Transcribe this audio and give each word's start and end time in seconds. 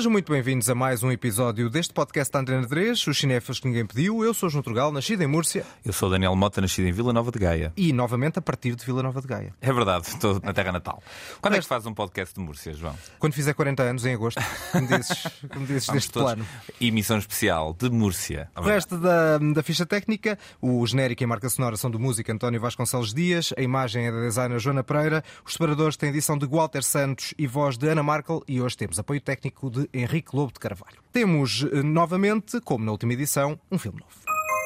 Sejam 0.00 0.12
muito 0.12 0.32
bem-vindos 0.32 0.70
a 0.70 0.74
mais 0.74 1.02
um 1.02 1.12
episódio 1.12 1.68
deste 1.68 1.92
podcast 1.92 2.32
da 2.32 2.40
Antena 2.40 2.66
3, 2.66 3.06
os 3.06 3.18
cinéfilos 3.18 3.60
que 3.60 3.68
ninguém 3.68 3.84
pediu. 3.84 4.24
Eu 4.24 4.32
sou 4.32 4.48
João 4.48 4.62
Trugal, 4.62 4.90
nascido 4.90 5.20
em 5.20 5.26
Múrcia. 5.26 5.62
Eu 5.84 5.92
sou 5.92 6.08
Daniel 6.08 6.34
Mota, 6.34 6.58
nascido 6.58 6.88
em 6.88 6.90
Vila 6.92 7.12
Nova 7.12 7.30
de 7.30 7.38
Gaia. 7.38 7.70
E 7.76 7.92
novamente 7.92 8.38
a 8.38 8.40
partir 8.40 8.74
de 8.74 8.82
Vila 8.82 9.02
Nova 9.02 9.20
de 9.20 9.26
Gaia. 9.26 9.54
É 9.60 9.70
verdade, 9.70 10.08
estou 10.08 10.40
na 10.42 10.54
terra 10.54 10.72
natal. 10.72 11.02
Quando 11.42 11.56
é 11.56 11.60
que 11.60 11.66
faz 11.66 11.84
um 11.84 11.92
podcast 11.92 12.34
de 12.34 12.40
Múrcia, 12.40 12.72
João? 12.72 12.96
Quando 13.18 13.34
fizer 13.34 13.52
40 13.52 13.82
anos, 13.82 14.06
em 14.06 14.14
agosto, 14.14 14.40
como 14.72 14.86
dizes, 14.86 15.22
como 15.52 15.66
dizes 15.66 15.86
deste 15.86 16.10
todos. 16.10 16.32
plano. 16.32 16.46
Emissão 16.80 17.18
especial 17.18 17.76
de 17.78 17.90
Múrcia. 17.90 18.48
O 18.56 18.62
resto 18.62 18.96
da, 18.96 19.36
da 19.36 19.62
ficha 19.62 19.84
técnica, 19.84 20.38
o 20.62 20.86
genérico 20.86 21.22
e 21.22 21.26
a 21.26 21.28
marca 21.28 21.50
sonora 21.50 21.76
são 21.76 21.90
do 21.90 22.00
músico 22.00 22.32
António 22.32 22.58
Vasconcelos 22.58 23.12
Dias, 23.12 23.52
a 23.54 23.60
imagem 23.60 24.06
é 24.06 24.10
da 24.10 24.20
designer 24.22 24.58
Joana 24.60 24.82
Pereira, 24.82 25.22
os 25.44 25.52
separadores 25.52 25.98
têm 25.98 26.08
edição 26.08 26.38
de 26.38 26.46
Walter 26.46 26.82
Santos 26.82 27.34
e 27.36 27.46
voz 27.46 27.76
de 27.76 27.86
Ana 27.86 28.02
Markel 28.02 28.42
e 28.48 28.62
hoje 28.62 28.78
temos 28.78 28.98
apoio 28.98 29.20
técnico 29.20 29.68
de 29.68 29.89
Henrique 29.92 30.34
Lobo 30.34 30.52
de 30.52 30.58
Carvalho. 30.58 30.98
Temos 31.12 31.66
eh, 31.70 31.82
novamente, 31.82 32.60
como 32.60 32.84
na 32.84 32.92
última 32.92 33.12
edição, 33.12 33.58
um 33.70 33.78
filme 33.78 34.00
novo. 34.00 34.12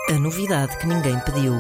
A 0.08 0.19
novidade 0.19 0.77
que 0.78 0.86
ninguém 0.86 1.19
pediu. 1.20 1.55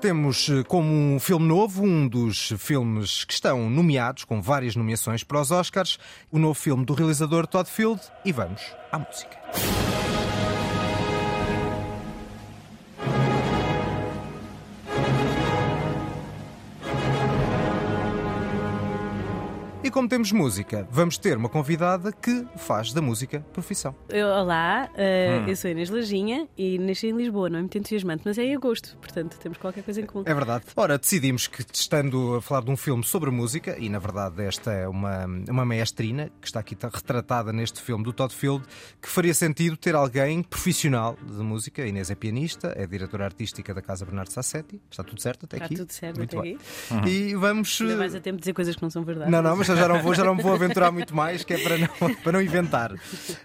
Temos 0.00 0.48
eh, 0.50 0.62
como 0.64 0.92
um 0.92 1.18
filme 1.18 1.46
novo 1.46 1.82
um 1.82 2.06
dos 2.06 2.52
filmes 2.58 3.24
que 3.24 3.32
estão 3.32 3.70
nomeados, 3.70 4.24
com 4.24 4.42
várias 4.42 4.76
nomeações 4.76 5.24
para 5.24 5.40
os 5.40 5.50
Oscars, 5.50 5.98
o 6.30 6.38
novo 6.38 6.54
filme 6.54 6.84
do 6.84 6.94
realizador 6.94 7.46
Todd 7.46 7.68
Field. 7.70 8.00
E 8.24 8.32
vamos 8.32 8.62
à 8.92 8.98
música. 8.98 10.05
E 19.86 19.90
como 19.90 20.08
temos 20.08 20.32
música, 20.32 20.84
vamos 20.90 21.16
ter 21.16 21.36
uma 21.36 21.48
convidada 21.48 22.10
que 22.10 22.44
faz 22.56 22.92
da 22.92 23.00
música 23.00 23.38
profissão. 23.52 23.94
Olá, 24.12 24.90
uh, 24.92 25.48
eu 25.48 25.54
sou 25.54 25.70
Inês 25.70 25.90
Lajinha 25.90 26.48
e 26.58 26.76
nasci 26.76 27.06
em 27.06 27.16
Lisboa, 27.16 27.48
não 27.48 27.58
é 27.58 27.62
muito 27.62 27.78
entusiasmante, 27.78 28.22
mas 28.24 28.36
é 28.36 28.42
em 28.42 28.56
agosto, 28.56 28.96
portanto 28.96 29.38
temos 29.38 29.58
qualquer 29.58 29.84
coisa 29.84 30.00
em 30.00 30.04
comum. 30.04 30.24
É 30.26 30.34
verdade. 30.34 30.64
Ora, 30.74 30.98
decidimos 30.98 31.46
que, 31.46 31.64
estando 31.72 32.34
a 32.34 32.42
falar 32.42 32.64
de 32.64 32.70
um 32.72 32.76
filme 32.76 33.04
sobre 33.04 33.30
música, 33.30 33.76
e 33.78 33.88
na 33.88 34.00
verdade 34.00 34.42
esta 34.42 34.72
é 34.72 34.88
uma, 34.88 35.24
uma 35.48 35.64
maestrina 35.64 36.32
que 36.40 36.48
está 36.48 36.58
aqui 36.58 36.76
retratada 36.92 37.52
neste 37.52 37.80
filme 37.80 38.02
do 38.02 38.12
Todd 38.12 38.34
Field, 38.34 38.64
que 39.00 39.08
faria 39.08 39.34
sentido 39.34 39.76
ter 39.76 39.94
alguém 39.94 40.42
profissional 40.42 41.16
de 41.24 41.44
música. 41.44 41.84
A 41.84 41.86
Inês 41.86 42.10
é 42.10 42.16
pianista, 42.16 42.74
é 42.76 42.88
diretora 42.88 43.24
artística 43.24 43.72
da 43.72 43.80
Casa 43.80 44.04
Bernardo 44.04 44.32
Sassetti. 44.32 44.82
Está 44.90 45.04
tudo 45.04 45.22
certo 45.22 45.44
até 45.44 45.58
Está 45.58 45.66
aqui? 45.66 45.76
tudo 45.76 45.92
certo 45.92 46.16
Muito 46.16 46.36
até 46.36 46.48
bem. 46.48 46.58
aqui. 46.90 47.08
E 47.08 47.36
vamos. 47.36 47.80
Ainda 47.80 47.96
vais 47.96 48.16
a 48.16 48.20
tempo 48.20 48.38
de 48.38 48.40
dizer 48.40 48.52
coisas 48.52 48.74
que 48.74 48.82
não 48.82 48.90
são 48.90 49.04
verdade. 49.04 49.30
Não, 49.30 49.40
não, 49.40 49.56
mas 49.56 49.75
já 49.76 49.88
não 49.88 50.02
vou, 50.02 50.14
já 50.14 50.24
não 50.24 50.34
me 50.34 50.42
vou 50.42 50.52
aventurar 50.52 50.90
muito 50.90 51.14
mais, 51.14 51.44
que 51.44 51.54
é 51.54 51.58
para 51.58 51.78
não, 51.78 51.88
para 52.22 52.32
não 52.32 52.42
inventar. 52.42 52.94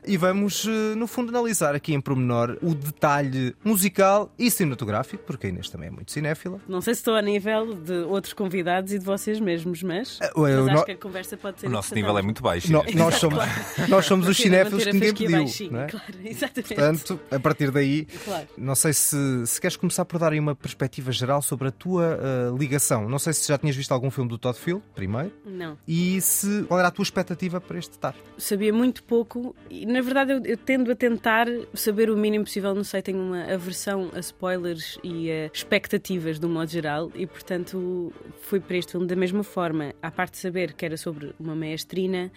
E 0.05 0.17
vamos, 0.17 0.66
eh, 0.67 0.95
no 0.95 1.07
fundo, 1.07 1.29
analisar 1.29 1.75
aqui 1.75 1.94
em 1.94 2.01
pormenor 2.01 2.57
o 2.61 2.73
detalhe 2.73 3.56
musical 3.63 4.33
e 4.38 4.50
cinematográfico, 4.51 5.23
porque 5.25 5.47
a 5.47 5.50
Inês 5.50 5.69
também 5.69 5.88
é 5.88 5.91
muito 5.91 6.11
cinéfila. 6.11 6.59
Não 6.67 6.81
sei 6.81 6.94
se 6.94 7.00
estou 7.01 7.16
a 7.16 7.22
nível 7.22 7.73
de 7.75 7.94
outros 8.03 8.33
convidados 8.33 8.94
e 8.94 9.00
de 9.00 9.06
vocês 9.06 9.39
mesmos, 9.39 9.83
mas, 9.83 10.19
Eh, 10.22 10.29
mas 10.35 10.57
acho 10.67 10.73
no- 10.75 10.85
que 10.85 10.91
a 10.91 10.97
conversa 10.97 11.38
pode 11.38 11.59
ser 11.59 11.67
O 11.67 11.69
nosso 11.69 11.94
nível 11.95 12.17
é 12.17 12.22
muito 12.22 12.41
baixo. 12.41 12.72
No- 12.72 12.83
nós, 12.95 13.16
somos, 13.16 13.39
nós 13.89 14.06
somos 14.06 14.27
os 14.27 14.38
cinéfilos 14.38 14.83
que 14.83 14.94
ninguém 14.94 15.13
pediu. 15.13 15.31
baixinho, 15.39 15.72
não 15.73 15.81
é? 15.81 15.88
Claro, 15.88 16.06
exatamente. 16.23 16.73
Portanto, 16.75 17.19
a 17.31 17.39
partir 17.39 17.72
daí, 17.72 18.06
Claro. 18.25 18.47
não 18.57 18.75
sei 18.75 18.94
se, 18.94 19.17
se 19.45 19.59
queres 19.59 19.75
começar 19.77 20.06
por 20.06 20.19
dar 20.19 20.31
aí 20.31 20.39
uma 20.39 20.56
perspectiva 20.56 21.11
geral 21.11 21.41
sobre 21.41 21.67
a 21.67 21.72
tua 21.72 22.19
eh, 22.22 22.57
ligação. 22.57 23.09
Não 23.09 23.19
sei 23.19 23.33
se 23.33 23.47
já 23.47 23.57
tinhas 23.57 23.75
visto 23.75 23.91
algum 23.91 24.11
filme 24.11 24.29
do 24.29 24.38
Todd 24.38 24.57
Field, 24.57 24.81
primeiro, 24.95 25.31
Não. 25.45 25.77
e 25.88 26.20
se 26.21 26.63
qual 26.63 26.79
era 26.79 26.87
a 26.89 26.91
tua 26.91 27.03
expectativa 27.03 27.59
para 27.59 27.77
este 27.77 27.91
estar. 27.91 28.15
sabia 28.37 28.71
muito 28.73 29.03
pouco 29.03 29.55
e 29.69 29.85
na 29.85 30.01
verdade 30.01 30.33
eu, 30.33 30.41
eu 30.45 30.57
tendo 30.57 30.91
a 30.91 30.95
tentar 30.95 31.47
saber 31.73 32.09
o 32.09 32.17
mínimo 32.17 32.45
possível, 32.45 32.73
não 32.73 32.83
sei, 32.83 33.01
tenho 33.01 33.19
uma 33.19 33.43
aversão 33.51 34.09
a 34.13 34.19
spoilers 34.19 34.97
e 35.03 35.31
a 35.31 35.49
expectativas 35.53 36.39
de 36.39 36.45
um 36.45 36.49
modo 36.49 36.69
geral 36.69 37.11
e 37.15 37.25
portanto 37.25 38.13
fui 38.41 38.59
para 38.59 38.77
este 38.77 38.91
filme 38.93 39.07
da 39.07 39.15
mesma 39.15 39.43
forma, 39.43 39.93
à 40.01 40.11
parte 40.11 40.33
de 40.33 40.39
saber 40.39 40.73
que 40.73 40.85
era 40.85 40.97
sobre 40.97 41.33
uma 41.39 41.55
maestrina, 41.55 42.31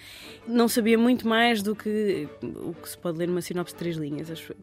não 0.46 0.68
sabia 0.68 0.98
muito 0.98 1.26
mais 1.26 1.62
do 1.62 1.74
que 1.76 2.28
o 2.42 2.74
que 2.74 2.88
se 2.88 2.98
pode 2.98 3.18
ler 3.18 3.28
numa 3.28 3.40
sinopse 3.40 3.74
de 3.74 3.78
três 3.78 3.96
linhas, 3.96 4.30
acho. 4.30 4.54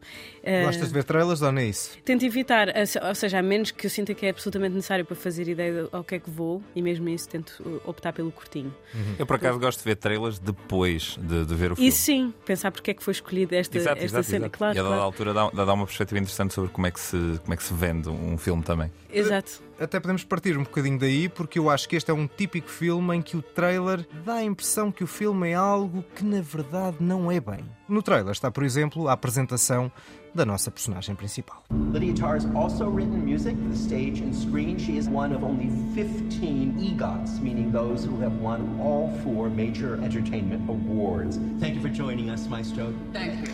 Eh, 0.44 0.64
Gostas 0.66 0.88
de 0.88 0.94
ver 0.94 1.04
trailers 1.04 1.42
ou 1.42 1.52
nem 1.52 1.70
isso? 1.70 1.98
Tento 2.04 2.26
evitar, 2.26 2.68
ou 3.08 3.16
seja, 3.16 3.40
a 3.40 3.42
menos 3.42 3.72
que 3.72 3.86
eu 3.86 3.90
sinta 3.90 4.14
que 4.14 4.26
é 4.26 4.30
absolutamente 4.30 4.76
necessário 4.76 5.06
para 5.06 5.16
fazer 5.16 5.48
ideia 5.48 5.88
ao 5.92 6.04
que 6.04 6.16
é 6.16 6.20
que 6.20 6.30
vou, 6.30 6.64
e 6.76 6.82
mesmo 6.82 7.08
isso 7.10 7.28
tento 7.30 7.62
uh, 7.64 7.82
optar 7.86 8.14
pelo 8.14 8.32
curtinho. 8.32 8.74
Eu, 9.18 9.26
por 9.26 9.36
acaso, 9.36 9.60
gosto 9.60 9.80
de 9.80 9.86
ver 9.86 9.96
trailers 9.96 10.40
depois 10.40 11.18
de, 11.22 11.46
de 11.46 11.56
ver 11.56 11.72
o 11.72 11.76
filme. 11.76 11.90
E 11.90 11.92
sim, 11.92 12.34
pensar 12.46 12.72
porque 12.72 12.92
é 12.92 12.94
que 12.94 13.04
foi 13.04 13.12
escolhida 13.12 13.56
esta, 13.56 13.78
Exato, 13.78 13.98
esta 13.98 14.06
exato, 14.06 14.24
cena, 14.24 14.46
exato. 14.46 14.58
claro. 14.58 14.76
e 14.76 14.80
a 14.80 14.84
dada 14.84 14.96
claro. 14.96 15.06
altura 15.06 15.34
dá, 15.34 15.50
dá 15.50 15.74
uma 15.74 15.86
perspectiva 15.86 16.20
interessante 16.20 16.54
sobre 16.54 16.70
como 16.72 16.88
é, 16.88 16.92
que 16.92 17.00
se, 17.00 17.40
como 17.42 17.54
é 17.54 17.58
que 17.58 17.64
se 17.64 17.74
vende 17.74 18.10
um 18.10 18.38
filme 18.38 18.64
também. 18.64 18.92
Exato. 19.12 19.62
Até 19.82 20.00
podemos 20.00 20.24
partir 20.24 20.56
um 20.60 20.64
bocadinho 20.64 21.00
daí, 21.00 21.28
porque 21.28 21.58
eu 21.58 21.68
acho 21.68 21.90
que 21.90 21.96
este 21.96 22.12
é 22.12 22.14
um 22.14 22.28
típico 22.28 22.70
filme 22.70 23.16
em 23.16 23.22
que 23.22 23.36
o 23.36 23.42
trailer 23.42 24.08
dá 24.24 24.36
a 24.36 24.44
impressão 24.44 24.92
que 24.92 25.04
o 25.04 25.08
filme 25.08 25.50
é 25.50 25.56
algo 25.56 26.06
que 26.16 26.24
na 26.24 26.40
verdade 26.40 26.98
não 27.00 27.32
é 27.32 27.40
bem. 27.40 27.66
No 27.90 28.04
trailer 28.04 28.32
está, 28.32 28.52
por 28.52 28.64
exemplo, 28.64 29.08
a 29.08 29.14
apresentação 29.14 29.92
da 30.36 30.46
nossa 30.46 30.70
personagem 30.70 31.16
principal. 31.16 31.64
Lydia 31.92 32.14
Tarr 32.14 32.36
has 32.36 32.46
also 32.56 32.88
written 32.88 33.26
music 33.26 33.58
for 33.58 33.70
the 33.70 33.76
stage 33.76 34.22
and 34.22 34.34
screen. 34.36 34.78
She 34.78 34.98
is 34.98 35.10
one 35.10 35.34
of 35.36 35.44
only 35.44 35.72
15 35.96 36.78
EGOTs, 36.80 37.42
meaning 37.42 37.72
those 37.72 38.06
who 38.06 38.22
have 38.22 38.40
won 38.40 38.80
all 38.80 39.10
four 39.24 39.50
major 39.50 40.00
entertainment 40.04 40.62
awards. 40.70 41.40
Thank 41.60 41.74
you 41.74 41.82
for 41.82 41.90
joining 41.90 42.30
us, 42.30 42.48
Maestro. 42.48 42.94
Aqui 43.16 43.50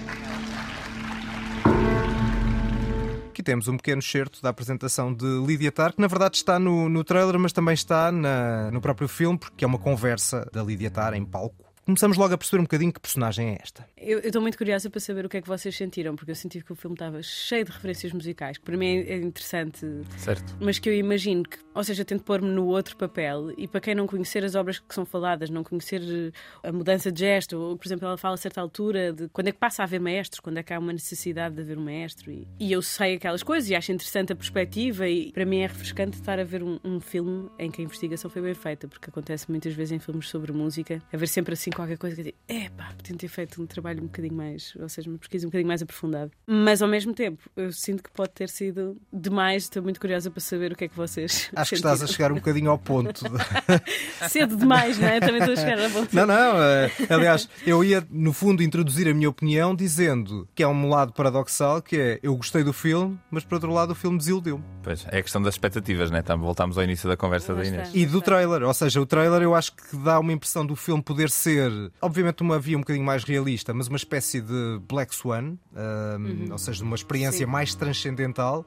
temos 3.47 3.69
um 3.69 3.78
pequeno 3.78 4.00
excerto 4.00 4.41
da 4.41 4.50
apresentação 4.50 5.13
de 5.13 5.25
Lydia 5.25 5.72
Tarr, 5.72 5.94
que 5.94 6.02
na 6.02 6.08
verdade 6.08 6.35
está 6.35 6.59
no, 6.59 6.90
no 6.90 7.02
trailer, 7.02 7.40
mas 7.40 7.53
também 7.53 7.74
está 7.74 8.12
na- 8.12 8.69
no 8.72 8.81
próprio 8.81 9.08
filme, 9.08 9.38
porque 9.38 9.63
é 9.63 9.68
uma 9.68 9.78
conversa 9.80 10.46
da 10.52 10.62
Lydia 10.62 10.91
Tarr 10.91 11.13
em 11.13 11.24
palco. 11.24 11.66
Começamos 11.88 12.18
logo 12.18 12.34
a 12.34 12.38
perceber 12.38 12.59
um 12.59 12.64
bocadinho 12.66 12.92
que 12.92 13.00
personagem 13.00 13.52
é 13.52 13.59
esta. 13.64 13.88
Eu 13.96 14.20
estou 14.20 14.42
muito 14.42 14.58
curiosa 14.58 14.90
para 14.90 15.00
saber 15.00 15.25
o 15.25 15.30
que 15.30 15.38
é 15.38 15.42
que 15.42 15.48
vocês 15.48 15.74
sentiram, 15.74 16.18
porque 16.18 16.31
eu 16.31 16.36
senti 16.36 16.62
que 16.62 16.70
o 16.70 16.75
filme 16.75 16.96
estava 16.96 17.24
cheio 17.24 17.64
de 17.64 17.72
referências 17.72 18.12
musicais, 18.12 18.58
que 18.58 18.66
para 18.66 18.75
mim 18.75 18.88
é 18.88 19.14
é 19.14 19.16
interessante, 19.16 19.88
Certo. 20.18 20.58
mas 20.59 20.80
que 20.80 20.90
eu 20.90 20.94
imagino 20.94 21.44
que, 21.44 21.58
ou 21.74 21.81
seja, 21.86 22.02
eu 22.02 22.06
tento 22.06 22.26
pôr-me 22.26 22.50
no 22.50 22.66
outro 22.66 22.97
papel, 22.97 23.53
e 23.58 23.70
para 23.70 23.80
quem 23.80 23.96
não 23.96 24.06
conhecer 24.06 24.44
as 24.44 24.53
obras 24.53 24.80
que 24.80 24.94
são 24.94 25.06
faladas, 25.06 25.50
não 25.50 25.64
conhecer 25.64 26.02
eh, 26.02 26.68
a 26.68 26.74
mudança 26.74 27.09
de 27.09 27.22
gesto, 27.22 27.58
ou, 27.58 27.78
por 27.78 27.88
exemplo, 27.88 28.06
ela 28.06 28.18
fala 28.18 28.34
a 28.34 28.38
certa 28.38 28.59
altura 28.59 29.14
de 29.14 29.30
quando 29.30 29.47
é 29.47 29.53
que 29.53 29.58
passa 29.58 29.81
a 29.81 29.86
haver 29.86 30.02
maestros, 30.02 30.42
quando 30.42 30.58
é 30.58 30.64
que 30.64 30.74
há 30.74 30.80
uma 30.80 30.92
necessidade 30.92 31.56
de 31.56 31.62
haver 31.62 31.78
um 31.78 31.86
maestro, 31.86 32.30
e, 32.30 32.46
e 32.59 32.70
eu 32.70 32.81
sei 32.81 33.16
aquelas 33.16 33.44
coisas 33.44 33.70
e 33.70 33.76
acho 33.76 33.94
interessante 33.94 34.34
a 34.34 34.36
perspectiva, 34.36 35.08
e 35.08 35.31
para 35.31 35.46
mim 35.46 35.59
é 35.59 35.68
refrescante 35.68 36.18
estar 36.18 36.38
a 36.38 36.44
ver 36.44 36.62
um, 36.64 36.78
um 36.84 37.00
filme 37.00 37.50
em 37.58 37.72
que 37.72 37.81
a 37.81 37.86
investigação 37.86 38.29
foi 38.29 38.41
bem 38.41 38.53
feita, 38.53 38.90
porque 38.90 39.09
acontece 39.09 39.50
muitas 39.50 39.73
vezes 39.73 39.94
em 39.94 40.00
filmes 40.00 40.28
sobre 40.28 40.52
música, 40.52 41.02
haver 41.14 41.29
sempre 41.29 41.53
assim 41.53 41.72
qualquer 41.78 41.97
coisa 41.97 42.16
que 42.16 42.22
eu 42.22 42.26
digo, 42.26 42.38
epá, 42.47 42.91
podiam 42.97 43.18
ter 43.18 43.28
feito 43.28 43.62
um 43.62 43.66
trabalho 43.66 44.00
um 44.02 44.08
bocadinho 44.08 44.34
mais, 44.35 44.74
ou 44.79 44.90
seja, 44.90 45.09
uma 45.09 45.18
pesquisa 45.18 45.46
um 45.46 45.50
bocadinho 45.50 45.68
mais 45.68 45.82
aprofundada. 45.82 46.32
Mas 46.46 46.82
ao 46.82 46.88
mesmo 46.90 47.14
tempo, 47.14 47.41
eu 47.56 47.72
sinto 47.72 48.03
que 48.03 48.09
pode 48.12 48.32
ter 48.32 48.50
sido 48.50 48.97
demais, 49.14 49.64
estou 49.64 49.82
muito 49.84 50.00
curiosa 50.00 50.29
para 50.32 50.41
saber 50.41 50.72
o 50.72 50.76
que 50.76 50.85
é 50.85 50.88
que 50.88 50.96
vocês. 50.97 51.50
Acho 51.56 51.70
que 51.70 51.76
estás 51.76 51.96
a 52.02 52.08
sentiram. 52.08 52.14
chegar 52.16 52.32
um 52.32 52.35
bocadinho 52.35 52.70
ao 52.72 52.78
ponto. 52.78 53.24
de- 53.24 53.29
Cedo 54.29 54.56
demais, 54.58 54.97
não 54.97 55.08
é? 55.08 55.20
Também 55.20 55.38
estou 55.40 55.53
a 55.53 55.56
chegar 55.56 55.79
a 55.79 55.90
ponto. 55.90 56.16
Não, 56.16 56.26
não. 56.26 56.62
eh, 56.62 56.91
aliás, 57.09 57.47
eu 57.66 57.84
ia, 57.84 58.06
no 58.09 58.34
fundo, 58.34 58.64
introduzir 58.64 59.08
a 59.08 59.14
minha 59.14 59.30
opinião 59.30 59.76
dizendo 59.76 60.47
que 60.56 60.64
é 60.64 60.68
um 60.68 60.90
lado 60.90 61.14
paradoxal, 61.14 61.82
que 61.82 61.96
é 61.97 62.20
eu 62.23 62.35
gostei 62.35 62.64
do 62.64 62.73
filme, 62.73 63.18
mas 63.30 63.44
por 63.44 63.56
outro 63.56 63.72
lado 63.72 63.91
o 63.91 63.96
filme 63.96 64.18
desiludeu-me. 64.18 64.64
Pois, 64.84 65.06
é 65.12 65.20
a 65.20 65.22
questão 65.22 65.41
das 65.41 65.53
expectativas, 65.53 66.09
né? 66.12 66.22
Tam- 66.22 66.38
Voltámos 66.38 66.78
ao 66.78 66.84
início 66.84 67.08
da 67.09 67.18
conversa 67.18 67.53
da. 67.53 67.64
Inês. 67.66 67.90
E 67.94 68.06
do 68.06 68.22
trailer, 68.22 68.64
ou 68.64 68.73
seja, 68.73 69.02
o 69.02 69.06
trailer 69.06 69.41
eu 69.41 69.53
acho 69.53 69.73
que 69.76 69.97
dá 69.97 70.20
uma 70.20 70.32
impressão 70.32 70.66
do 70.66 70.76
filme 70.76 71.03
poder 71.03 71.30
ser, 71.30 71.66
obviamente, 72.02 72.41
uma 72.41 72.59
via 72.59 72.78
um 72.78 72.81
bocadinho 72.81 73.05
mais 73.05 73.23
realista, 73.23 73.73
mas 73.73 73.87
uma 73.87 73.97
espécie 73.97 74.41
de 74.41 74.79
Black 74.87 75.14
Swan, 75.14 75.58
ahm, 75.75 76.52
ou 76.52 76.58
seja, 76.58 76.84
uma 76.84 76.96
experiência 76.96 77.46
Sim. 77.46 77.52
mais 77.52 77.75
transcendental, 77.75 78.66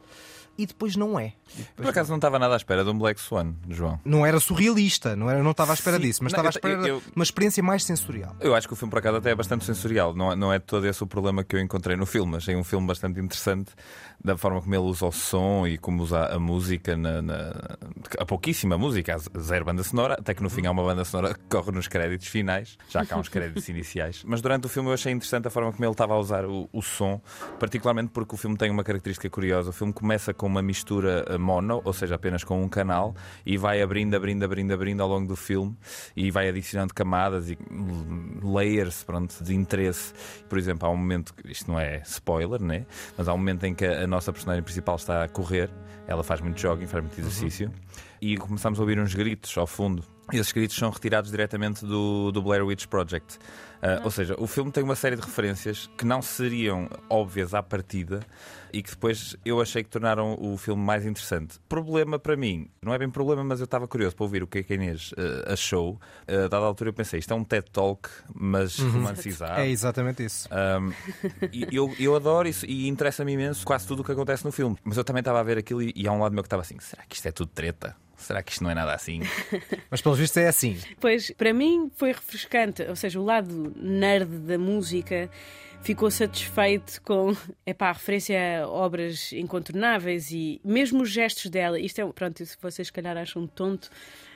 e 0.58 0.67
depois 0.67 0.94
não 0.97 1.19
é. 1.19 1.32
Depois 1.49 1.69
Por 1.76 1.87
acaso 1.88 2.11
não 2.11 2.17
estava 2.17 2.38
nada 2.38 2.55
à 2.55 2.56
espera 2.56 2.85
de 2.85 2.91
um 2.91 2.99
Black 2.99 3.20
Swan, 3.20 3.55
João. 3.69 3.99
Não 4.05 4.25
era 4.26 4.38
surrealista, 4.38 5.17
não, 5.17 5.29
era, 5.31 5.43
não 5.43 5.50
estava 5.52 5.73
à 5.73 5.75
espera 5.75 5.97
Sim. 5.97 6.02
disso, 6.02 6.23
mas 6.23 6.32
Não, 6.32 6.38
estava 6.38 6.49
à 6.49 6.50
eu- 6.50 6.75
espera 6.76 6.88
eu- 6.88 7.00
de 7.00 7.06
uma 7.17 7.23
experiência 7.23 7.62
mais 7.62 7.82
sensorial. 7.85 8.37
Eu 8.41 8.55
acho 8.55 8.67
que 8.69 8.73
o 8.75 8.76
filme, 8.76 8.91
por 8.91 8.99
acaso, 8.99 9.17
até 9.17 9.31
é 9.31 9.35
bastante 9.35 9.64
sensorial. 9.64 10.14
Não, 10.14 10.32
é- 10.32 10.37
não 10.37 10.52
é 10.52 10.58
todo 10.58 10.87
esse 10.87 11.02
o 11.02 11.06
problema 11.06 11.43
que 11.43 11.56
eu 11.56 11.61
encontrei 11.61 11.97
no 11.97 12.06
filme. 12.06 12.37
Achei 12.37 12.55
um 12.55 12.62
filme 12.64 12.87
bastante 12.87 13.19
interessante 13.19 13.73
da 14.23 14.37
forma 14.37 14.61
como 14.61 14.75
ele 14.75 14.85
usa 14.85 15.06
o 15.06 15.12
som 15.12 15.67
e 15.67 15.79
como 15.79 16.02
usa 16.02 16.26
a 16.26 16.38
música, 16.38 16.94
na, 16.96 17.23
na- 17.23 17.79
a 18.19 18.26
pouquíssima 18.26 18.76
música, 18.76 19.17
a 19.17 19.38
zero 19.41 19.64
banda 19.64 19.82
sonora, 19.82 20.14
até 20.19 20.35
que 20.35 20.43
no 20.43 20.50
fim 20.50 20.67
há 20.67 20.70
uma 20.70 20.85
banda 20.85 21.05
sonora 21.05 21.32
que 21.35 21.41
corre 21.49 21.73
nos 21.73 21.88
créditos 21.88 22.29
finais, 22.29 22.76
já 22.88 23.05
que 23.05 23.12
há 23.14 23.17
uns 23.17 23.29
créditos 23.29 23.67
iniciais. 23.70 24.23
Mas 24.26 24.41
durante 24.43 24.67
o 24.67 24.69
filme 24.69 24.91
eu 24.91 24.93
achei 24.94 25.11
interessante 25.12 25.49
a 25.49 25.50
forma 25.50 25.73
como 25.73 25.85
ele 25.85 25.93
estava 25.93 26.14
a 26.14 26.19
usar 26.19 26.44
o, 26.44 26.69
o 26.73 26.82
som, 26.82 27.20
particularmente 27.58 28.11
porque 28.12 28.35
o 28.35 28.38
filme 28.38 28.56
tem 28.56 28.70
uma 28.70 28.85
característica 28.85 29.29
curiosa. 29.31 29.70
O 29.70 29.73
filme 29.73 29.93
começa 29.93 30.35
com 30.35 30.50
uma 30.50 30.62
mistura 30.62 31.25
eh, 31.29 31.38
mono, 31.38 31.81
ou 31.85 31.93
seja, 31.93 32.17
apenas 32.17 32.44
com 32.44 32.62
um 32.62 32.69
canal, 32.69 33.14
e 33.47 33.56
vai 33.56 33.81
abrindo, 33.81 34.14
abrindo, 34.14 34.44
abrindo, 34.44 34.73
abrindo 34.73 35.02
ao 35.02 35.08
longo 35.08 35.29
do 35.29 35.37
filme 35.37 35.76
e 36.17 36.31
vai 36.31 36.49
adicionando 36.49 36.93
camadas 36.93 37.49
e 37.50 37.56
layers 38.43 39.05
pronto, 39.05 39.43
de 39.43 39.55
interesse. 39.55 40.12
Por 40.49 40.58
exemplo, 40.58 40.88
há 40.88 40.91
um 40.91 40.97
momento, 40.97 41.32
isto 41.44 41.70
não 41.70 41.79
é 41.79 42.02
spoiler, 42.05 42.61
né? 42.61 42.85
mas 43.17 43.29
há 43.29 43.32
um 43.32 43.38
momento 43.38 43.64
em 43.64 43.75
que 43.75 43.85
a 43.85 44.06
nossa 44.06 44.32
personagem 44.32 44.62
principal 44.62 44.97
está 44.97 45.25
a 45.25 45.29
correr, 45.29 45.70
ela 46.06 46.23
faz 46.23 46.41
muito 46.41 46.61
jogging, 46.61 46.87
faz 46.87 47.03
muito 47.03 47.19
exercício, 47.19 47.69
uhum. 47.69 47.75
e 48.20 48.37
começamos 48.37 48.79
a 48.79 48.82
ouvir 48.82 48.99
uns 48.99 49.14
gritos 49.14 49.56
ao 49.56 49.67
fundo. 49.67 50.03
E 50.32 50.37
esses 50.37 50.53
gritos 50.53 50.76
são 50.76 50.91
retirados 50.91 51.31
diretamente 51.31 51.85
do, 51.85 52.31
do 52.31 52.41
Blair 52.41 52.64
Witch 52.64 52.87
Project. 52.87 53.38
Uh, 53.81 54.05
ou 54.05 54.11
seja, 54.11 54.35
o 54.38 54.47
filme 54.47 54.71
tem 54.71 54.82
uma 54.82 54.94
série 54.94 55.17
de 55.17 55.23
referências 55.23 55.88
que 55.97 56.05
não 56.05 56.21
seriam 56.21 56.88
óbvias 57.09 57.55
à 57.55 57.62
partida 57.62 58.21
e 58.73 58.82
que 58.82 58.91
depois 58.91 59.37
eu 59.44 59.61
achei 59.61 59.82
que 59.82 59.88
tornaram 59.88 60.37
o 60.38 60.56
filme 60.56 60.82
mais 60.82 61.05
interessante. 61.06 61.59
Problema 61.69 62.19
para 62.19 62.37
mim, 62.37 62.69
não 62.82 62.93
é 62.93 62.99
bem 62.99 63.11
problema, 63.11 63.43
mas 63.43 63.59
eu 63.59 63.65
estava 63.65 63.88
curioso 63.88 64.15
para 64.15 64.25
ouvir 64.25 64.43
o 64.43 64.47
que 64.47 64.59
é 64.59 64.62
que 64.62 64.73
a 64.73 64.77
Inês 64.77 65.12
uh, 65.12 65.53
achou. 65.53 66.00
Uh, 66.29 66.49
dada 66.49 66.59
a 66.59 66.67
altura 66.67 66.91
eu 66.91 66.94
pensei, 66.94 67.19
isto 67.19 67.32
é 67.32 67.37
um 67.37 67.43
TED 67.43 67.71
Talk, 67.71 68.09
mas 68.35 68.79
uhum. 68.79 68.91
romancizado. 68.91 69.61
É 69.61 69.69
exatamente 69.69 70.25
isso. 70.25 70.49
Um, 70.50 70.93
e 71.53 71.67
eu, 71.73 71.94
eu 71.99 72.15
adoro 72.15 72.49
isso 72.49 72.67
e 72.67 72.87
interessa-me 72.87 73.32
imenso 73.32 73.65
quase 73.65 73.87
tudo 73.87 74.03
o 74.03 74.05
que 74.05 74.12
acontece 74.12 74.44
no 74.44 74.53
filme. 74.53 74.77
Mas 74.85 74.97
eu 74.97 75.05
também 75.05 75.21
estava 75.21 75.41
a 75.41 75.43
ver 75.43 75.59
aquilo 75.59 75.82
e, 75.82 75.93
e 75.97 76.06
há 76.06 76.12
um 76.12 76.21
lado 76.21 76.32
meu 76.32 76.43
que 76.43 76.49
estava 76.49 76.62
assim: 76.62 76.79
será 76.81 77.03
que 77.09 77.17
isto 77.17 77.27
é 77.27 77.32
tudo 77.32 77.50
treta? 77.53 77.97
Será 78.20 78.43
que 78.43 78.52
isto 78.52 78.62
não 78.62 78.70
é 78.70 78.75
nada 78.75 78.94
assim? 78.94 79.20
Mas 79.90 80.00
pelo 80.00 80.14
visto 80.14 80.38
é 80.38 80.46
assim. 80.46 80.78
Pois, 81.00 81.31
para 81.32 81.52
mim 81.52 81.90
foi 81.96 82.12
refrescante. 82.12 82.82
Ou 82.82 82.94
seja, 82.94 83.19
o 83.19 83.25
lado 83.25 83.72
nerd 83.76 84.38
da 84.40 84.58
música 84.58 85.31
ficou 85.82 86.11
satisfeito 86.11 87.00
com 87.02 87.34
epá, 87.64 87.88
a 87.88 87.93
referência 87.93 88.62
a 88.62 88.69
obras 88.69 89.32
incontornáveis 89.32 90.31
e 90.31 90.61
mesmo 90.64 91.02
os 91.02 91.11
gestos 91.11 91.50
dela. 91.50 91.81
Isto 91.81 92.00
é, 92.00 92.12
pronto, 92.12 92.44
se 92.44 92.56
vocês 92.61 92.88
se 92.88 92.93
calhar 92.93 93.17
acham 93.17 93.46
tonto, 93.46 93.90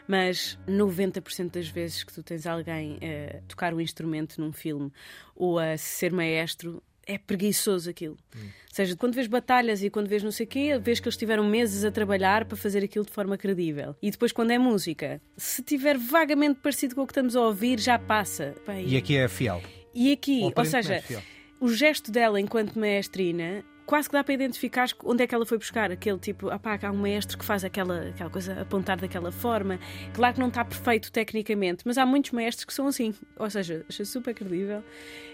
mas 0.08 0.58
90% 0.66 1.50
das 1.50 1.68
vezes 1.68 2.02
que 2.04 2.12
tu 2.12 2.22
tens 2.22 2.46
alguém 2.46 2.98
a 3.02 3.40
tocar 3.48 3.74
um 3.74 3.80
instrumento 3.80 4.40
num 4.40 4.52
filme 4.52 4.92
ou 5.34 5.58
a 5.58 5.76
ser 5.76 6.12
maestro, 6.12 6.82
é 7.06 7.18
preguiçoso 7.18 7.90
aquilo. 7.90 8.16
Hum. 8.36 8.40
Ou 8.40 8.74
seja, 8.74 8.96
quando 8.96 9.14
vês 9.14 9.26
batalhas 9.26 9.82
e 9.82 9.90
quando 9.90 10.08
vês 10.08 10.22
não 10.22 10.30
sei 10.30 10.46
o 10.46 10.48
quê, 10.48 10.78
vês 10.78 10.98
que 10.98 11.06
eles 11.06 11.16
tiveram 11.16 11.44
meses 11.44 11.84
a 11.84 11.90
trabalhar 11.90 12.44
para 12.44 12.56
fazer 12.56 12.82
aquilo 12.82 13.04
de 13.04 13.12
forma 13.12 13.38
credível. 13.38 13.94
E 14.02 14.10
depois, 14.10 14.32
quando 14.32 14.50
é 14.50 14.58
música, 14.58 15.20
se 15.36 15.62
tiver 15.62 15.96
vagamente 15.96 16.60
parecido 16.60 16.94
com 16.94 17.02
o 17.02 17.06
que 17.06 17.12
estamos 17.12 17.36
a 17.36 17.40
ouvir, 17.40 17.78
já 17.78 17.98
passa. 17.98 18.54
Bem, 18.66 18.88
e 18.88 18.96
aqui 18.96 19.16
é 19.16 19.28
fiel. 19.28 19.62
E 19.94 20.10
aqui, 20.10 20.40
ou, 20.56 20.64
seja, 20.64 20.94
é 20.96 21.22
o 21.60 21.68
gesto 21.68 22.10
dela 22.10 22.40
enquanto 22.40 22.78
maestrina 22.78 23.64
quase 23.86 24.08
que 24.08 24.12
dá 24.12 24.24
para 24.24 24.34
identificar 24.34 24.88
onde 25.04 25.22
é 25.22 25.26
que 25.26 25.34
ela 25.34 25.46
foi 25.46 25.58
buscar 25.58 25.90
aquele 25.90 26.18
tipo, 26.18 26.48
ah 26.48 26.58
pá, 26.58 26.78
há 26.82 26.90
um 26.90 27.00
mestre 27.00 27.36
que 27.36 27.44
faz 27.44 27.64
aquela, 27.64 28.08
aquela 28.08 28.30
coisa, 28.30 28.60
apontar 28.60 28.98
daquela 28.98 29.30
forma. 29.30 29.78
Claro 30.12 30.34
que 30.34 30.40
não 30.40 30.48
está 30.48 30.64
perfeito 30.64 31.12
tecnicamente, 31.12 31.82
mas 31.84 31.98
há 31.98 32.06
muitos 32.06 32.30
mestres 32.32 32.64
que 32.64 32.72
são 32.72 32.86
assim. 32.86 33.14
Ou 33.38 33.48
seja, 33.50 33.84
achei 33.88 34.04
super 34.04 34.34
credível. 34.34 34.82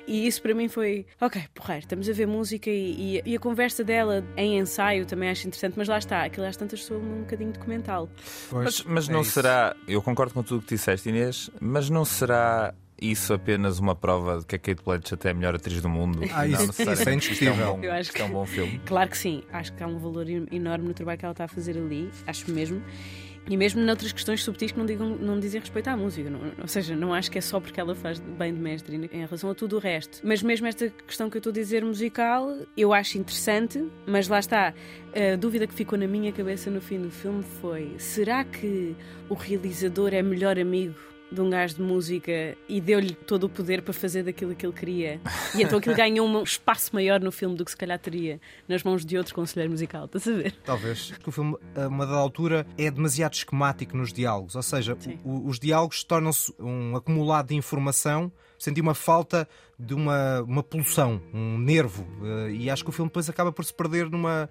E 0.07 0.27
isso 0.27 0.43
para 0.43 0.55
mim 0.55 0.69
foi, 0.69 1.07
ok, 1.21 1.43
porreiro, 1.55 1.85
estamos 1.85 2.09
a 2.09 2.13
ver 2.13 2.27
música 2.27 2.69
e, 2.69 3.19
e, 3.19 3.23
e, 3.25 3.37
a 3.37 3.39
conversa 3.39 3.85
dela 3.85 4.25
em 4.37 4.59
ensaio 4.59 5.07
também 5.07 5.29
acho 5.29 5.47
interessante, 5.47 5.75
mas 5.77 5.89
lá 5.89 5.99
está, 5.99 6.25
aquilo 6.25 6.47
às 6.47 6.57
tantas 6.57 6.85
soa 6.85 6.99
um 6.99 7.21
bocadinho 7.21 7.53
documental. 7.53 8.09
Pois, 8.49 8.65
mas, 8.65 8.85
mas 8.85 9.09
é 9.09 9.13
não 9.13 9.21
isso. 9.21 9.33
será, 9.33 9.77
eu 9.87 10.03
concordo 10.03 10.35
com 10.35 10.43
tudo 10.43 10.59
o 10.59 10.63
que 10.63 10.75
disseste, 10.75 11.09
Inês, 11.09 11.51
mas 11.61 11.89
não 11.89 12.05
será 12.05 12.75
isso 13.01 13.33
apenas 13.33 13.79
uma 13.79 13.95
prova 13.95 14.39
de 14.39 14.47
que 14.47 14.57
a 14.57 14.59
Kate 14.59 14.83
Blanchett 14.85 15.27
é 15.27 15.31
a 15.31 15.35
melhor 15.35 15.55
atriz 15.55 15.81
do 15.81 15.89
mundo. 15.89 16.21
Ah, 16.33 16.47
isso, 16.47 16.85
não, 16.85 16.93
isso 16.93 17.09
é 17.09 17.15
indiscutível. 17.15 17.65
É 17.65 17.69
um 17.71 17.77
bom, 17.77 17.85
Eu 17.85 17.93
acho 17.93 18.13
que 18.13 18.23
é 18.23 18.25
um 18.25 18.31
bom 18.31 18.47
filme. 18.47 18.81
Claro 18.85 19.11
que 19.11 19.19
sim. 19.19 19.43
Acho 19.53 19.73
que 19.73 19.83
há 19.83 19.87
um 19.87 19.99
valor 19.99 20.29
enorme 20.29 20.89
no 20.89 20.95
trabalho 20.95 21.19
que 21.19 21.25
ela 21.25 21.33
está 21.33 21.45
a 21.45 21.49
fazer 21.49 21.77
ali. 21.77 22.11
Acho 22.27 22.51
mesmo. 22.51 22.83
E 23.49 23.57
mesmo 23.57 23.81
noutras 23.81 24.13
questões 24.13 24.45
subtis 24.45 24.71
que 24.71 24.79
não, 24.79 24.87
digam, 24.87 25.17
não 25.17 25.41
dizem 25.41 25.61
respeito 25.61 25.89
à 25.89 25.97
música. 25.97 26.29
Não, 26.31 26.41
ou 26.61 26.69
seja, 26.69 26.95
não 26.95 27.13
acho 27.13 27.31
que 27.31 27.39
é 27.39 27.41
só 27.41 27.59
porque 27.59 27.81
ela 27.81 27.95
faz 27.95 28.21
bem 28.21 28.55
de 28.55 28.61
mestre 28.61 28.95
em 28.97 29.25
relação 29.25 29.51
a 29.51 29.55
tudo 29.55 29.77
o 29.77 29.79
resto. 29.79 30.21
Mas 30.23 30.43
mesmo 30.43 30.67
esta 30.67 30.89
questão 31.07 31.29
que 31.29 31.37
eu 31.37 31.41
estou 31.41 31.51
a 31.51 31.55
dizer 31.55 31.85
musical, 31.85 32.57
eu 32.77 32.93
acho 32.93 33.19
interessante, 33.19 33.85
mas 34.07 34.29
lá 34.29 34.39
está. 34.39 34.75
A 35.33 35.37
dúvida 35.37 35.67
que 35.67 35.75
ficou 35.75 35.99
na 35.99 36.07
minha 36.07 36.31
cabeça 36.33 36.71
no 36.71 36.81
fim 36.81 37.01
do 37.01 37.11
filme 37.11 37.43
foi: 37.61 37.95
será 37.99 38.45
que 38.45 38.95
o 39.29 39.35
realizador 39.35 40.15
é 40.15 40.23
melhor 40.23 40.59
amigo 40.59 40.95
de 41.31 41.41
um 41.41 41.49
gajo 41.49 41.77
de 41.77 41.83
música 41.83 42.57
e 42.69 42.81
deu-lhe 42.81 43.15
todo 43.15 43.45
o 43.45 43.49
poder 43.49 43.83
para 43.83 43.93
fazer 43.93 44.23
daquilo 44.25 44.55
que 44.55 44.67
ele 44.67 44.73
queria. 44.73 45.21
E 45.55 45.63
então 45.63 45.79
aquilo 45.79 45.95
ganhou 45.95 46.27
um 46.27 46.43
espaço 46.43 46.91
maior 46.95 47.21
no 47.21 47.31
filme 47.31 47.57
do 47.57 47.65
que 47.65 47.71
se 47.71 47.77
calhar 47.77 47.99
teria 47.99 48.41
nas 48.69 48.83
mãos 48.83 49.05
de 49.05 49.17
outro 49.17 49.35
conselheiro 49.35 49.71
musical. 49.71 50.07
Estás 50.07 50.27
a 50.27 50.33
ver? 50.33 50.53
Talvez. 50.65 51.13
Que 51.13 51.29
o 51.29 51.33
filme, 51.33 51.57
a 51.75 51.89
uma 51.89 52.07
dada 52.07 52.19
altura, 52.19 52.67
é 52.77 52.91
demasiado 52.91 53.35
esquemático 53.35 53.97
nos 53.97 54.13
diálogos. 54.13 54.57
Ou 54.57 54.63
seja, 54.63 54.97
o, 55.25 55.49
os 55.49 55.59
diálogos 55.59 56.03
tornam-se 56.05 56.53
um 56.59 56.97
acumulado 56.97 57.49
de 57.49 57.55
informação. 57.55 58.33
Senti 58.59 58.81
uma 58.81 58.95
falta 58.95 59.49
de 59.79 59.95
uma, 59.95 60.43
uma 60.43 60.63
pulsão, 60.63 61.23
um 61.33 61.57
nervo. 61.59 62.07
Eh, 62.23 62.51
e 62.53 62.71
acho 62.71 62.85
que 62.85 62.91
o 62.91 62.93
filme 62.93 63.09
depois 63.09 63.29
acaba 63.31 63.51
por 63.51 63.65
se 63.65 63.73
perder 63.73 64.11
numa 64.11 64.51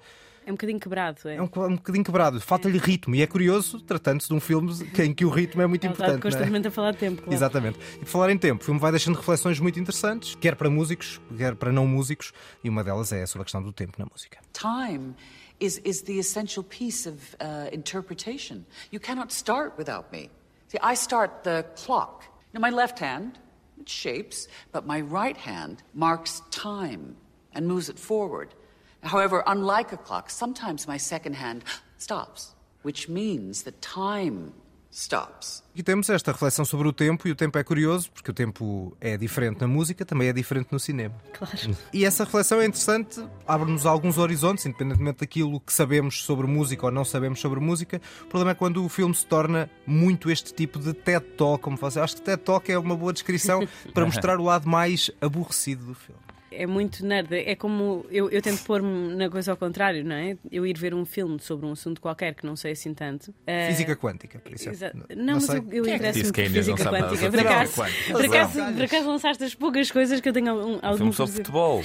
é 0.50 0.52
um 0.52 0.56
bocadinho 0.56 0.80
quebrado. 0.80 1.30
É, 1.30 1.36
é 1.36 1.42
um, 1.42 1.46
um 1.46 1.76
bocadinho 1.76 2.04
quebrado. 2.04 2.42
Falta-lhe 2.42 2.78
é. 2.78 2.82
ritmo. 2.82 3.16
E 3.16 3.22
é 3.22 3.28
curioso, 3.28 3.80
tratando-se 3.82 4.28
de 4.28 4.34
um 4.34 4.40
filme 4.40 4.74
em 4.98 5.14
que 5.14 5.24
o 5.24 5.30
ritmo 5.30 5.62
é 5.62 5.68
muito 5.68 5.84
Ele 5.84 5.94
importante. 5.94 6.16
Está 6.16 6.28
é? 6.28 6.32
constantemente 6.32 6.66
é? 6.66 6.70
a 6.70 6.72
falar 6.72 6.92
de 6.92 6.98
tempo. 6.98 7.22
Claro. 7.22 7.34
Exatamente. 7.34 7.80
E 7.96 8.00
por 8.00 8.08
falar 8.08 8.32
em 8.32 8.38
tempo, 8.38 8.62
o 8.62 8.66
filme 8.66 8.80
vai 8.80 8.92
deixando 8.92 9.16
reflexões 9.16 9.60
muito 9.60 9.80
interessantes, 9.80 10.36
quer 10.36 10.56
para 10.56 10.70
músicos, 10.70 11.22
quer 11.38 11.56
para 11.56 11.72
não 11.72 11.86
músicos, 11.86 12.34
e 12.64 12.70
uma 12.70 12.84
delas 12.84 13.12
é 13.12 13.26
sobre 13.26 13.44
a 13.44 13.46
questão 13.46 13.62
do 13.62 13.72
tempo 13.72 13.94
na 14.00 14.06
música. 14.12 14.40
Time 14.54 15.14
is, 15.60 15.80
is 15.86 16.02
the 16.02 16.18
essential 16.18 16.64
piece 16.64 17.08
of 17.08 17.36
uh, 17.40 17.70
interpretation. 17.72 18.66
You 18.92 19.00
cannot 19.00 19.32
start 19.32 19.78
without 19.78 20.12
me. 20.12 20.30
See, 20.70 20.80
I 20.82 20.96
start 20.96 21.44
the 21.44 21.64
clock. 21.76 22.24
Now, 22.54 22.60
my 22.60 22.72
left 22.72 23.00
hand, 23.00 23.38
it 23.80 23.88
shapes, 23.88 24.48
but 24.72 24.86
my 24.86 25.02
right 25.02 25.38
hand 25.38 25.84
marks 25.94 26.42
time 26.50 27.16
and 27.54 27.68
moves 27.68 27.90
it 27.90 28.00
forward. 28.00 28.56
However, 29.04 29.44
unlike 29.48 29.94
a 29.94 29.98
clock, 29.98 30.30
sometimes 30.30 30.88
my 30.88 30.98
second 30.98 31.36
hand 31.36 31.64
stops, 31.98 32.54
which 32.84 33.10
means 33.10 33.64
that 33.64 33.82
time 33.82 34.54
stops. 34.92 35.64
E 35.76 35.84
temos 35.84 36.10
esta 36.10 36.32
reflexão 36.32 36.66
sobre 36.66 36.88
o 36.88 36.94
tempo, 36.94 37.28
e 37.28 37.32
o 37.32 37.36
tempo 37.36 37.58
é 37.58 37.64
curioso, 37.64 38.12
porque 38.12 38.32
o 38.32 38.34
tempo 38.34 38.96
é 39.00 39.16
diferente 39.16 39.62
na 39.62 39.68
música, 39.68 40.04
também 40.06 40.28
é 40.28 40.34
diferente 40.34 40.68
no 40.72 40.80
cinema. 40.80 41.16
Claro. 41.32 41.78
E 41.94 42.04
essa 42.04 42.26
reflexão 42.26 42.60
é 42.60 42.66
interessante, 42.66 43.24
abre-nos 43.48 43.86
alguns 43.86 44.18
horizontes, 44.18 44.66
independentemente 44.66 45.20
daquilo 45.20 45.60
que 45.60 45.72
sabemos 45.72 46.24
sobre 46.24 46.48
música 46.48 46.86
ou 46.88 46.92
não 46.92 47.06
sabemos 47.06 47.40
sobre 47.40 47.60
música. 47.60 48.02
O 48.24 48.26
problema 48.26 48.52
é 48.52 48.56
quando 48.56 48.84
o 48.84 48.90
filme 48.90 49.16
se 49.16 49.26
torna 49.26 49.70
muito 49.86 50.30
este 50.30 50.54
tipo 50.54 50.80
de 50.80 50.94
TED 50.94 51.26
Talk, 51.38 51.64
como 51.64 51.78
você. 51.78 52.00
Acho 52.00 52.16
que 52.16 52.22
TED 52.22 52.42
Talk 52.42 52.70
é 52.70 52.78
uma 52.78 52.98
boa 52.98 53.14
descrição 53.14 53.66
para 53.94 54.06
mostrar 54.06 54.40
o 54.40 54.44
lado 54.44 54.68
mais 54.68 55.10
aborrecido 55.22 55.86
do 55.86 55.96
filme 55.96 56.29
é 56.52 56.66
muito 56.66 57.06
nerd. 57.06 57.34
É 57.34 57.56
como 57.56 58.06
eu, 58.10 58.30
eu 58.30 58.42
tento 58.42 58.64
pôr-me 58.64 59.16
na 59.16 59.30
coisa 59.30 59.52
ao 59.52 59.58
contrário, 59.58 60.04
não 60.04 60.16
é? 60.16 60.38
Eu 60.52 60.66
ir 60.66 60.78
ver 60.78 60.94
um 60.94 61.06
filme 61.06 61.40
sobre 61.40 61.66
um 61.66 61.72
assunto 61.72 62.02
qualquer 62.02 62.34
que 62.34 62.46
não 62.46 62.56
sei 62.56 62.72
assim 62.72 62.94
tanto. 62.94 63.30
Uh... 63.30 63.68
Física 63.68 63.96
quântica, 63.96 64.40
por 64.40 64.54
isso. 64.54 64.70
Não, 64.70 65.24
não, 65.24 65.34
mas 65.36 65.50
eu, 65.50 65.66
eu 65.72 65.86
é 65.86 65.96
interesso-me 65.96 66.32
por 66.32 66.46
física 66.46 66.84
quântica. 66.84 67.30
Por 67.30 67.40
acaso, 67.40 67.74
por, 68.12 68.26
acaso, 68.26 68.74
por 68.74 68.84
acaso 68.84 69.10
lançaste 69.10 69.44
as 69.44 69.56
poucas 69.56 69.92
coisas 69.92 70.20
que 70.20 70.30
eu 70.30 70.34
tenho 70.34 70.50
algum. 70.50 70.80
Um 70.84 70.98
filme 70.98 71.14
sobre 71.14 71.36
futebol. 71.36 71.84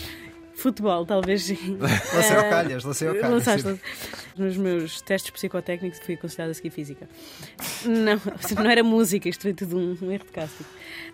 Futebol, 0.57 1.05
talvez 1.05 1.45
sim. 1.45 1.77
Lancei 1.79 2.37
ao 2.37 2.51
calhas, 2.51 2.85
lancei 2.85 3.09
ao 3.09 3.15
calhas. 3.15 3.31
Lançaste. 3.31 3.81
Nos 4.37 4.57
meus 4.57 5.01
testes 5.01 5.31
psicotécnicos 5.31 5.99
fui 6.01 6.17
considerada 6.17 6.53
a 6.53 6.55
seguir 6.55 6.71
física. 6.71 7.09
Não, 7.85 8.21
não 8.63 8.71
era 8.71 8.83
música, 8.83 9.29
isto 9.29 9.43
foi 9.43 9.53
tudo 9.53 9.77
um, 9.77 9.97
um 10.01 10.11
erro 10.11 10.25
de 10.25 10.33
casting 10.33 10.65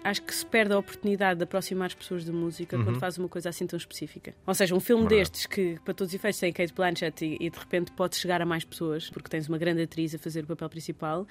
acho 0.02 0.22
que 0.22 0.34
se 0.34 0.44
perde 0.44 0.72
a 0.72 0.78
oportunidade 0.78 1.38
de 1.38 1.44
aproximar 1.44 1.86
as 1.86 1.94
pessoas 1.94 2.24
de 2.24 2.32
música 2.32 2.76
uhum. 2.76 2.84
quando 2.84 2.98
faz 2.98 3.18
uma 3.18 3.28
coisa 3.28 3.48
assim 3.48 3.66
tão 3.66 3.76
específica. 3.76 4.34
Ou 4.46 4.54
seja, 4.54 4.74
um 4.74 4.80
filme 4.80 5.02
Verdade. 5.02 5.30
destes 5.30 5.46
que, 5.46 5.78
para 5.84 5.94
todos 5.94 6.12
os 6.12 6.14
efeitos, 6.14 6.40
tem 6.40 6.52
Kate 6.52 6.72
Blanchett 6.72 7.24
e, 7.24 7.36
e, 7.40 7.50
de 7.50 7.58
repente 7.58 7.92
pode 7.92 8.16
chegar 8.16 8.40
a 8.40 8.46
mais 8.46 8.64
pessoas, 8.64 9.10
porque 9.10 9.28
tens 9.28 9.48
uma 9.48 9.58
grande 9.58 9.82
atriz 9.82 10.14
a 10.14 10.18
fazer 10.18 10.44
o 10.44 10.46
papel 10.46 10.68
principal, 10.68 11.26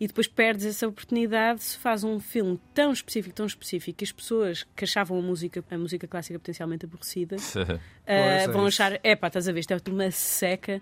e 0.00 0.06
depois 0.06 0.26
perdes 0.26 0.66
essa 0.66 0.88
oportunidade 0.88 1.62
se 1.62 1.78
faz 1.78 2.04
um 2.04 2.18
filme 2.18 2.58
tão 2.74 2.92
específico, 2.92 3.34
tão 3.34 3.46
específico, 3.46 3.98
que 3.98 4.04
as 4.04 4.12
pessoas 4.12 4.66
que 4.74 4.84
achavam 4.84 5.18
a 5.18 5.22
música, 5.22 5.64
a 5.70 5.78
música 5.78 6.06
clássica 6.06 6.38
potencialmente 6.38 6.86
aborrecida, 6.86 7.36
uh, 7.54 8.52
vão 8.52 8.66
achar, 8.66 8.98
é 9.02 9.14
pá, 9.14 9.28
estás 9.28 9.48
a 9.48 9.52
ver, 9.52 9.60
isto 9.60 9.72
é 9.72 9.78
uma 9.88 10.10
seca 10.10 10.80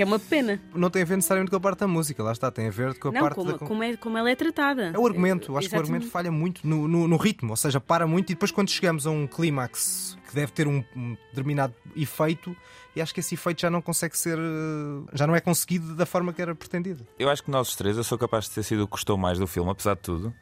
que 0.00 0.02
é 0.02 0.06
uma 0.06 0.18
pena. 0.18 0.58
Não 0.74 0.88
tem 0.88 1.02
a 1.02 1.04
ver 1.04 1.16
necessariamente 1.16 1.50
com 1.50 1.58
a 1.58 1.60
parte 1.60 1.80
da 1.80 1.86
música, 1.86 2.22
lá 2.22 2.32
está, 2.32 2.50
tem 2.50 2.68
a 2.68 2.70
ver 2.70 2.98
com 2.98 3.08
a 3.08 3.12
não, 3.12 3.20
parte 3.20 3.34
como, 3.34 3.52
da... 3.52 3.58
como, 3.58 3.82
é, 3.82 3.96
como 3.98 4.16
ela 4.16 4.30
é 4.30 4.34
tratada. 4.34 4.92
É 4.94 4.98
o 4.98 5.06
argumento, 5.06 5.54
acho 5.58 5.66
Exatamente. 5.66 5.68
que 5.68 5.76
o 5.76 5.78
argumento 5.78 6.06
falha 6.10 6.32
muito 6.32 6.66
no, 6.66 6.88
no, 6.88 7.06
no, 7.06 7.16
ritmo, 7.18 7.50
ou 7.50 7.56
seja, 7.56 7.78
para 7.78 8.06
muito 8.06 8.30
e 8.30 8.34
depois 8.34 8.50
quando 8.50 8.70
chegamos 8.70 9.06
a 9.06 9.10
um 9.10 9.26
clímax 9.26 10.16
que 10.26 10.34
deve 10.34 10.52
ter 10.52 10.66
um, 10.66 10.82
um 10.96 11.18
determinado 11.28 11.74
efeito 11.94 12.56
e 12.96 13.00
acho 13.02 13.12
que 13.12 13.20
esse 13.20 13.34
efeito 13.34 13.60
já 13.60 13.68
não 13.68 13.82
consegue 13.82 14.16
ser, 14.16 14.38
eh, 14.38 15.10
já 15.12 15.26
não 15.26 15.36
é 15.36 15.40
conseguido 15.40 15.94
da 15.94 16.06
forma 16.06 16.32
que 16.32 16.40
era 16.40 16.54
pretendido. 16.54 17.06
Eu 17.18 17.28
acho 17.28 17.42
que 17.42 17.50
nós 17.50 17.76
três, 17.76 17.98
eu 17.98 18.02
sou 18.02 18.16
capaz 18.16 18.46
de 18.46 18.52
ter 18.52 18.62
sido 18.62 18.84
o 18.84 18.86
que 18.86 18.92
gostou 18.92 19.18
mais 19.18 19.38
do 19.38 19.46
filme, 19.46 19.70
apesar 19.70 19.96
de 19.96 20.00
tudo. 20.00 20.34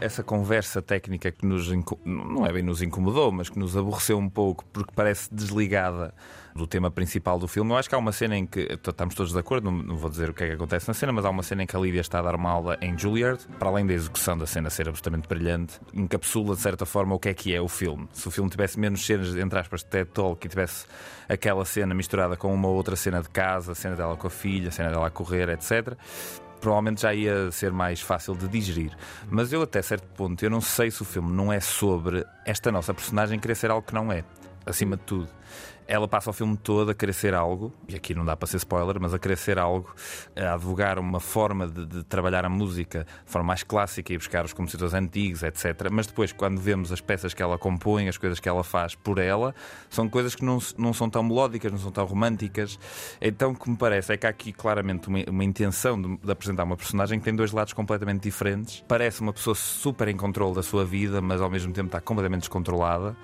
Essa 0.00 0.24
conversa 0.24 0.82
técnica 0.82 1.30
que 1.30 1.46
nos 1.46 1.70
não 2.04 2.44
é 2.44 2.52
bem 2.52 2.64
nos 2.64 2.82
incomodou, 2.82 3.30
mas 3.30 3.48
que 3.48 3.60
nos 3.60 3.76
aborreceu 3.76 4.18
um 4.18 4.28
pouco 4.28 4.64
porque 4.72 4.92
parece 4.92 5.32
desligada 5.32 6.12
do 6.54 6.66
tema 6.66 6.90
principal 6.90 7.38
do 7.38 7.48
filme. 7.48 7.72
Eu 7.72 7.76
acho 7.76 7.88
que 7.88 7.94
há 7.94 7.98
uma 7.98 8.12
cena 8.12 8.36
em 8.36 8.46
que 8.46 8.60
estamos 8.72 9.14
todos 9.14 9.32
de 9.32 9.38
acordo, 9.38 9.70
não, 9.70 9.96
vou 9.96 10.08
dizer 10.08 10.30
o 10.30 10.34
que 10.34 10.44
é 10.44 10.48
que 10.48 10.52
acontece 10.54 10.86
na 10.86 10.94
cena, 10.94 11.12
mas 11.12 11.24
há 11.24 11.30
uma 11.30 11.42
cena 11.42 11.64
em 11.64 11.66
que 11.66 11.76
a 11.76 11.80
Lídia 11.80 12.00
está 12.00 12.20
a 12.20 12.22
dar 12.22 12.36
uma 12.36 12.50
aula 12.50 12.78
em 12.80 12.96
Juilliard, 12.96 13.44
para 13.58 13.68
além 13.68 13.84
da 13.84 13.92
execução 13.92 14.38
da 14.38 14.46
cena 14.46 14.70
ser 14.70 14.88
absolutamente 14.88 15.28
brilhante, 15.28 15.80
encapsula 15.92 16.54
de 16.54 16.60
certa 16.60 16.86
forma 16.86 17.14
o 17.14 17.18
que 17.18 17.28
é 17.28 17.34
que 17.34 17.54
é 17.54 17.60
o 17.60 17.68
filme. 17.68 18.08
Se 18.12 18.28
o 18.28 18.30
filme 18.30 18.48
tivesse 18.48 18.78
menos 18.78 19.04
cenas, 19.04 19.34
entre 19.34 19.58
aspas, 19.58 19.80
de 19.80 19.86
TED 19.86 20.10
Talk 20.10 20.46
e 20.46 20.48
tivesse 20.48 20.86
aquela 21.28 21.64
cena 21.64 21.92
misturada 21.92 22.36
com 22.36 22.54
uma 22.54 22.68
outra 22.68 22.94
cena 22.94 23.20
de 23.20 23.28
casa, 23.30 23.72
a 23.72 23.74
cena 23.74 23.96
dela 23.96 24.16
com 24.16 24.28
a 24.28 24.30
filha, 24.30 24.68
a 24.68 24.72
cena 24.72 24.90
dela 24.90 25.06
a 25.08 25.10
correr, 25.10 25.48
etc 25.48 25.96
provavelmente 26.60 27.02
já 27.02 27.12
ia 27.12 27.50
ser 27.52 27.70
mais 27.70 28.00
fácil 28.00 28.34
de 28.34 28.48
digerir. 28.48 28.96
Mas 29.28 29.52
eu, 29.52 29.60
até 29.60 29.82
certo 29.82 30.06
ponto, 30.14 30.42
eu 30.42 30.48
não 30.48 30.62
sei 30.62 30.90
se 30.90 31.02
o 31.02 31.04
filme 31.04 31.30
não 31.30 31.52
é 31.52 31.60
sobre 31.60 32.24
esta 32.46 32.72
nossa 32.72 32.94
personagem 32.94 33.38
querer 33.38 33.54
ser 33.54 33.70
algo 33.70 33.86
que 33.86 33.92
não 33.92 34.10
é, 34.10 34.24
acima 34.64 34.96
de 34.96 35.02
tudo 35.02 35.28
ela 35.86 36.08
passa 36.08 36.30
o 36.30 36.32
filme 36.32 36.56
todo 36.56 36.90
a 36.90 37.12
ser 37.12 37.34
algo, 37.34 37.72
e 37.88 37.94
aqui 37.94 38.14
não 38.14 38.24
dá 38.24 38.36
para 38.36 38.46
ser 38.46 38.56
spoiler, 38.56 38.98
mas 39.00 39.12
a 39.14 39.36
ser 39.36 39.58
algo, 39.58 39.94
a 40.36 40.54
advogar 40.54 40.98
uma 40.98 41.20
forma 41.20 41.66
de, 41.66 41.86
de 41.86 42.04
trabalhar 42.04 42.44
a 42.44 42.48
música 42.48 43.06
de 43.24 43.30
forma 43.30 43.48
mais 43.48 43.62
clássica 43.62 44.12
e 44.12 44.16
buscar 44.16 44.44
os 44.44 44.52
compositores 44.52 44.94
antigos, 44.94 45.42
etc. 45.42 45.88
Mas 45.90 46.06
depois, 46.06 46.32
quando 46.32 46.60
vemos 46.60 46.92
as 46.92 47.00
peças 47.00 47.34
que 47.34 47.42
ela 47.42 47.58
compõe, 47.58 48.08
as 48.08 48.16
coisas 48.16 48.40
que 48.40 48.48
ela 48.48 48.64
faz 48.64 48.94
por 48.94 49.18
ela, 49.18 49.54
são 49.90 50.08
coisas 50.08 50.34
que 50.34 50.44
não, 50.44 50.58
não 50.78 50.92
são 50.92 51.10
tão 51.10 51.22
melódicas, 51.22 51.70
não 51.70 51.78
são 51.78 51.90
tão 51.90 52.04
românticas. 52.04 52.78
Então, 53.20 53.52
o 53.52 53.54
que 53.54 53.68
me 53.68 53.76
parece 53.76 54.12
é 54.12 54.16
que 54.16 54.26
há 54.26 54.30
aqui 54.30 54.52
claramente 54.52 55.08
uma, 55.08 55.18
uma 55.28 55.44
intenção 55.44 56.00
de, 56.00 56.16
de 56.16 56.32
apresentar 56.32 56.64
uma 56.64 56.76
personagem 56.76 57.18
que 57.18 57.24
tem 57.24 57.34
dois 57.34 57.52
lados 57.52 57.72
completamente 57.72 58.22
diferentes. 58.22 58.84
Parece 58.88 59.20
uma 59.20 59.32
pessoa 59.32 59.54
super 59.54 60.08
em 60.08 60.16
controle 60.16 60.54
da 60.54 60.62
sua 60.62 60.84
vida, 60.84 61.20
mas 61.20 61.40
ao 61.40 61.50
mesmo 61.50 61.72
tempo 61.72 61.86
está 61.86 62.00
completamente 62.00 62.40
descontrolada 62.40 63.16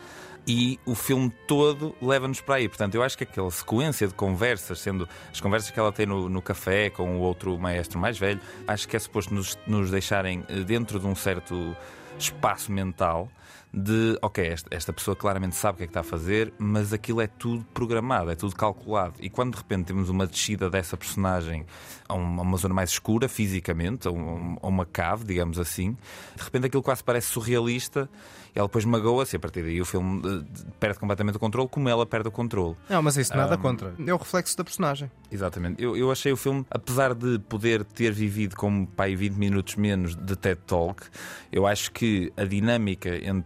e 0.47 0.79
o 0.85 0.95
filme 0.95 1.31
todo 1.47 1.95
leva-nos 2.01 2.41
para 2.41 2.57
aí. 2.57 2.69
Portanto, 2.69 2.95
eu 2.95 3.03
acho 3.03 3.17
que 3.17 3.25
aquela 3.25 3.51
sequência 3.51 4.07
de 4.09 4.15
conversas, 4.15 4.81
sendo 4.81 5.09
as 5.31 5.41
conversas 5.41 5.71
que 5.71 5.79
ela 5.79 5.93
tem 5.93 6.07
no, 6.07 6.29
no 6.29 6.43
café 6.43 6.91
com 6.91 7.19
o 7.19 7.21
outro 7.21 7.59
maestro 7.59 7.99
mais 7.99 8.19
velho, 8.19 8.41
acho 8.67 8.89
que 8.89 8.97
é 8.97 8.99
suposto 8.99 9.35
nos, 9.35 9.59
nos 9.67 9.91
deixarem 9.91 10.45
eh, 10.49 10.61
dentro 10.61 10.99
de 10.99 11.07
um 11.07 11.15
certo 11.15 11.77
espaço 12.19 12.73
mental 12.73 13.29
de, 13.73 14.19
ok, 14.21 14.45
esta, 14.47 14.69
esta, 14.75 14.93
pessoa 14.93 15.15
claramente 15.15 15.55
sabe 15.55 15.75
o 15.75 15.77
que 15.79 15.85
é 15.85 15.87
que 15.87 15.91
está 15.91 16.01
a 16.01 16.05
fazer, 16.05 16.53
mas 16.59 16.93
aquilo 16.93 17.21
é 17.21 17.27
tudo 17.27 17.65
programado, 17.73 18.31
é 18.31 18.35
tudo 18.35 18.55
calculado. 18.57 19.15
E 19.21 19.31
quando 19.31 19.53
de 19.53 19.59
repente 19.59 19.87
temos 19.87 20.09
uma 20.09 20.27
descida 20.27 20.69
dessa 20.69 20.97
personagem 20.97 21.65
a 22.09 22.15
uma, 22.15 22.43
a 22.43 22.45
uma 22.45 22.57
zona 22.57 22.75
mais 22.75 22.91
escura, 22.91 23.29
fisicamente, 23.29 24.09
a, 24.09 24.11
um, 24.11 24.57
a 24.61 24.67
uma 24.67 24.85
cave, 24.85 25.25
digamos 25.25 25.59
assim, 25.59 25.97
de 26.37 26.43
repente 26.43 26.67
aquilo 26.67 26.83
quase 26.83 27.05
parece 27.05 27.29
surrealista 27.29 28.09
ela 28.55 28.67
depois 28.67 28.85
magoa-se 28.85 29.37
e 29.37 29.39
a 29.39 29.41
partir 29.41 29.63
daí 29.63 29.81
o 29.81 29.85
filme 29.85 30.23
eh, 30.25 30.63
perde 30.79 30.99
completamente 30.99 31.37
o 31.37 31.39
controle, 31.39 31.69
como 31.69 31.89
ela 31.89 32.05
perde 32.05 32.29
o 32.29 32.33
controle. 32.33 32.77
Não, 32.89 33.03
mas 33.03 33.17
isso 33.17 33.37
nada 33.37 33.57
um, 33.57 33.59
contra. 33.59 33.95
É 34.05 34.15
o 34.15 34.17
reflexo 34.17 34.57
da 34.57 34.65
personagem. 34.65 35.11
Exatamente. 35.31 35.83
Eu, 35.83 35.97
eu 35.97 36.11
achei 36.11 36.33
o 36.33 36.37
filme, 36.37 36.67
apesar 36.71 37.15
de 37.15 37.39
poder 37.39 37.85
ter 37.85 38.13
vivido 38.13 38.57
como 38.57 38.87
pai 38.87 39.15
20 39.15 39.35
minutos 39.35 39.77
menos 39.77 40.17
de 40.17 40.37
TED 40.37 40.61
Talk, 40.67 41.03
eu 41.53 41.67
acho 41.67 41.93
que 41.93 42.33
a 42.37 42.45
dinâmica 42.45 43.17
entre 43.25 43.40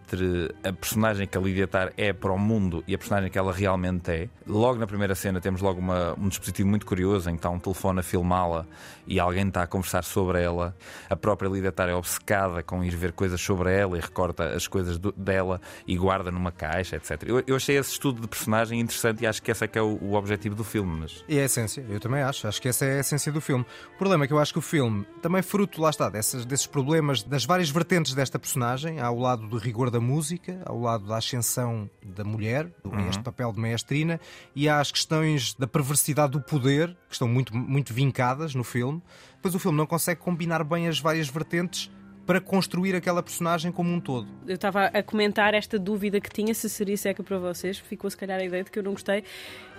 a 0.63 0.73
personagem 0.73 1.27
que 1.27 1.37
a 1.37 1.41
Lydia 1.41 1.67
Tar 1.67 1.93
é 1.97 2.13
para 2.13 2.33
o 2.33 2.39
mundo 2.39 2.83
e 2.87 2.95
a 2.95 2.99
personagem 2.99 3.31
que 3.31 3.39
ela 3.39 3.53
realmente 3.53 4.11
é. 4.11 4.29
Logo 4.47 4.79
na 4.79 4.87
primeira 4.87 5.15
cena 5.15 5.41
temos 5.41 5.61
logo 5.61 5.79
uma, 5.79 6.15
um 6.19 6.29
dispositivo 6.29 6.69
muito 6.69 6.87
curioso 6.87 7.29
em 7.29 7.35
que 7.35 7.39
está 7.39 7.51
um 7.51 7.59
telefone 7.59 8.01
a 8.01 8.03
filmá-la 8.03 8.67
e 9.06 9.20
alguém 9.20 9.49
está 9.49 9.62
a 9.62 9.66
conversar 9.66 10.04
sobre 10.04 10.42
ela. 10.42 10.76
A 11.08 11.16
própria 11.16 11.49
Lydia 11.49 11.73
Tar 11.73 11.88
é 11.88 11.94
obcecada 11.94 12.62
com 12.62 12.82
ir 12.82 12.96
ver 12.96 13.12
coisas 13.12 13.40
sobre 13.40 13.75
ela 13.75 13.96
e 13.96 14.00
recorta 14.00 14.49
as 14.49 14.66
coisas 14.66 14.99
do, 14.99 15.12
dela 15.12 15.61
e 15.87 15.96
guarda 15.96 16.30
numa 16.30 16.52
caixa, 16.52 16.96
etc. 16.96 17.23
Eu, 17.26 17.42
eu, 17.46 17.56
achei 17.56 17.76
esse 17.76 17.92
estudo 17.92 18.20
de 18.20 18.28
personagem 18.28 18.80
interessante 18.80 19.23
e 19.23 19.26
acho 19.26 19.42
que 19.42 19.50
esse 19.50 19.64
é 19.64 19.68
que 19.68 19.78
é 19.78 19.82
o, 19.82 19.99
o 20.00 20.14
objetivo 20.14 20.54
do 20.54 20.64
filme. 20.64 21.00
Mas... 21.00 21.25
E 21.28 21.38
é 21.38 21.42
a 21.42 21.44
essência, 21.44 21.84
eu 21.88 22.00
também 22.00 22.23
acho. 22.23 22.46
Acho 22.46 22.61
que 22.61 22.68
essa 22.68 22.84
é 22.84 22.96
a 22.96 23.00
essência 23.00 23.30
do 23.30 23.40
filme. 23.40 23.64
O 23.94 23.99
problema 23.99 24.25
é 24.25 24.26
que 24.26 24.32
eu 24.32 24.38
acho 24.38 24.52
que 24.52 24.58
o 24.58 24.62
filme, 24.62 25.06
também 25.23 25.42
fruto, 25.42 25.80
lá 25.80 25.90
está, 25.90 26.08
dessas, 26.08 26.44
desses 26.44 26.66
problemas, 26.66 27.23
das 27.23 27.44
várias 27.44 27.70
vertentes 27.70 28.14
desta 28.14 28.38
personagem, 28.38 29.00
ao 29.00 29.18
lado 29.18 29.46
do 29.46 29.58
rigor 29.58 29.90
da 29.90 30.00
música, 30.00 30.61
ao 30.64 30.80
lado 30.80 31.06
da 31.06 31.16
ascensão 31.16 31.88
da 32.04 32.25
mulher, 32.25 32.70
uhum. 32.84 33.08
este 33.08 33.23
papel 33.23 33.52
de 33.52 33.61
maestrina, 33.61 34.20
e 34.54 34.68
há 34.68 34.80
as 34.80 34.90
questões 34.90 35.54
da 35.54 35.66
perversidade 35.66 36.32
do 36.32 36.40
poder, 36.40 36.88
que 37.08 37.14
estão 37.14 37.28
muito, 37.28 37.56
muito 37.56 37.92
vincadas 37.92 38.54
no 38.54 38.64
filme. 38.64 38.94
Depois 39.37 39.55
o 39.55 39.59
filme 39.59 39.77
não 39.77 39.87
consegue 39.87 40.21
combinar 40.21 40.65
bem 40.65 40.89
as 40.89 40.99
várias 40.99 41.29
vertentes 41.29 41.91
para 42.27 42.41
construir 42.41 42.95
aquela 42.95 43.23
personagem 43.23 43.71
como 43.71 43.93
um 43.93 44.01
todo. 44.01 44.27
Eu 44.47 44.55
estava 44.55 44.87
a 44.87 45.03
comentar 45.03 45.55
esta 45.55 45.79
dúvida 45.79 46.21
que 46.21 46.31
tinha 46.31 46.55
se 46.55 46.69
seria 46.69 46.97
seca 46.97 47.23
para 47.23 47.39
vocês, 47.39 47.79
ficou 47.79 48.11
se 48.11 48.17
calhar 48.17 48.41
a 48.41 48.45
ideia 48.45 48.65
de 48.65 48.71
que 48.71 48.79
eu 48.79 48.83
não 48.83 48.93
gostei, 48.93 49.25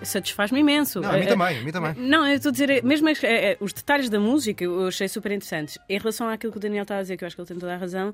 satisfaz-me 0.02 0.60
imenso. 0.60 1.00
Não, 1.00 1.10
a 1.10 1.14
mim 1.14 1.20
é, 1.20 1.26
também, 1.26 1.58
a 1.58 1.62
mim 1.62 1.72
também. 1.72 1.94
Não, 1.96 2.26
eu 2.26 2.36
estou 2.36 2.50
a 2.50 2.52
dizer, 2.52 2.84
mesmo 2.84 3.08
é, 3.08 3.14
é, 3.22 3.56
os 3.60 3.72
detalhes 3.72 4.08
da 4.08 4.20
música 4.20 4.64
eu 4.64 4.86
achei 4.86 5.08
super 5.08 5.32
interessantes. 5.32 5.78
Em 5.88 5.98
relação 5.98 6.28
àquilo 6.28 6.52
que 6.52 6.58
o 6.58 6.60
Daniel 6.60 6.82
está 6.82 6.98
a 6.98 7.02
dizer, 7.02 7.16
que 7.16 7.24
eu 7.24 7.26
acho 7.26 7.36
que 7.36 7.42
ele 7.42 7.48
tem 7.48 7.58
toda 7.58 7.74
a 7.74 7.76
razão, 7.76 8.12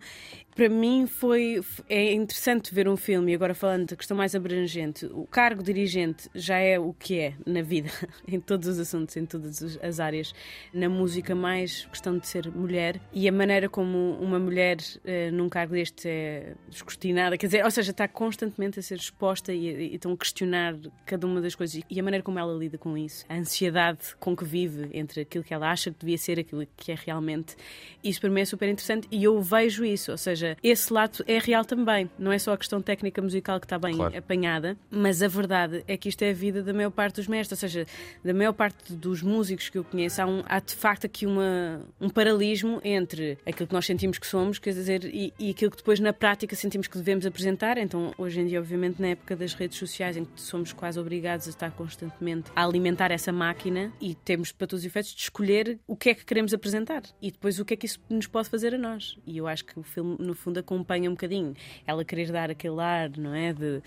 para 0.55 0.69
mim 0.69 1.07
foi 1.07 1.61
é 1.89 2.13
interessante 2.13 2.75
ver 2.75 2.89
um 2.89 2.97
filme, 2.97 3.33
e 3.33 3.35
agora 3.35 3.55
falando 3.55 3.87
da 3.87 3.97
questão 3.97 4.17
mais 4.17 4.35
abrangente, 4.35 5.07
o 5.07 5.27
cargo 5.27 5.63
dirigente 5.63 6.29
já 6.35 6.59
é 6.59 6.79
o 6.79 6.93
que 6.93 7.19
é 7.19 7.35
na 7.47 7.63
vida, 7.63 7.91
em 8.27 8.41
todos 8.41 8.69
os 8.69 8.79
assuntos, 8.79 9.17
em 9.17 9.27
todas 9.27 9.79
as 9.83 10.01
áreas. 10.01 10.33
Na 10.73 10.89
música, 10.89 11.35
mais 11.35 11.87
questão 11.87 12.19
de 12.19 12.27
ser 12.27 12.51
mulher 12.51 13.01
e 13.13 13.29
a 13.29 13.33
maneira 13.33 13.69
como 13.69 14.13
uma 14.21 14.39
mulher 14.39 14.77
uh, 14.79 15.33
num 15.33 15.49
cargo 15.49 15.73
deste 15.75 16.09
é 16.09 16.55
descortinada, 16.69 17.37
quer 17.37 17.47
dizer, 17.47 17.65
ou 17.65 17.71
seja, 17.71 17.91
está 17.91 18.07
constantemente 18.07 18.79
a 18.79 18.83
ser 18.83 18.97
exposta 18.97 19.53
e, 19.53 19.93
e 19.93 19.95
estão 19.95 20.13
a 20.13 20.17
questionar 20.17 20.77
cada 21.07 21.27
uma 21.27 21.41
das 21.41 21.55
coisas 21.55 21.72
e 21.89 22.01
a 22.01 22.03
maneira 22.03 22.23
como 22.23 22.39
ela 22.39 22.53
lida 22.53 22.79
com 22.79 22.97
isso, 22.97 23.25
a 23.29 23.35
ansiedade 23.35 24.15
com 24.19 24.37
que 24.37 24.45
vive 24.45 24.89
entre 24.93 25.23
aquilo 25.23 25.45
que 25.45 25.53
ela 25.53 25.71
acha 25.71 25.91
que 25.91 25.99
devia 25.99 26.19
ser, 26.19 26.39
aquilo 26.39 26.67
que 26.77 26.93
é 26.93 26.95
realmente. 26.95 27.57
Isso 28.03 28.21
para 28.21 28.31
mim 28.31 28.41
é 28.41 28.45
super 28.45 28.69
interessante 28.69 29.09
e 29.11 29.25
eu 29.25 29.41
vejo 29.41 29.85
isso, 29.85 30.11
ou 30.11 30.19
seja, 30.19 30.57
esse 30.63 30.93
lado 30.93 31.25
é 31.27 31.39
real 31.39 31.65
também, 31.65 32.11
não 32.19 32.33
é 32.33 32.39
só 32.39 32.53
a 32.53 32.59
questão 32.59 32.81
técnica 32.81 33.21
musical 33.23 33.61
que 33.61 33.67
está 33.67 33.79
bem 33.79 33.95
claro. 33.95 34.17
apanhada, 34.17 34.77
mas 34.91 35.23
a 35.23 35.29
verdade 35.29 35.85
é 35.87 35.97
que 35.97 36.09
isto 36.09 36.23
é 36.23 36.31
a 36.31 36.35
vida 36.35 36.63
da 36.63 36.73
maior 36.73 36.91
parte 36.91 37.17
dos 37.17 37.29
mestres, 37.29 37.63
ou 37.63 37.69
seja, 37.69 37.87
da 38.25 38.35
maior 38.35 38.53
parte 38.53 38.93
dos 38.93 39.23
músicos 39.23 39.69
que 39.69 39.79
eu 39.79 39.85
conheço, 39.85 40.21
há, 40.21 40.27
um, 40.27 40.43
há 40.47 40.61
de 40.61 40.75
facto 40.75 41.07
aqui 41.07 41.27
uma, 41.27 41.81
um 42.01 42.09
paralelismo 42.09 42.81
entre 42.85 43.39
aquilo 43.47 43.67
que 43.67 43.75
nós 43.75 43.87
sentimos 43.87 44.19
que 44.19 44.27
somos, 44.27 44.59
quer 44.59 44.73
dizer, 44.73 45.05
e, 45.05 45.33
e 45.39 45.51
aquilo 45.51 45.71
que 45.71 45.77
depois 45.77 46.01
na 46.01 46.13
prática 46.13 46.57
sentimos 46.57 46.87
que 46.87 46.97
devemos 46.97 47.27
apresentar. 47.27 47.79
Então, 47.79 48.13
hoje 48.17 48.41
em 48.41 48.47
dia, 48.47 48.61
obviamente, 48.61 49.01
na 49.01 49.09
época 49.09 49.37
das 49.37 49.55
redes 49.55 49.79
sociais, 49.79 50.17
em 50.17 50.25
que 50.25 50.41
somos 50.41 50.73
quase 50.73 50.99
obrigados 50.99 51.49
a 51.49 51.53
constantemente 51.71 52.51
a 52.55 52.65
alimentar 52.65 53.11
essa 53.11 53.33
máquina 53.33 53.93
e 54.01 54.15
temos, 54.15 54.53
para 54.53 54.67
todos 54.67 54.83
os 54.83 54.87
efeitos, 54.87 55.13
de 55.15 55.23
escolher 55.23 55.79
o 55.87 55.97
que 55.97 56.11
é 56.11 56.15
que 56.15 56.25
queremos 56.25 56.53
apresentar 56.53 57.03
e 57.21 57.31
depois 57.31 57.59
o 57.59 57.65
que 57.65 57.75
é 57.75 57.77
que 57.77 57.87
isso 57.87 58.01
nos 58.09 58.27
pode 58.27 58.49
fazer 58.49 58.75
a 58.75 58.79
nós. 58.79 59.19
E 59.27 59.39
eu 59.39 59.47
acho 59.47 59.65
que 59.65 59.79
o 59.79 59.83
filme, 59.83 60.17
no 60.19 60.35
fundo, 60.35 60.59
acompanha 60.59 61.09
um 61.09 61.15
bocadinho 61.15 61.55
ela 61.87 62.05
querer 62.05 62.31
dar 62.31 62.51
aquele 62.51 62.81
ar, 62.81 63.11
não 63.17 63.35
é? 63.35 63.53
De 63.53 63.83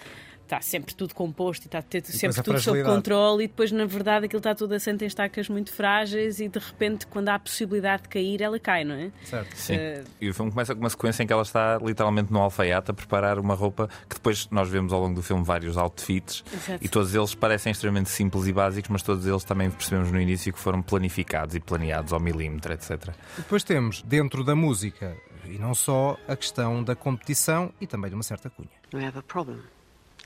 está 0.46 0.62
sempre 0.62 0.94
tudo 0.94 1.14
composto 1.14 1.66
e 1.66 1.68
está 1.68 1.82
ter 1.82 2.06
sempre 2.06 2.42
tudo 2.42 2.60
sob 2.60 2.84
controle 2.84 3.46
e 3.46 3.48
depois 3.48 3.72
na 3.72 3.86
verdade 3.86 4.26
aquilo 4.26 4.40
está 4.40 4.54
tudo 4.54 4.74
assente 4.74 5.04
em 5.04 5.08
estacas 5.08 5.50
muito 5.50 5.74
frágeis 5.74 6.40
e 6.40 6.48
de 6.48 6.60
repente 6.60 7.08
quando 7.08 7.30
há 7.30 7.36
a 7.36 7.40
possibilidade 7.40 8.04
de 8.04 8.10
cair 8.10 8.42
ela 8.42 8.60
cai, 8.60 8.84
não 8.84 8.96
é? 8.96 9.12
Certo. 9.24 9.56
Sim. 9.56 9.76
Uh... 9.76 10.04
E 10.22 10.30
o 10.30 10.34
filme 10.34 10.52
começa 10.52 10.74
com 10.74 10.82
uma 10.82 10.90
sequência 10.90 11.24
em 11.24 11.28
que 11.28 11.34
ela 11.34 11.42
está 11.42 11.78
literalmente 11.82 12.32
no 12.32 12.40
alfaiate 12.40 12.92
a 12.92 12.94
preparar 12.94 13.40
uma 13.40 13.56
roupa 13.56 13.90
que 14.08 14.16
depois 14.16 14.48
nós 14.52 14.70
vemos 14.70 14.94
ao 14.94 15.02
longo 15.02 15.16
do 15.16 15.24
filme 15.24 15.44
vários 15.44 15.78
outfits 15.78 16.44
Exato. 16.54 16.84
e 16.84 16.88
todos 16.88 17.14
eles 17.14 17.34
parecem 17.36 17.72
extremamente 17.72 18.10
simples 18.10 18.48
e 18.48 18.54
básicos, 18.54 18.90
mas 18.90 19.02
todos 19.02 19.26
eles 19.26 19.44
também 19.44 19.70
percebemos 19.70 20.12
no 20.12 20.20
início 20.20 20.54
que 20.54 20.60
foram 20.60 20.82
planificados 20.82 21.56
e 21.56 21.60
planeados 21.60 22.14
ao 22.14 22.20
milímetro, 22.20 22.74
etc. 22.74 23.10
Depois 23.38 23.64
temos 23.64 24.02
dentro 24.04 24.44
da 24.44 24.56
música 24.56 25.16
e 25.46 25.58
não 25.58 25.74
só 25.74 26.18
a 26.28 26.36
questão 26.36 26.84
da 26.84 26.96
competição 26.96 27.72
e 27.80 27.88
também 27.88 28.10
de 28.10 28.16
uma 28.16 28.24
certa 28.24 28.50
cunha. 28.50 28.70
We 28.94 29.06
have 29.06 29.18
a 29.18 29.24
problem. 29.24 29.60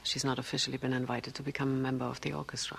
She's 0.03 0.23
not 0.23 0.39
officially 0.39 0.77
been 0.77 0.93
invited 0.93 1.35
to 1.35 1.43
become 1.43 1.69
a 1.69 1.81
member 1.81 2.05
of 2.05 2.19
the 2.21 2.33
orchestra. 2.33 2.77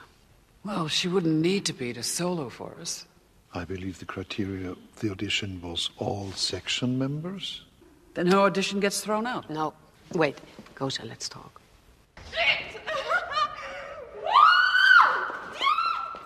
Well, 0.64 0.88
she 0.88 1.08
wouldn't 1.08 1.40
need 1.40 1.64
to 1.66 1.72
be 1.72 1.92
to 1.92 2.02
solo 2.02 2.48
for 2.50 2.74
us. 2.80 3.06
I 3.52 3.64
believe 3.64 3.98
the 3.98 4.06
criteria 4.06 4.70
of 4.70 4.78
the 5.00 5.10
audition 5.10 5.60
was 5.62 5.90
all 5.98 6.32
section 6.36 6.98
members. 6.98 7.64
Then 8.14 8.26
her 8.28 8.38
audition 8.38 8.80
gets 8.80 9.00
thrown 9.00 9.26
out. 9.26 9.50
No. 9.50 9.72
Wait. 10.14 10.38
Gosha, 10.74 11.04
let's 11.04 11.28
talk. 11.28 11.60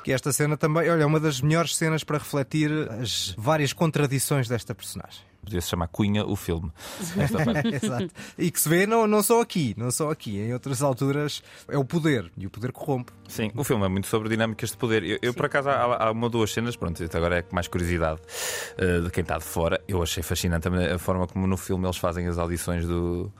Que 0.02 0.12
esta 0.12 0.32
cena 0.32 0.56
também, 0.56 0.90
olha, 0.90 1.02
é 1.02 1.06
uma 1.06 1.20
das 1.20 1.40
melhores 1.40 1.76
cenas 1.76 2.04
para 2.04 2.18
refletir 2.18 2.70
as 3.00 3.34
várias 3.38 3.72
contradições 3.72 4.48
desta 4.48 4.74
personagem. 4.74 5.22
Podia-se 5.44 5.68
chamar 5.68 5.88
Cunha 5.88 6.24
o 6.26 6.34
filme. 6.36 6.72
Exato. 7.82 8.10
E 8.38 8.50
que 8.50 8.60
se 8.60 8.68
vê 8.68 8.86
não, 8.86 9.06
não 9.06 9.22
só 9.22 9.40
aqui, 9.40 9.74
não 9.76 9.90
só 9.90 10.10
aqui, 10.10 10.38
em 10.38 10.52
outras 10.52 10.82
alturas 10.82 11.42
é 11.68 11.76
o 11.78 11.84
poder 11.84 12.30
e 12.36 12.46
o 12.46 12.50
poder 12.50 12.72
corrompe. 12.72 13.12
Sim, 13.28 13.50
o 13.54 13.64
filme 13.64 13.84
é 13.84 13.88
muito 13.88 14.06
sobre 14.06 14.28
dinâmicas 14.28 14.70
de 14.70 14.76
poder. 14.76 15.02
Eu, 15.04 15.18
eu, 15.22 15.34
por 15.34 15.46
acaso, 15.46 15.68
há, 15.68 16.06
há 16.06 16.10
uma 16.10 16.24
ou 16.24 16.30
duas 16.30 16.52
cenas, 16.52 16.76
pronto, 16.76 17.02
isto 17.02 17.16
agora 17.16 17.38
é 17.38 17.44
mais 17.52 17.68
curiosidade 17.68 18.20
eh, 18.78 19.00
de 19.00 19.10
quem 19.10 19.22
está 19.22 19.38
de 19.38 19.44
fora. 19.44 19.80
Eu 19.88 20.02
achei 20.02 20.22
fascinante 20.22 20.62
também 20.62 20.86
a 20.86 20.98
forma 20.98 21.26
como 21.26 21.46
no 21.46 21.56
filme 21.56 21.86
eles 21.86 21.96
fazem 21.96 22.26
as 22.26 22.38
audições 22.38 22.86
do- 22.86 23.32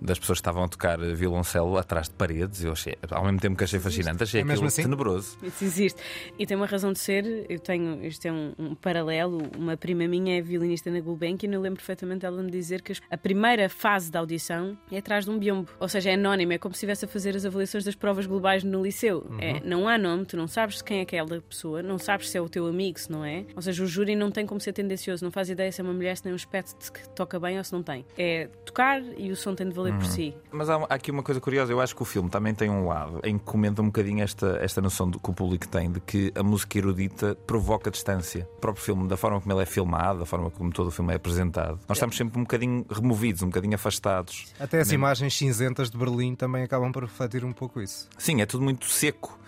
das 0.00 0.18
pessoas 0.18 0.38
que 0.38 0.42
estavam 0.42 0.64
a 0.64 0.68
tocar 0.68 0.98
violoncelo 0.98 1.76
atrás 1.76 2.08
de 2.08 2.14
paredes. 2.14 2.64
Eu 2.64 2.72
achei, 2.72 2.96
ao 3.10 3.24
mesmo 3.24 3.40
tempo 3.40 3.56
que 3.56 3.64
achei 3.64 3.78
fascinante, 3.78 4.22
achei 4.22 4.40
É 4.40 4.44
aquilo 4.44 4.66
assim? 4.66 4.82
tenebroso. 4.82 5.36
Isso 5.42 5.64
existe. 5.64 6.00
E 6.38 6.46
tem 6.46 6.56
uma 6.56 6.66
razão 6.66 6.92
de 6.92 6.98
ser. 6.98 7.46
Eu 7.48 7.58
tenho, 7.58 8.04
isto 8.04 8.26
é 8.26 8.32
um, 8.32 8.52
um 8.58 8.74
paralelo. 8.74 9.42
Uma 9.56 9.76
prima 9.76 10.06
minha 10.08 10.38
é 10.38 10.40
violinista 10.40 10.90
na 10.90 11.00
Gulbenkian 11.00 11.50
e 11.50 11.54
eu 11.54 11.60
lembro 11.60 11.78
perfeitamente 11.78 12.20
dela 12.20 12.42
me 12.42 12.50
dizer 12.50 12.82
que 12.82 12.92
a 13.10 13.16
primeira 13.16 13.68
fase 13.68 14.10
da 14.10 14.18
audição 14.20 14.76
é 14.90 14.98
atrás 14.98 15.24
de 15.24 15.30
um 15.30 15.38
biombo. 15.38 15.70
Ou 15.78 15.88
seja, 15.88 16.10
é 16.10 16.14
anónimo, 16.14 16.52
é 16.52 16.58
como 16.58 16.74
se 16.74 16.78
estivesse 16.78 17.04
a 17.04 17.08
fazer 17.08 17.36
as 17.36 17.44
avaliações 17.44 17.84
das 17.84 17.94
provas 17.94 18.26
globais 18.26 18.64
no 18.64 18.82
liceu. 18.82 19.26
É, 19.38 19.60
não 19.60 19.88
há 19.88 19.98
nome, 19.98 20.24
tu 20.24 20.36
não 20.36 20.46
sabes 20.46 20.82
quem 20.82 20.98
é 20.98 21.02
aquela 21.02 21.40
pessoa, 21.42 21.82
não 21.82 21.98
sabes 21.98 22.30
se 22.30 22.38
é 22.38 22.40
o 22.40 22.48
teu 22.48 22.66
amigo, 22.66 22.98
se 22.98 23.10
não 23.10 23.24
é. 23.24 23.44
Ou 23.54 23.62
seja, 23.62 23.82
o 23.82 23.86
júri 23.86 24.16
não 24.16 24.30
tem 24.30 24.46
como 24.46 24.60
ser 24.60 24.72
tendencioso, 24.72 25.24
não 25.24 25.30
faz 25.30 25.50
ideia 25.50 25.70
se 25.70 25.80
é 25.80 25.84
uma 25.84 25.92
mulher, 25.92 26.16
se 26.16 26.22
tem 26.22 26.32
um 26.32 26.36
aspecto 26.36 26.92
que 26.92 27.08
toca 27.10 27.38
bem 27.38 27.58
ou 27.58 27.64
se 27.64 27.72
não 27.72 27.82
tem. 27.82 28.04
É 28.16 28.48
tocar 28.64 29.02
e 29.18 29.30
o 29.30 29.36
som 29.36 29.54
tem 29.54 29.68
de 29.68 29.74
valer 29.74 29.89
por 29.92 30.06
si. 30.06 30.34
Mas 30.50 30.68
há, 30.68 30.76
há 30.76 30.94
aqui 30.94 31.10
uma 31.10 31.22
coisa 31.22 31.40
curiosa, 31.40 31.72
eu 31.72 31.80
acho 31.80 31.94
que 31.94 32.02
o 32.02 32.04
filme 32.04 32.28
também 32.28 32.54
tem 32.54 32.70
um 32.70 32.86
lado 32.86 33.20
em 33.24 33.38
que 33.38 33.44
comenta 33.44 33.82
um 33.82 33.86
bocadinho 33.86 34.22
esta, 34.22 34.58
esta 34.60 34.80
noção 34.80 35.08
do, 35.08 35.18
que 35.18 35.30
o 35.30 35.34
público 35.34 35.68
tem 35.68 35.90
de 35.90 36.00
que 36.00 36.32
a 36.34 36.42
música 36.42 36.78
erudita 36.78 37.34
provoca 37.46 37.90
distância. 37.90 38.48
O 38.56 38.60
próprio 38.60 38.84
filme, 38.84 39.08
da 39.08 39.16
forma 39.16 39.40
como 39.40 39.52
ele 39.52 39.62
é 39.62 39.66
filmado, 39.66 40.20
da 40.20 40.26
forma 40.26 40.50
como 40.50 40.72
todo 40.72 40.88
o 40.88 40.90
filme 40.90 41.12
é 41.12 41.16
apresentado, 41.16 41.78
nós 41.88 41.98
estamos 41.98 42.16
sempre 42.16 42.38
um 42.38 42.42
bocadinho 42.42 42.84
removidos, 42.90 43.42
um 43.42 43.46
bocadinho 43.46 43.74
afastados. 43.74 44.46
Até 44.58 44.80
as 44.80 44.92
imagens 44.92 45.36
cinzentas 45.36 45.90
de 45.90 45.98
Berlim 45.98 46.34
também 46.34 46.62
acabam 46.62 46.92
por 46.92 47.04
refletir 47.04 47.44
um 47.44 47.52
pouco 47.52 47.80
isso. 47.80 48.08
Sim, 48.18 48.40
é 48.40 48.46
tudo 48.46 48.62
muito 48.62 48.86
seco. 48.86 49.38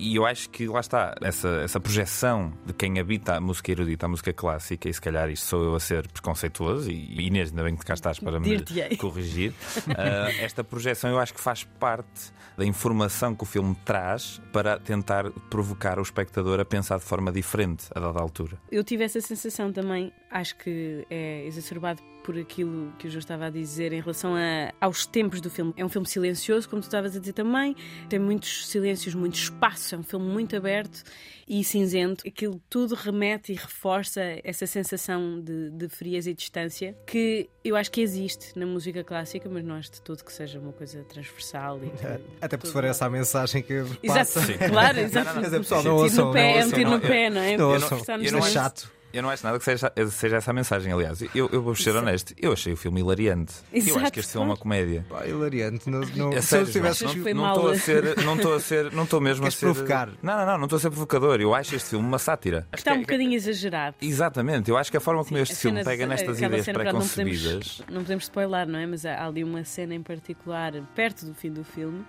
E 0.00 0.16
eu 0.16 0.24
acho 0.24 0.48
que 0.48 0.66
lá 0.66 0.80
está, 0.80 1.14
essa, 1.20 1.48
essa 1.62 1.78
projeção 1.78 2.54
de 2.64 2.72
quem 2.72 2.98
habita 2.98 3.34
a 3.34 3.40
música 3.40 3.70
erudita, 3.70 4.06
a 4.06 4.08
música 4.08 4.32
clássica, 4.32 4.88
e 4.88 4.94
se 4.94 5.00
calhar 5.00 5.28
isto 5.28 5.44
sou 5.44 5.62
eu 5.62 5.74
a 5.74 5.80
ser 5.80 6.08
preconceituoso, 6.08 6.90
e 6.90 7.26
Inês, 7.26 7.50
ainda 7.50 7.62
bem 7.62 7.76
que 7.76 7.84
cá 7.84 7.92
estás 7.92 8.18
para 8.18 8.40
me 8.40 8.64
corrigir. 8.96 9.52
Ah, 9.88 10.30
esta 10.40 10.64
projeção 10.64 11.10
eu 11.10 11.18
acho 11.18 11.34
que 11.34 11.40
faz 11.40 11.64
parte 11.64 12.32
da 12.56 12.64
informação 12.64 13.34
que 13.34 13.42
o 13.42 13.46
filme 13.46 13.76
traz 13.84 14.40
para 14.54 14.78
tentar 14.78 15.30
provocar 15.50 15.98
o 15.98 16.02
espectador 16.02 16.60
a 16.60 16.64
pensar 16.64 16.98
de 16.98 17.04
forma 17.04 17.30
diferente 17.30 17.84
a 17.94 18.00
dada 18.00 18.20
altura. 18.20 18.56
Eu 18.72 18.82
tive 18.82 19.04
essa 19.04 19.20
sensação 19.20 19.70
também, 19.70 20.14
acho 20.30 20.56
que 20.56 21.06
é 21.10 21.44
exacerbado 21.46 22.02
por 22.22 22.36
aquilo 22.38 22.92
que 22.98 23.06
o 23.06 23.10
João 23.10 23.18
estava 23.20 23.46
a 23.46 23.50
dizer 23.50 23.92
em 23.92 24.00
relação 24.00 24.34
a- 24.34 24.72
aos 24.80 25.06
tempos 25.06 25.40
do 25.40 25.48
filme. 25.50 25.72
É 25.76 25.84
um 25.84 25.88
filme 25.88 26.06
silencioso, 26.06 26.68
como 26.68 26.80
tu 26.82 26.84
estavas 26.84 27.16
a 27.16 27.18
dizer 27.18 27.32
também, 27.32 27.74
tem 28.08 28.18
muitos 28.18 28.66
silêncios, 28.68 29.14
muito 29.14 29.34
espaço, 29.36 29.94
é 29.94 29.98
um 29.98 30.02
filme 30.02 30.26
muito 30.26 30.54
aberto 30.56 31.02
e 31.48 31.64
cinzento. 31.64 32.22
Aquilo 32.28 32.60
tudo 32.70 32.94
remete 32.94 33.52
e 33.52 33.54
reforça 33.56 34.20
essa 34.44 34.66
sensação 34.66 35.40
de, 35.40 35.70
de 35.70 35.88
frieza 35.88 36.30
e 36.30 36.34
distância 36.34 36.96
que 37.06 37.48
eu 37.64 37.74
acho 37.74 37.90
que 37.90 38.00
existe 38.00 38.56
na 38.58 38.66
música 38.66 39.02
clássica, 39.02 39.48
mas 39.48 39.64
não 39.64 39.74
acho 39.74 39.90
de 39.92 40.00
todo 40.02 40.22
que 40.24 40.32
seja 40.32 40.58
uma 40.60 40.72
coisa 40.72 41.02
transversal. 41.04 41.80
E 41.82 41.90
que 41.90 42.06
Até 42.40 42.56
porque 42.56 42.66
se 42.68 42.72
for 42.72 42.84
essa 42.84 43.06
a 43.06 43.10
mensagem 43.10 43.62
que 43.62 43.72
Exato, 43.72 43.98
passa. 44.02 44.68
claro, 44.70 44.98
exato. 45.00 45.34
Quer 45.34 45.40
dizer, 45.44 45.58
pessoal, 45.58 45.80
Um 45.80 45.84
não 45.84 46.08
tiro 46.08 46.16
no 46.16 46.28
ouçam, 46.28 46.32
pé, 46.32 46.40
não 46.42 46.48
é 46.48 46.52
um 46.52 46.56
ouçam, 46.64 46.78
tiro 46.78 46.90
no 46.90 46.96
não, 46.98 47.00
pé, 47.00 47.30
não 47.30 47.40
é? 47.40 47.50
Não 47.50 47.56
Porque 47.56 47.62
ouçam. 47.62 47.88
reforçar-nos 47.90 48.26
eu 48.26 48.32
não 48.32 48.38
é 48.38 48.42
muito. 48.42 48.52
chato. 48.54 48.99
Eu 49.12 49.22
não 49.22 49.30
acho 49.30 49.44
nada 49.44 49.58
que 49.58 49.64
seja, 49.64 49.92
seja 50.10 50.36
essa 50.36 50.50
a 50.50 50.54
mensagem, 50.54 50.92
aliás. 50.92 51.20
Eu, 51.34 51.48
eu 51.52 51.60
vou 51.62 51.74
ser 51.74 51.94
honesto, 51.96 52.34
eu 52.40 52.52
achei 52.52 52.72
o 52.72 52.76
filme 52.76 53.00
hilariante. 53.00 53.54
eu 53.72 53.78
acho 53.80 53.90
Exato, 53.90 54.12
que 54.12 54.20
este 54.20 54.32
filme 54.32 54.46
é 54.46 54.50
uma 54.50 54.56
comédia. 54.56 55.04
Pá, 55.08 55.26
hilariante. 55.26 55.90
Não, 55.90 56.00
não, 56.00 56.32
É 56.32 56.40
se 56.40 56.48
sério, 56.48 56.66
eu 56.68 56.72
tivesse. 56.72 57.04
Que 57.06 57.34
não 57.34 57.42
mal? 57.42 57.54
estou 57.56 57.70
a 57.70 57.78
ser, 57.78 58.16
não 58.24 58.36
estou 58.36 58.54
a 58.54 58.60
ser, 58.60 58.92
não 58.92 59.04
estou 59.04 59.20
mesmo 59.20 59.42
Queres 59.42 59.56
a 59.56 59.58
ser 59.58 59.66
provocar? 59.66 60.08
Não, 60.22 60.36
não, 60.36 60.46
não, 60.46 60.58
não 60.58 60.64
estou 60.64 60.76
a 60.76 60.80
ser 60.80 60.90
provocador. 60.90 61.40
Eu 61.40 61.54
acho 61.54 61.74
este 61.74 61.90
filme 61.90 62.06
uma 62.06 62.18
sátira. 62.18 62.66
Acho 62.72 62.80
Está 62.80 62.92
que 62.92 62.98
um 62.98 63.00
é- 63.00 63.04
bocadinho 63.04 63.34
exagerado. 63.34 63.96
Exatamente, 64.00 64.70
eu 64.70 64.76
acho 64.76 64.90
que 64.90 64.96
a 64.96 65.00
forma 65.00 65.24
como 65.24 65.36
A 65.36 65.40
este 65.40 65.56
filme 65.56 65.82
pega 65.82 66.06
nestas 66.06 66.40
ideias 66.40 66.64
claro, 66.64 66.78
não 66.78 66.84
pré-concebidas. 66.84 67.42
podemos, 67.78 67.82
não 67.90 68.02
podemos 68.02 68.24
spoiler, 68.24 68.66
não 68.68 68.78
é? 68.78 68.86
Mas 68.86 69.04
há 69.04 69.26
ali 69.26 69.42
uma 69.42 69.64
cena 69.64 69.94
em 69.94 70.02
particular, 70.02 70.72
perto 70.94 71.26
do 71.26 71.34
fim 71.34 71.50
do 71.52 71.64
filme, 71.64 72.04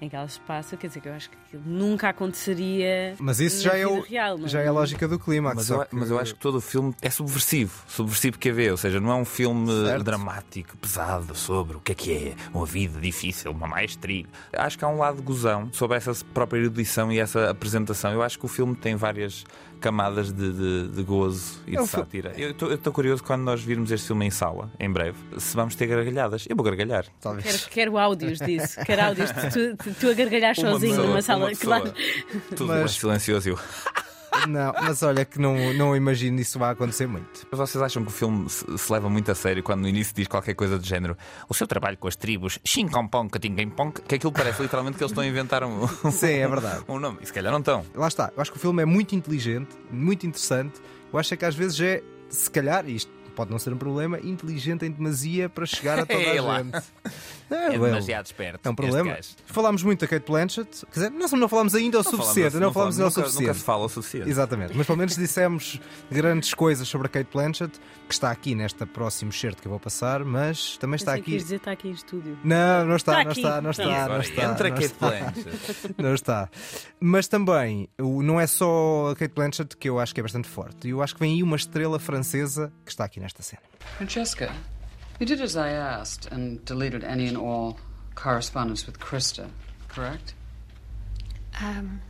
em 0.00 0.08
que 0.08 0.14
ela 0.14 0.28
se 0.28 0.38
passa, 0.40 0.76
quer 0.76 0.86
dizer 0.86 1.00
que 1.00 1.08
eu 1.08 1.12
acho 1.12 1.28
que 1.30 1.36
aquilo 1.46 1.62
nunca 1.66 2.08
aconteceria. 2.08 3.14
Mas 3.18 3.40
isso 3.40 3.66
na 3.66 3.72
já 3.72 3.78
é, 3.78 3.86
o, 3.86 4.00
real, 4.00 4.38
não 4.38 4.48
já 4.48 4.60
é 4.60 4.68
a 4.68 4.72
lógica 4.72 5.08
do 5.08 5.18
clímax. 5.18 5.56
Mas 5.56 5.70
eu, 5.70 5.86
mas 5.90 6.10
eu 6.10 6.18
acho 6.18 6.34
que 6.34 6.40
todo 6.40 6.58
o 6.58 6.60
filme 6.60 6.94
é 7.02 7.10
subversivo, 7.10 7.82
subversivo 7.88 8.38
que 8.38 8.52
vê, 8.52 8.70
ou 8.70 8.76
seja, 8.76 9.00
não 9.00 9.10
é 9.10 9.14
um 9.14 9.24
filme 9.24 9.70
Certo. 9.86 10.04
dramático, 10.04 10.76
pesado 10.76 11.34
sobre 11.34 11.76
o 11.76 11.80
que 11.80 11.92
é 11.92 11.94
que 11.94 12.12
é 12.12 12.34
uma 12.54 12.64
vida 12.64 13.00
difícil, 13.00 13.50
uma 13.50 13.66
maestria. 13.66 14.24
Acho 14.52 14.78
que 14.78 14.84
há 14.84 14.88
um 14.88 14.98
lado 14.98 15.16
de 15.16 15.22
gozão 15.22 15.68
sobre 15.72 15.96
essa 15.96 16.12
própria 16.32 16.60
erudição 16.60 17.10
e 17.10 17.18
essa 17.18 17.50
apresentação. 17.50 18.12
Eu 18.12 18.22
acho 18.22 18.38
que 18.38 18.44
o 18.44 18.48
filme 18.48 18.76
tem 18.76 18.94
várias 18.94 19.44
camadas 19.80 20.32
de, 20.32 20.52
de- 20.52 20.88
de 20.88 21.02
gozo 21.02 21.60
e 21.66 21.76
de 21.76 21.86
sátira. 21.86 22.32
Eu 22.36 22.50
estou 22.74 22.92
curioso 22.92 23.22
quando 23.22 23.42
nós 23.42 23.62
virmos 23.62 23.90
este 23.90 24.06
filme 24.08 24.26
em 24.26 24.30
sala, 24.30 24.70
em 24.78 24.90
breve, 24.90 25.16
se 25.38 25.54
vamos 25.56 25.74
ter 25.74 25.86
gargalhadas. 25.86 26.46
Eu 26.48 26.56
vou 26.56 26.64
gargalhar. 26.64 27.04
Talvez. 27.20 27.44
Quero, 27.44 27.70
quero 27.70 27.98
áudios 27.98 28.38
disso, 28.38 28.80
quero 28.84 29.02
áudios 29.04 29.30
de 29.32 29.50
tu, 29.76 29.84
de 29.88 29.94
tu 29.94 30.08
a 30.10 30.14
gargalhar 30.14 30.54
Uma 30.58 30.70
sozinho 30.72 30.90
pessoa, 30.94 31.06
numa 31.08 31.22
sala. 31.22 31.40
uma 31.44 31.48
pessoa, 31.48 31.80
Claro. 31.80 31.94
Tudo 32.56 32.66
Mas- 32.68 32.78
mais 32.80 32.90
silencioso. 32.92 33.58
Não, 34.46 34.72
mas 34.82 35.02
olha 35.02 35.24
que 35.24 35.38
não, 35.38 35.72
não 35.74 35.96
imagino 35.96 36.40
isso 36.40 36.58
vai 36.58 36.72
acontecer 36.72 37.06
muito. 37.06 37.46
Mas 37.50 37.58
vocês 37.58 37.82
acham 37.82 38.02
que 38.02 38.08
o 38.08 38.12
filme 38.12 38.48
se, 38.48 38.64
se 38.78 38.92
leva 38.92 39.08
muito 39.08 39.30
a 39.30 39.34
sério 39.34 39.62
quando 39.62 39.80
no 39.82 39.88
início 39.88 40.14
diz 40.14 40.26
qualquer 40.28 40.54
coisa 40.54 40.78
do 40.78 40.86
género 40.86 41.16
o 41.48 41.54
seu 41.54 41.66
trabalho 41.66 41.96
com 41.96 42.08
as 42.08 42.16
tribos 42.16 42.58
Xincampong, 42.64 43.28
Catingampong, 43.30 43.92
que 44.06 44.14
aquilo 44.14 44.32
parece 44.32 44.62
literalmente 44.62 44.96
que 44.96 45.02
eles 45.02 45.10
estão 45.10 45.24
a 45.24 45.26
inventar 45.26 45.64
um, 45.64 45.86
Sim, 46.10 46.26
é 46.34 46.48
verdade. 46.48 46.84
um 46.88 46.98
nome. 46.98 47.18
E 47.22 47.26
se 47.26 47.32
calhar 47.32 47.52
não 47.52 47.60
estão. 47.60 47.84
Lá 47.94 48.08
está. 48.08 48.32
Eu 48.36 48.40
acho 48.42 48.50
que 48.52 48.56
o 48.58 48.60
filme 48.60 48.82
é 48.82 48.86
muito 48.86 49.14
inteligente, 49.14 49.70
muito 49.90 50.26
interessante. 50.26 50.80
Eu 51.12 51.18
acho 51.18 51.32
é 51.32 51.36
que 51.36 51.44
às 51.44 51.54
vezes 51.54 51.80
é, 51.80 52.02
se 52.28 52.50
calhar, 52.50 52.88
isto 52.88 53.10
pode 53.34 53.50
não 53.50 53.58
ser 53.58 53.72
um 53.72 53.78
problema, 53.78 54.18
inteligente 54.18 54.84
em 54.84 54.90
demasia 54.90 55.48
para 55.48 55.64
chegar 55.64 55.98
a 56.00 56.04
toda 56.06 56.18
É 56.22 56.38
a 56.38 56.42
lá. 56.42 56.62
gente. 56.62 56.82
Não, 57.50 57.56
É 57.58 57.68
well, 57.70 57.84
demasiado 57.92 58.26
esperto. 58.26 58.66
É 58.66 58.70
um 58.70 58.74
problema. 58.74 59.18
Falámos 59.46 59.82
muito 59.82 60.00
da 60.00 60.06
Kate 60.08 60.26
Blanchett, 60.26 60.86
quer 60.86 60.92
dizer, 61.00 61.10
nós 61.10 61.32
não 61.32 61.48
falámos 61.48 61.74
ainda 61.74 62.00
o 62.00 62.02
Não 62.02 62.10
suficiente, 62.10 62.50
falamos- 62.52 62.60
não, 62.60 62.72
falámos 62.72 62.94
ainda 62.96 63.04
o 63.04 63.08
nunca, 63.08 63.20
suficiente. 63.22 63.46
Nunca 63.48 63.54
se 63.58 63.64
fala 63.64 63.84
o 63.84 63.88
suficiente. 63.88 64.28
Exatamente, 64.30 64.72
mas 64.76 64.86
pelo 64.86 64.98
menos 64.98 65.16
dissemos 65.16 65.80
grandes 66.10 66.54
coisas 66.54 66.86
sobre 66.88 67.06
a 67.06 67.10
Kate 67.10 67.28
Blanchett, 67.32 67.78
que 68.08 68.14
está 68.14 68.30
aqui 68.30 68.54
nesta 68.54 68.86
próximo 68.86 69.32
certo 69.32 69.60
que 69.60 69.66
eu 69.68 69.70
vou 69.70 69.78
passar, 69.80 70.24
mas 70.24 70.76
também 70.78 70.96
está 70.96 71.14
aqui. 71.14 71.32
ias 71.32 71.42
dizer 71.42 71.56
está 71.56 71.72
aqui 71.72 71.88
em 71.88 71.92
estúdio. 71.92 72.38
Não, 72.42 72.84
não 72.86 72.96
está, 72.96 73.22
Está 73.22 73.24
não 73.24 73.32
está, 73.32 73.60
não 73.60 73.70
Está. 73.70 74.08
não 74.08 74.20
está. 74.20 74.44
entra 74.44 74.68
não 74.68 74.76
Kate 74.76 74.84
está. 74.86 75.08
Blanchett. 75.08 75.94
Não 75.98 76.14
está. 76.14 76.48
Mas 77.00 77.28
também, 77.28 77.88
não 77.98 78.40
é 78.40 78.46
só 78.46 79.10
a 79.10 79.16
Kate 79.16 79.34
Blanchett 79.34 79.76
que 79.76 79.88
eu 79.88 79.98
acho 79.98 80.14
que 80.14 80.20
é 80.20 80.22
bastante 80.22 80.48
forte. 80.48 80.88
Eu 80.88 81.02
acho 81.02 81.14
que 81.14 81.20
vem 81.20 81.34
aí 81.34 81.42
uma 81.42 81.56
estrela 81.56 81.98
francesa 81.98 82.72
que 82.84 82.90
está 82.90 83.04
aqui 83.04 83.20
nesta 83.20 83.42
cena. 83.42 83.62
Francesca, 83.96 84.50
you 85.18 85.26
did 85.26 85.40
as 85.40 85.56
I 85.56 85.70
asked 85.70 86.26
and 86.30 86.64
deleted 86.64 87.04
any 87.04 87.28
and 87.28 87.36
all 87.36 87.78
correspondence 88.14 88.86
with 88.86 88.98
Krista, 88.98 89.48
correct? 89.88 90.34
Um, 91.60 92.00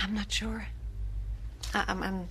I'm 0.00 0.14
not 0.14 0.30
sure. 0.30 0.66
I, 1.74 1.84
I'm, 1.88 2.02
I'm, 2.02 2.28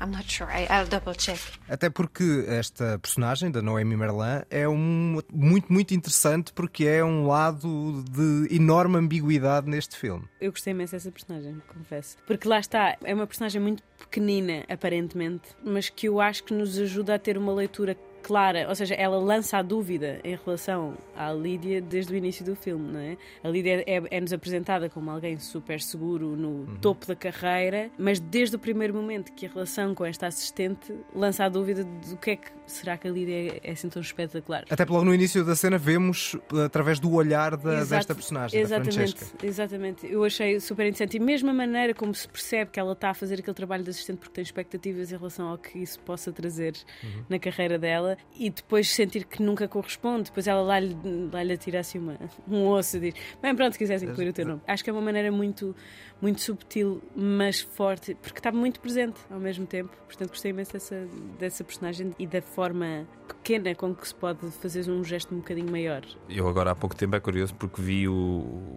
I'm 0.00 0.10
not 0.10 0.24
sure. 0.28 0.48
I'll 0.50 0.86
double 0.86 1.14
check. 1.14 1.38
Até 1.68 1.90
porque 1.90 2.44
esta 2.48 2.98
personagem, 2.98 3.50
da 3.50 3.62
Noemi 3.62 3.96
Merlan, 3.96 4.42
é 4.50 4.68
um, 4.68 5.20
muito, 5.32 5.72
muito 5.72 5.94
interessante 5.94 6.52
porque 6.52 6.84
é 6.84 7.04
um 7.04 7.26
lado 7.26 8.02
de 8.10 8.54
enorme 8.54 8.96
ambiguidade 8.96 9.68
neste 9.68 9.96
filme. 9.96 10.24
Eu 10.40 10.50
gostei 10.50 10.72
imenso 10.72 10.92
dessa 10.92 11.10
personagem, 11.12 11.60
confesso. 11.68 12.16
Porque 12.26 12.48
lá 12.48 12.58
está, 12.58 12.96
é 13.04 13.14
uma 13.14 13.26
personagem 13.26 13.60
muito 13.60 13.82
pequenina, 13.98 14.64
aparentemente, 14.68 15.50
mas 15.62 15.88
que 15.88 16.08
eu 16.08 16.20
acho 16.20 16.42
que 16.44 16.54
nos 16.54 16.78
ajuda 16.78 17.14
a 17.14 17.18
ter 17.18 17.36
uma 17.36 17.52
leitura 17.52 17.96
clara, 18.22 18.66
ou 18.68 18.74
seja, 18.74 18.94
ela 18.94 19.18
lança 19.18 19.58
a 19.58 19.62
dúvida 19.62 20.20
em 20.24 20.36
relação 20.44 20.94
à 21.16 21.32
Lídia 21.32 21.80
desde 21.80 22.12
o 22.12 22.16
início 22.16 22.44
do 22.44 22.54
filme, 22.54 22.92
não 22.92 23.00
é? 23.00 23.16
A 23.42 23.48
Lídia 23.48 23.82
é- 23.86 24.02
é-nos 24.10 24.32
apresentada 24.32 24.88
como 24.88 25.10
alguém 25.10 25.38
super 25.38 25.80
seguro 25.80 26.36
no 26.36 26.78
topo 26.78 27.06
da 27.06 27.16
carreira, 27.16 27.90
mas 27.98 28.20
desde 28.20 28.56
o 28.56 28.58
primeiro 28.58 28.94
momento 28.94 29.32
que 29.32 29.46
a 29.46 29.48
relação 29.48 29.94
com 29.94 30.04
esta 30.04 30.26
assistente 30.26 30.94
lança 31.14 31.44
a 31.44 31.48
dúvida 31.48 31.84
do 31.84 32.16
que 32.16 32.30
é 32.32 32.36
que 32.36 32.48
será 32.66 32.96
que 32.96 33.08
a 33.08 33.10
Lídia 33.10 33.54
é, 33.54 33.60
é 33.64 33.72
assim 33.72 33.88
tão 33.88 34.00
espetacular. 34.02 34.64
Até 34.70 34.84
logo 34.84 35.04
no 35.04 35.14
início 35.14 35.44
da 35.44 35.56
cena 35.56 35.76
vemos 35.78 36.36
através 36.64 37.00
do 37.00 37.12
olhar 37.12 37.56
da- 37.56 37.74
Exato, 37.78 37.90
desta 37.90 38.14
personagem, 38.14 38.58
da 38.60 38.64
exatamente, 38.64 38.94
Francesca. 38.94 39.46
Exatamente, 39.46 40.06
eu 40.06 40.24
achei 40.24 40.60
super 40.60 40.82
interessante. 40.86 41.16
E 41.16 41.20
mesmo 41.20 41.50
a 41.50 41.54
maneira 41.54 41.94
como 41.94 42.14
se 42.14 42.28
percebe 42.28 42.70
que 42.70 42.78
ela 42.78 42.92
está 42.92 43.10
a 43.10 43.14
fazer 43.14 43.40
aquele 43.40 43.54
trabalho 43.54 43.82
de 43.82 43.90
assistente 43.90 44.18
porque 44.18 44.34
tem 44.34 44.42
expectativas 44.42 45.10
em 45.12 45.16
relação 45.16 45.48
ao 45.48 45.58
que 45.58 45.78
isso 45.78 45.98
possa 46.00 46.30
trazer 46.32 46.74
Uhum. 47.02 47.24
na 47.28 47.38
carreira 47.38 47.78
dela, 47.78 48.09
dela 48.10 48.16
e 48.38 48.50
depois 48.50 48.88
sentir 48.88 49.24
que 49.24 49.42
nunca 49.42 49.68
corresponde. 49.68 50.24
Depois 50.24 50.46
ela 50.46 50.62
lá 50.62 50.80
lhe, 50.80 50.96
lá 51.32 51.42
lhe 51.42 51.52
atira 51.52 51.80
assim 51.80 51.98
uma, 51.98 52.16
um 52.48 52.66
osso 52.68 52.96
e 52.96 53.00
diz: 53.00 53.14
Bem, 53.40 53.54
pronto, 53.54 53.72
se 53.72 53.78
quiseres 53.78 54.02
incluir 54.02 54.28
o 54.28 54.32
teu 54.32 54.46
nome. 54.46 54.60
Acho 54.66 54.82
que 54.82 54.90
é 54.90 54.92
uma 54.92 55.02
maneira 55.02 55.30
muito, 55.30 55.74
muito 56.20 56.40
subtil, 56.40 57.02
mas 57.16 57.60
forte, 57.60 58.14
porque 58.20 58.38
está 58.38 58.52
muito 58.52 58.80
presente 58.80 59.18
ao 59.30 59.40
mesmo 59.40 59.66
tempo. 59.66 59.90
Portanto, 60.06 60.30
gostei 60.30 60.50
imenso 60.50 60.72
dessa, 60.72 61.06
dessa 61.38 61.64
personagem 61.64 62.12
e 62.18 62.26
da 62.26 62.42
forma 62.42 63.06
pequena 63.28 63.74
com 63.74 63.94
que 63.94 64.06
se 64.08 64.14
pode 64.14 64.50
fazer 64.50 64.90
um 64.90 65.02
gesto 65.04 65.34
um 65.34 65.38
bocadinho 65.38 65.70
maior. 65.70 66.02
Eu 66.28 66.48
agora 66.48 66.72
há 66.72 66.74
pouco 66.74 66.94
tempo 66.96 67.14
é 67.16 67.20
curioso 67.20 67.54
porque 67.54 67.80
vi 67.80 68.08
o, 68.08 68.12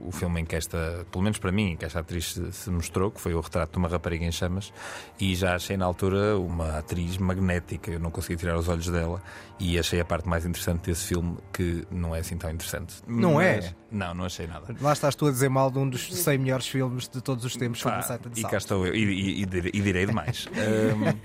o 0.06 0.10
filme 0.12 0.42
em 0.42 0.46
que 0.46 0.56
esta, 0.56 1.06
pelo 1.12 1.24
menos 1.24 1.40
para 1.40 1.52
mim, 1.52 1.72
em 1.72 1.76
que 1.78 1.86
esta 1.86 2.00
atriz 2.00 2.34
se, 2.34 2.52
se 2.52 2.70
mostrou, 2.70 3.12
que 3.12 3.20
foi 3.20 3.34
o 3.34 3.42
retrato 3.42 3.72
de 3.74 3.78
uma 3.80 3.90
rapariga 3.90 4.24
em 4.26 4.32
chamas, 4.32 4.72
e 5.20 5.36
já 5.36 5.56
achei 5.56 5.76
na 5.76 5.86
altura 5.86 6.38
uma 6.38 6.78
atriz 6.78 7.18
magnética. 7.18 7.92
Eu 7.92 8.00
não 8.00 8.12
consegui 8.12 8.38
tirar 8.38 8.58
os 8.58 8.70
olhos 8.70 8.88
dela 8.88 9.22
e 9.60 9.78
achei 9.78 10.00
a 10.00 10.06
parte 10.06 10.28
mais 10.30 10.46
interessante 10.46 10.86
desse 10.86 11.08
filme 11.08 11.38
que 11.52 11.86
não 11.92 12.16
é 12.16 12.20
assim 12.20 12.38
tão 12.38 12.50
interessante. 12.52 12.96
Não 13.08 13.34
Mas- 13.36 13.66
é? 13.66 13.76
Não, 13.94 14.14
não 14.14 14.26
achei 14.26 14.48
nada. 14.48 14.76
Lá 14.82 14.92
estás 14.92 15.14
tu 15.16 15.28
a 15.28 15.32
dizer 15.32 15.50
mal 15.50 15.70
de 15.72 15.78
um 15.78 15.88
dos 15.88 16.12
100 16.14 16.38
melhores 16.40 16.68
filmes 16.68 17.08
de 17.08 17.22
todos 17.22 17.46
os 17.46 17.56
tempos 17.56 17.80
sobre 17.80 17.98
Pá, 18.00 18.04
o 18.04 18.08
site 18.08 18.30
de 18.30 18.42
e 18.42 18.44
cá 18.44 18.58
estou 18.58 18.86
eu, 18.88 18.94
e, 18.96 19.04
e- 19.04 19.42
e 19.44 19.82
direi- 19.82 20.06
demais. 20.08 20.48
Ahm, 20.58 21.16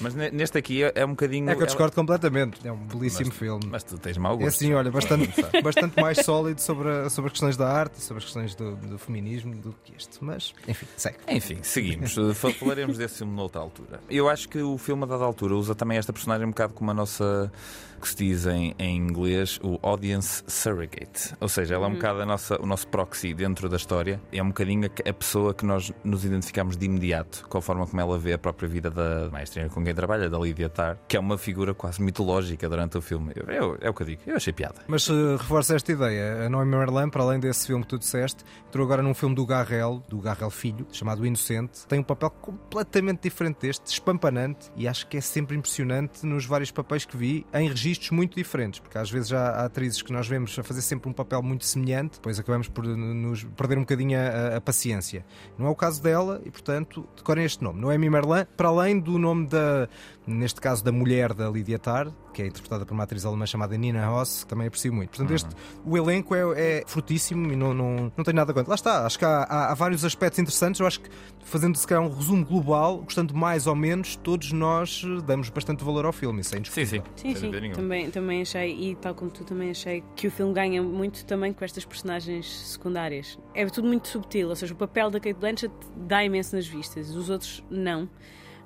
mas 0.00 0.14
ne- 0.14 0.30
neste 0.30 0.58
aqui 0.58 0.82
é, 0.82 0.92
é 0.96 1.06
um 1.06 1.10
bocadinho. 1.10 1.48
É 1.48 1.54
que 1.54 1.62
eu 1.62 1.66
discordo 1.66 1.94
completamente. 1.94 2.66
É 2.66 2.72
um 2.72 2.76
belíssimo 2.76 3.28
Mas- 3.28 3.36
filme. 3.38 3.64
Mas 3.70 3.82
tu 3.84 3.96
tens 3.98 4.18
mau 4.18 4.34
É 4.34 4.38
gosto. 4.38 4.56
assim, 4.56 4.74
olha, 4.74 4.90
bastante, 4.90 5.30
bastante 5.62 6.00
mais 6.00 6.18
sólido 6.18 6.60
sobre, 6.60 6.88
a- 6.88 7.08
sobre 7.08 7.28
as 7.28 7.32
questões 7.32 7.56
da 7.56 7.68
arte 7.70 8.00
sobre 8.02 8.18
as 8.18 8.24
questões 8.24 8.54
do, 8.54 8.74
do 8.76 8.98
feminismo 8.98 9.54
do 9.54 9.72
que 9.84 9.94
este. 9.96 10.18
Mas, 10.20 10.52
enfim, 10.66 10.86
segue. 10.96 11.18
Enfim, 11.28 11.58
seguimos. 11.62 12.14
Fa- 12.36 12.52
Falaremos 12.52 12.98
desse 12.98 13.18
filme 13.18 13.34
noutra 13.34 13.60
altura. 13.60 14.00
Eu 14.10 14.28
acho 14.28 14.48
que 14.48 14.60
o 14.60 14.76
filme, 14.78 15.04
a 15.04 15.06
dada 15.06 15.24
altura, 15.24 15.54
usa 15.54 15.74
também 15.74 15.96
esta 15.96 16.12
personagem 16.12 16.46
um 16.46 16.50
bocado 16.50 16.72
como 16.74 16.90
a 16.90 16.94
nossa, 16.94 17.52
que 18.00 18.08
se 18.08 18.16
diz 18.16 18.46
em, 18.46 18.74
em 18.78 18.96
inglês, 18.96 19.58
o 19.62 19.78
audience 19.82 20.42
surrogate. 20.46 21.34
Ou 21.40 21.48
seja, 21.48 21.74
ela 21.74 21.86
é 21.86 21.88
um 21.88 21.94
bocado 21.94 22.20
a 22.22 22.26
nossa, 22.26 22.60
o 22.60 22.66
nosso 22.66 22.86
proxy 22.88 23.34
dentro 23.34 23.68
da 23.68 23.76
história. 23.76 24.20
É 24.32 24.42
um 24.42 24.48
bocadinho 24.48 24.88
a, 25.06 25.10
a 25.10 25.12
pessoa 25.12 25.52
que 25.54 25.64
nós 25.64 25.92
nos 26.04 26.24
identificamos 26.24 26.76
de 26.76 26.86
imediato 26.86 27.46
com 27.48 27.58
a 27.58 27.62
forma 27.62 27.86
como 27.86 28.00
ela 28.00 28.18
vê 28.18 28.32
a 28.32 28.38
própria 28.38 28.68
vida 28.68 28.90
da 28.90 29.28
maestra 29.30 29.68
com 29.68 29.84
quem 29.84 29.94
trabalha, 29.94 30.28
da 30.30 30.38
Lydia 30.38 30.68
Tarr, 30.68 30.96
que 31.08 31.16
é 31.16 31.20
uma 31.20 31.36
figura 31.36 31.74
quase 31.74 32.02
mitológica 32.02 32.68
durante 32.68 32.96
o 32.96 33.02
filme. 33.02 33.32
Eu, 33.36 33.52
eu- 33.54 33.78
é 33.80 33.90
o 33.90 33.94
que 33.94 34.02
eu 34.02 34.06
digo. 34.06 34.22
Eu 34.26 34.36
achei 34.36 34.52
piada. 34.52 34.76
Mas 34.88 35.08
uh, 35.08 35.36
reforça 35.36 35.74
esta 35.76 35.92
ideia. 35.92 36.46
A 36.46 36.48
Noemi 36.48 36.76
Merlan, 36.76 37.10
para 37.10 37.22
além 37.22 37.38
desse 37.40 37.66
filme 37.66 37.82
que 37.82 37.90
tu 37.90 37.98
disseste, 37.98 38.44
entrou 38.68 38.84
agora 38.84 39.02
num 39.02 39.14
filme 39.14 39.34
do 39.34 39.44
Garrel, 39.44 40.02
do 40.08 40.18
Garrel 40.20 40.50
Filho, 40.50 40.86
chamado 40.92 41.24
Inocente. 41.26 41.86
Tem 41.86 41.98
um 41.98 42.02
papel 42.02 42.30
completamente 42.30 43.20
diferente 43.22 43.58
deste, 43.60 43.86
espampanante, 43.86 44.70
e 44.76 44.86
acho 44.88 45.06
que 45.06 45.16
é 45.16 45.20
sempre 45.20 45.56
impressionante 45.56 46.24
nos 46.24 46.46
vários 46.46 46.70
papéis 46.70 47.04
que 47.04 47.16
vi, 47.16 47.46
em 47.52 47.68
registros 47.90 48.10
muito 48.10 48.36
diferentes, 48.36 48.80
porque 48.80 48.96
às 48.96 49.10
vezes 49.10 49.28
já 49.28 49.50
há 49.50 49.64
atrizes 49.64 50.00
que 50.02 50.12
nós 50.12 50.26
vemos 50.26 50.56
a 50.58 50.62
fazer 50.62 50.82
sempre 50.82 51.08
um 51.08 51.12
papel 51.12 51.42
muito 51.42 51.64
semelhante, 51.64 52.14
depois 52.14 52.38
acabamos 52.38 52.68
por 52.68 52.84
nos 52.84 53.44
perder 53.44 53.78
um 53.78 53.82
bocadinho 53.82 54.18
a, 54.18 54.56
a 54.56 54.60
paciência. 54.60 55.24
Não 55.58 55.66
é 55.66 55.70
o 55.70 55.74
caso 55.74 56.02
dela, 56.02 56.40
e 56.44 56.50
portanto, 56.50 57.06
decorem 57.16 57.44
este 57.44 57.62
nome. 57.62 57.80
Noemi 57.80 58.08
Merlan, 58.08 58.46
para 58.56 58.68
além 58.68 58.98
do 58.98 59.18
nome 59.18 59.46
da, 59.46 59.88
neste 60.34 60.60
caso, 60.60 60.82
da 60.84 60.90
mulher 60.92 61.32
da 61.34 61.48
Lydia 61.50 61.78
Tarr, 61.78 62.08
que 62.32 62.42
é 62.42 62.46
interpretada 62.46 62.86
por 62.86 62.94
uma 62.94 63.04
atriz 63.04 63.24
alemã 63.24 63.44
chamada 63.46 63.76
Nina 63.76 64.06
Ross, 64.06 64.44
que 64.44 64.48
também 64.50 64.66
aprecio 64.66 64.92
muito. 64.92 65.10
Portanto, 65.10 65.32
este, 65.34 65.48
o 65.84 65.96
elenco 65.96 66.34
é, 66.34 66.40
é 66.80 66.84
frutíssimo 66.86 67.52
e 67.52 67.56
não, 67.56 67.74
não, 67.74 68.12
não 68.16 68.24
tem 68.24 68.32
nada 68.34 68.52
contra. 68.54 68.68
Lá 68.70 68.74
está, 68.74 69.04
acho 69.06 69.18
que 69.18 69.24
há, 69.24 69.42
há- 69.42 69.70
há 69.72 69.74
vários 69.74 70.04
aspectos 70.04 70.38
interessantes. 70.38 70.80
Eu 70.80 70.86
acho 70.86 71.00
que, 71.00 71.10
fazendo 71.44 71.76
se 71.76 71.86
calhar 71.86 72.02
um 72.04 72.14
resumo 72.14 72.44
global, 72.44 72.98
gostando 72.98 73.34
mais 73.34 73.66
ou 73.66 73.74
menos, 73.74 74.16
todos 74.16 74.52
nós 74.52 75.02
eh, 75.04 75.20
damos 75.22 75.48
bastante 75.50 75.82
valor 75.84 76.04
ao 76.06 76.12
filme. 76.12 76.40
Isso 76.40 76.50
é 76.50 76.52
Sim, 76.52 76.58
indiscutível. 76.58 77.02
sim. 77.16 77.34
Sim, 77.34 77.40
sim, 77.40 77.50
nenhuma. 77.50 77.74
também, 77.74 78.10
também 78.10 78.42
achei, 78.42 78.90
e 78.90 78.94
tal 78.96 79.14
como 79.14 79.30
tu 79.30 79.44
também 79.44 79.70
achei, 79.70 80.02
que 80.16 80.26
o 80.28 80.30
filme 80.30 80.52
ganha 80.54 80.82
muito 80.82 81.24
também 81.26 81.52
com 81.52 81.64
estas 81.64 81.84
personagens 81.84 82.46
secundárias. 82.68 83.38
É 83.54 83.64
tudo 83.66 83.88
muito 83.88 84.08
subtil, 84.08 84.48
ou 84.48 84.56
seja, 84.56 84.72
o 84.72 84.76
papel 84.76 85.10
da 85.10 85.18
Kate 85.18 85.38
Blanchett 85.38 85.74
dá 85.96 86.24
imenso 86.24 86.54
nas 86.54 86.66
vistas, 86.66 87.10
os 87.14 87.28
outros 87.30 87.64
não. 87.70 88.08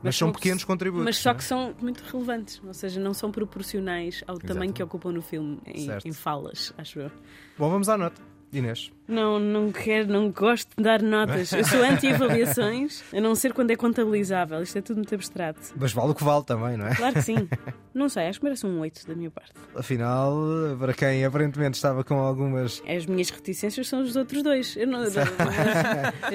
Mas 0.04 0.16
são 0.16 0.30
pequenos 0.32 0.64
contributos, 0.64 1.04
Mas 1.04 1.16
só 1.16 1.30
é? 1.30 1.34
que 1.34 1.44
são 1.44 1.74
muito 1.80 2.02
relevantes, 2.04 2.60
ou 2.64 2.74
seja, 2.74 3.00
não 3.00 3.14
são 3.14 3.30
proporcionais 3.32 4.22
ao 4.26 4.38
tamanho 4.38 4.72
que 4.72 4.82
ocupam 4.82 5.12
no 5.12 5.22
filme, 5.22 5.60
em, 5.66 5.88
em 6.04 6.12
falas, 6.12 6.72
acho 6.76 7.00
eu. 7.00 7.10
Bom, 7.58 7.70
vamos 7.70 7.88
à 7.88 7.96
nota. 7.96 8.33
Inês. 8.58 8.90
Não, 9.06 9.38
não 9.38 9.70
quero, 9.70 10.08
não 10.08 10.30
gosto 10.30 10.70
de 10.76 10.82
dar 10.82 11.02
notas. 11.02 11.52
Eu 11.52 11.64
sou 11.64 11.82
anti-avaliações, 11.82 13.02
a 13.12 13.20
não 13.20 13.34
ser 13.34 13.52
quando 13.52 13.70
é 13.70 13.76
contabilizável. 13.76 14.62
Isto 14.62 14.78
é 14.78 14.80
tudo 14.80 14.96
muito 14.96 15.14
abstrato. 15.14 15.60
Mas 15.76 15.92
vale 15.92 16.12
o 16.12 16.14
que 16.14 16.24
vale 16.24 16.42
também, 16.44 16.76
não 16.76 16.86
é? 16.86 16.94
Claro 16.94 17.14
que 17.14 17.22
sim. 17.22 17.48
Não 17.94 18.08
sei, 18.08 18.26
acho 18.26 18.40
que 18.40 18.44
merece 18.44 18.66
um 18.66 18.80
8 18.80 19.06
da 19.06 19.14
minha 19.14 19.30
parte. 19.30 19.52
Afinal, 19.72 20.34
para 20.80 20.92
quem 20.92 21.24
aparentemente 21.24 21.76
estava 21.76 22.02
com 22.02 22.14
algumas. 22.16 22.82
As 22.88 23.06
minhas 23.06 23.30
reticências 23.30 23.86
são 23.86 24.02
os 24.02 24.16
outros 24.16 24.42
dois. 24.42 24.76
Eu 24.76 24.88
não, 24.88 24.98
as 25.06 25.14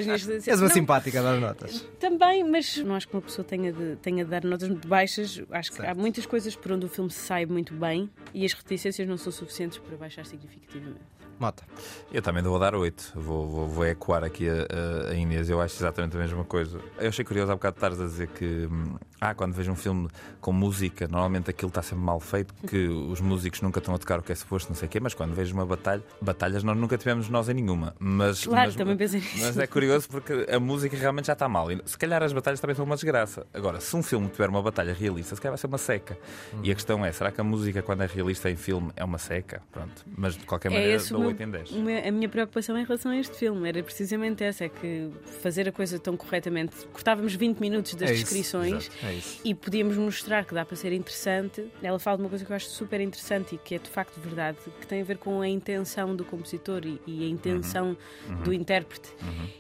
minhas 0.06 0.22
reticências. 0.22 0.48
És 0.48 0.62
uma 0.62 0.70
não, 0.70 0.74
simpática 0.74 1.20
a 1.20 1.24
dar 1.24 1.38
notas. 1.38 1.86
Também, 2.00 2.50
mas 2.50 2.78
não 2.78 2.96
acho 2.96 3.10
que 3.10 3.14
uma 3.14 3.22
pessoa 3.22 3.44
tenha 3.44 3.74
de, 3.74 3.98
tenha 3.98 4.24
de 4.24 4.32
dar 4.32 4.46
notas 4.46 4.70
muito 4.70 4.88
baixas. 4.88 5.42
Acho 5.52 5.74
que 5.74 5.86
há 5.86 5.94
muitas 5.94 6.26
coisas 6.26 6.56
por 6.56 6.72
onde 6.72 6.86
o 6.86 6.90
filme 6.90 7.12
se 7.12 7.20
sai 7.20 7.46
muito 7.46 7.74
bem 7.74 8.10
e 8.34 8.46
as 8.46 8.54
reticências 8.54 9.06
não 9.06 9.18
são 9.18 9.30
suficientes 9.30 9.80
para 9.80 9.98
baixar 9.98 10.26
significativamente. 10.26 11.19
Mota. 11.39 11.63
Eu 12.12 12.21
também 12.21 12.43
vou 12.43 12.60
dar 12.60 12.75
8. 12.75 13.13
Vou, 13.15 13.47
vou, 13.47 13.67
vou 13.67 13.86
ecoar 13.86 14.23
aqui 14.23 14.47
a, 14.49 15.10
a- 15.10 15.13
Inês. 15.13 15.49
Eu 15.49 15.62
acho 15.62 15.75
exatamente 15.78 16.15
a 16.17 16.19
mesma 16.19 16.43
coisa. 16.43 16.80
Eu 16.99 17.08
achei 17.10 17.23
curioso 17.23 17.52
há 17.52 17.56
bocado 17.56 17.78
estares 17.78 17.99
a 18.02 18.04
dizer 18.06 18.28
que 18.28 18.67
hum, 18.69 18.95
ah, 19.21 19.34
quando 19.34 19.54
vejo 19.54 19.71
um 19.71 19.75
filme 19.75 20.10
com 20.41 20.52
música, 20.52 21.08
normalmente 21.08 21.49
aquilo 21.49 21.69
está 21.69 21.82
sempre 21.82 22.04
mal 22.04 22.19
feito, 22.19 22.54
que 22.67 22.88
os 23.10 23.21
músicos 23.21 23.62
nunca 23.62 23.80
estão 23.80 23.95
a 23.95 23.97
tocar 23.97 24.19
o 24.19 24.23
que 24.23 24.32
é 24.32 24.36
suposto, 24.36 24.69
não 24.69 24.75
sei 24.75 24.88
o 24.88 24.89
quê, 24.91 24.99
mas 24.99 25.13
quando 25.13 25.34
vejo 25.34 25.54
uma 25.54 25.65
batalha, 25.65 26.04
batalhas 26.21 26.63
nós 26.63 26.75
nunca 26.78 26.97
tivemos 26.97 27.30
nós 27.30 27.47
em 27.47 27.54
nenhuma. 27.54 27.95
Mas, 27.99 28.43
Claro, 28.45 28.65
mas, 28.67 28.75
também 28.75 28.97
pensei 28.97 29.19
nisso. 29.21 29.38
Mas 29.39 29.58
é 29.58 29.67
curioso 29.67 30.10
porque 30.10 30.45
a 30.52 30.60
música 30.60 30.97
realmente 30.97 31.28
já 31.28 31.34
está 31.34 31.47
mal. 31.47 31.71
E 31.71 31.82
se 31.86 31.97
calhar 31.97 32.21
as 32.21 32.34
batalhas 32.34 32.60
também 32.60 32.75
são 32.75 32.84
uma 32.84 32.95
desgraça. 32.95 33.45
Agora, 33.54 33.80
se 33.80 33.95
um 33.95 34.04
filme 34.04 34.28
tiver 34.28 34.49
uma 34.49 34.62
batalha 34.62 34.93
realista, 34.93 35.36
se 35.36 35.41
calhar 35.41 35.54
vai 35.54 35.58
ser 35.58 35.67
uma 35.67 35.78
seca. 35.78 36.17
E 36.63 36.71
a 36.71 36.75
questão 36.75 37.06
é: 37.06 37.12
será 37.13 37.32
que 37.32 37.39
a 37.39 37.43
música, 37.43 37.82
quando 37.82 38.04
é 38.04 38.06
realista 38.08 38.49
em 38.49 38.56
filme, 38.58 38.91
é 38.95 39.04
uma 39.06 39.17
seca? 39.17 39.62
Pronto. 39.71 40.04
Mas 40.17 40.36
de 40.36 40.45
qualquer 40.45 40.69
É 40.69 40.71
maneira, 40.75 41.04
meu- 41.12 41.29
8 41.30 41.44
em 41.44 41.50
10. 41.52 41.72
o 41.72 41.80
meu- 41.82 42.08
a 42.08 42.12
minha 42.12 42.30
preocupação 42.30 42.78
em 42.78 42.84
relação 42.84 43.12
a 43.12 43.18
este 43.18 43.36
filme 43.38 43.68
era 43.68 43.82
precisamente 43.84 44.44
essa: 44.44 44.65
é 44.65 44.70
que 44.70 45.10
fazer 45.42 45.68
a 45.68 45.72
coisa 45.72 45.98
tão 46.00 46.15
corretamente. 46.18 46.76
Cortávamos 46.92 47.34
20 47.36 47.60
minutos 47.60 47.96
das 47.96 48.10
É 48.10 48.13
descrições 48.13 48.92
é 49.04 49.13
isso. 49.13 49.42
e 49.44 49.54
podíamos 49.56 49.96
mostrar 49.98 50.46
que 50.46 50.54
dá 50.54 50.65
para 50.65 50.76
ser 50.76 50.92
interessante. 50.94 51.65
Ela 51.82 52.00
fala 52.00 52.18
de 52.18 52.24
uma 52.24 52.30
coisa 52.30 52.44
que 52.46 52.52
eu 52.52 52.56
acho 52.56 52.68
super 52.70 53.00
interessante 53.02 53.56
e 53.56 53.58
que 53.58 53.76
é 53.76 53.80
de 53.80 53.89
facto 53.89 54.20
verdade, 54.20 54.58
que 54.80 54.88
tem 54.88 55.02
a 55.02 55.04
ver 55.04 55.18
com 55.18 55.42
a 55.42 55.48
intenção 55.48 56.15
do 56.15 56.24
compositor 56.26 56.82
e, 56.86 57.02
e 57.08 57.26
a 57.26 57.28
intenção 57.30 57.96
do 58.44 58.54
intérprete. 58.54 59.10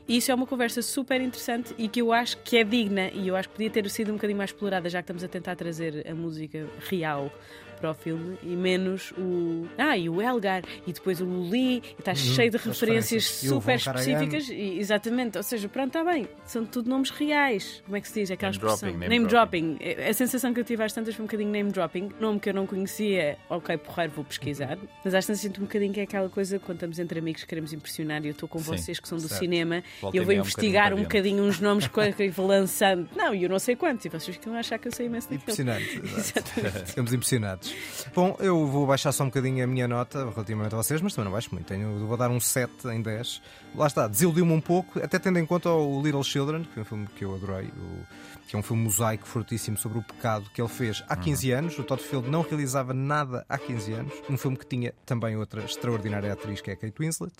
E 0.07 0.17
isso 0.17 0.31
é 0.31 0.35
uma 0.35 0.45
conversa 0.47 0.81
super 0.81 1.19
interessante 1.21 1.73
e 1.77 1.87
que 1.87 2.01
eu 2.01 2.11
acho 2.13 2.37
que 2.43 2.57
é 2.57 2.63
digna 2.63 3.09
e 3.13 3.27
eu 3.27 3.35
acho 3.35 3.49
que 3.49 3.55
podia 3.55 3.69
ter 3.69 3.89
sido 3.89 4.11
um 4.11 4.15
bocadinho 4.15 4.37
mais 4.37 4.49
explorada, 4.49 4.89
já 4.89 4.99
que 4.99 5.03
estamos 5.03 5.23
a 5.23 5.27
tentar 5.27 5.55
trazer 5.55 6.05
a 6.09 6.13
música 6.13 6.67
real 6.89 7.31
para 7.79 7.91
o 7.91 7.93
filme 7.93 8.37
e 8.43 8.55
menos 8.55 9.11
o. 9.17 9.67
Ah, 9.77 9.97
e 9.97 10.09
o 10.09 10.21
Elgar 10.21 10.63
e 10.85 10.93
depois 10.93 11.21
o 11.21 11.25
Luli, 11.25 11.77
e 11.77 11.83
está 11.99 12.13
cheio 12.13 12.49
de 12.51 12.57
as 12.57 12.63
referências 12.63 13.25
super 13.25 13.75
específicas. 13.75 14.49
E, 14.49 14.79
exatamente, 14.79 15.37
ou 15.37 15.43
seja, 15.43 15.69
pronto, 15.69 15.87
está 15.87 16.03
bem, 16.03 16.27
são 16.45 16.65
tudo 16.65 16.89
nomes 16.89 17.09
reais. 17.09 17.81
Como 17.85 17.95
é 17.95 18.01
que 18.01 18.07
se 18.07 18.19
diz? 18.19 18.31
Aquela 18.31 18.51
Name 18.51 18.57
expressão. 18.57 18.89
dropping, 18.89 18.99
name 18.99 19.09
name 19.09 19.27
dropping. 19.29 19.77
A 20.05 20.09
a 20.09 20.13
sensação 20.13 20.53
que 20.53 20.59
eu 20.59 20.63
tive 20.63 20.83
às 20.83 20.91
tantas 20.91 21.15
foi 21.15 21.23
um 21.23 21.27
bocadinho 21.27 21.51
name 21.51 21.71
dropping. 21.71 22.09
Nome 22.19 22.39
que 22.39 22.49
eu 22.49 22.53
não 22.53 22.65
conhecia, 22.65 23.37
ok, 23.49 23.77
porreiro, 23.77 24.13
vou 24.15 24.25
pesquisar. 24.25 24.77
Mas 25.03 25.13
às 25.13 25.25
tantas 25.25 25.41
sinto 25.41 25.61
um 25.61 25.65
bocadinho 25.65 25.93
que 25.93 25.99
é 25.99 26.03
aquela 26.03 26.29
coisa 26.29 26.59
quando 26.59 26.77
estamos 26.77 26.99
entre 26.99 27.19
amigos, 27.19 27.43
queremos 27.43 27.71
impressionar 27.71 28.23
e 28.23 28.27
eu 28.27 28.31
estou 28.31 28.49
com 28.49 28.59
Sim, 28.59 28.65
vocês 28.65 28.99
que 28.99 29.07
são 29.07 29.17
do 29.17 29.27
certo. 29.27 29.39
cinema 29.39 29.83
Volta 30.01 30.17
e 30.17 30.19
eu 30.19 30.25
vou 30.25 30.33
é 30.33 30.37
um 30.37 30.39
investigar 30.39 30.93
um 30.93 31.03
bocadinho 31.03 31.19
bocadinho 31.19 31.43
uns 31.43 31.59
nomes 31.59 31.87
que 32.15 32.23
eu 32.23 32.31
vou 32.31 32.47
lançando. 32.47 33.09
Não, 33.15 33.33
e 33.33 33.43
eu 33.43 33.49
não 33.49 33.59
sei 33.59 33.75
quantos, 33.75 34.05
e 34.05 34.09
vocês 34.09 34.35
ficam 34.35 34.53
a 34.55 34.59
achar 34.59 34.79
que 34.79 34.87
eu 34.87 34.91
sei 34.91 35.05
imenso 35.05 35.29
daquilo. 35.29 35.43
Impressionante. 35.43 36.01
exato. 36.17 36.87
Ficamos 36.87 37.13
impressionados. 37.13 37.68
Bom, 38.15 38.35
eu 38.39 38.65
vou 38.65 38.87
baixar 38.87 39.11
só 39.11 39.23
um 39.23 39.27
bocadinho 39.27 39.63
a 39.63 39.67
minha 39.67 39.87
nota 39.87 40.29
relativamente 40.29 40.73
a 40.73 40.77
vocês, 40.77 41.01
mas 41.01 41.13
também 41.13 41.25
não 41.25 41.31
baixo 41.31 41.49
muito. 41.51 41.67
Tenho, 41.67 42.05
vou 42.07 42.17
dar 42.17 42.29
um 42.29 42.39
7 42.39 42.87
em 42.87 43.01
10. 43.01 43.41
Lá 43.75 43.87
está, 43.87 44.07
desiludiu-me 44.07 44.51
um 44.51 44.61
pouco, 44.61 44.99
até 45.03 45.19
tendo 45.19 45.37
em 45.39 45.45
conta 45.45 45.69
o 45.69 46.01
Little 46.01 46.23
Children, 46.23 46.63
que 46.63 46.73
foi 46.73 46.81
um 46.81 46.85
filme 46.85 47.07
que 47.15 47.23
eu 47.25 47.35
adorei, 47.35 47.67
o- 47.67 48.03
que 48.49 48.55
é 48.55 48.59
um 48.59 48.63
filme 48.63 48.81
mosaico 48.81 49.27
fortíssimo 49.27 49.77
sobre 49.77 49.99
o 49.99 50.01
pecado 50.01 50.49
que 50.51 50.59
ele 50.59 50.67
fez 50.67 51.03
há 51.07 51.15
15 51.15 51.51
anos. 51.51 51.77
O 51.77 51.83
Todd 51.83 52.01
Field 52.01 52.27
não 52.31 52.41
realizava 52.41 52.95
nada 52.95 53.45
há 53.47 53.59
15 53.59 53.93
anos. 53.93 54.13
Um 54.27 54.39
filme 54.39 54.57
que 54.57 54.65
tinha 54.65 54.91
também 55.05 55.37
outra 55.37 55.63
extraordinária 55.63 56.33
atriz, 56.33 56.59
que 56.59 56.71
é 56.71 56.73
a 56.73 56.75
Kate 56.75 56.95
Winslet, 56.99 57.31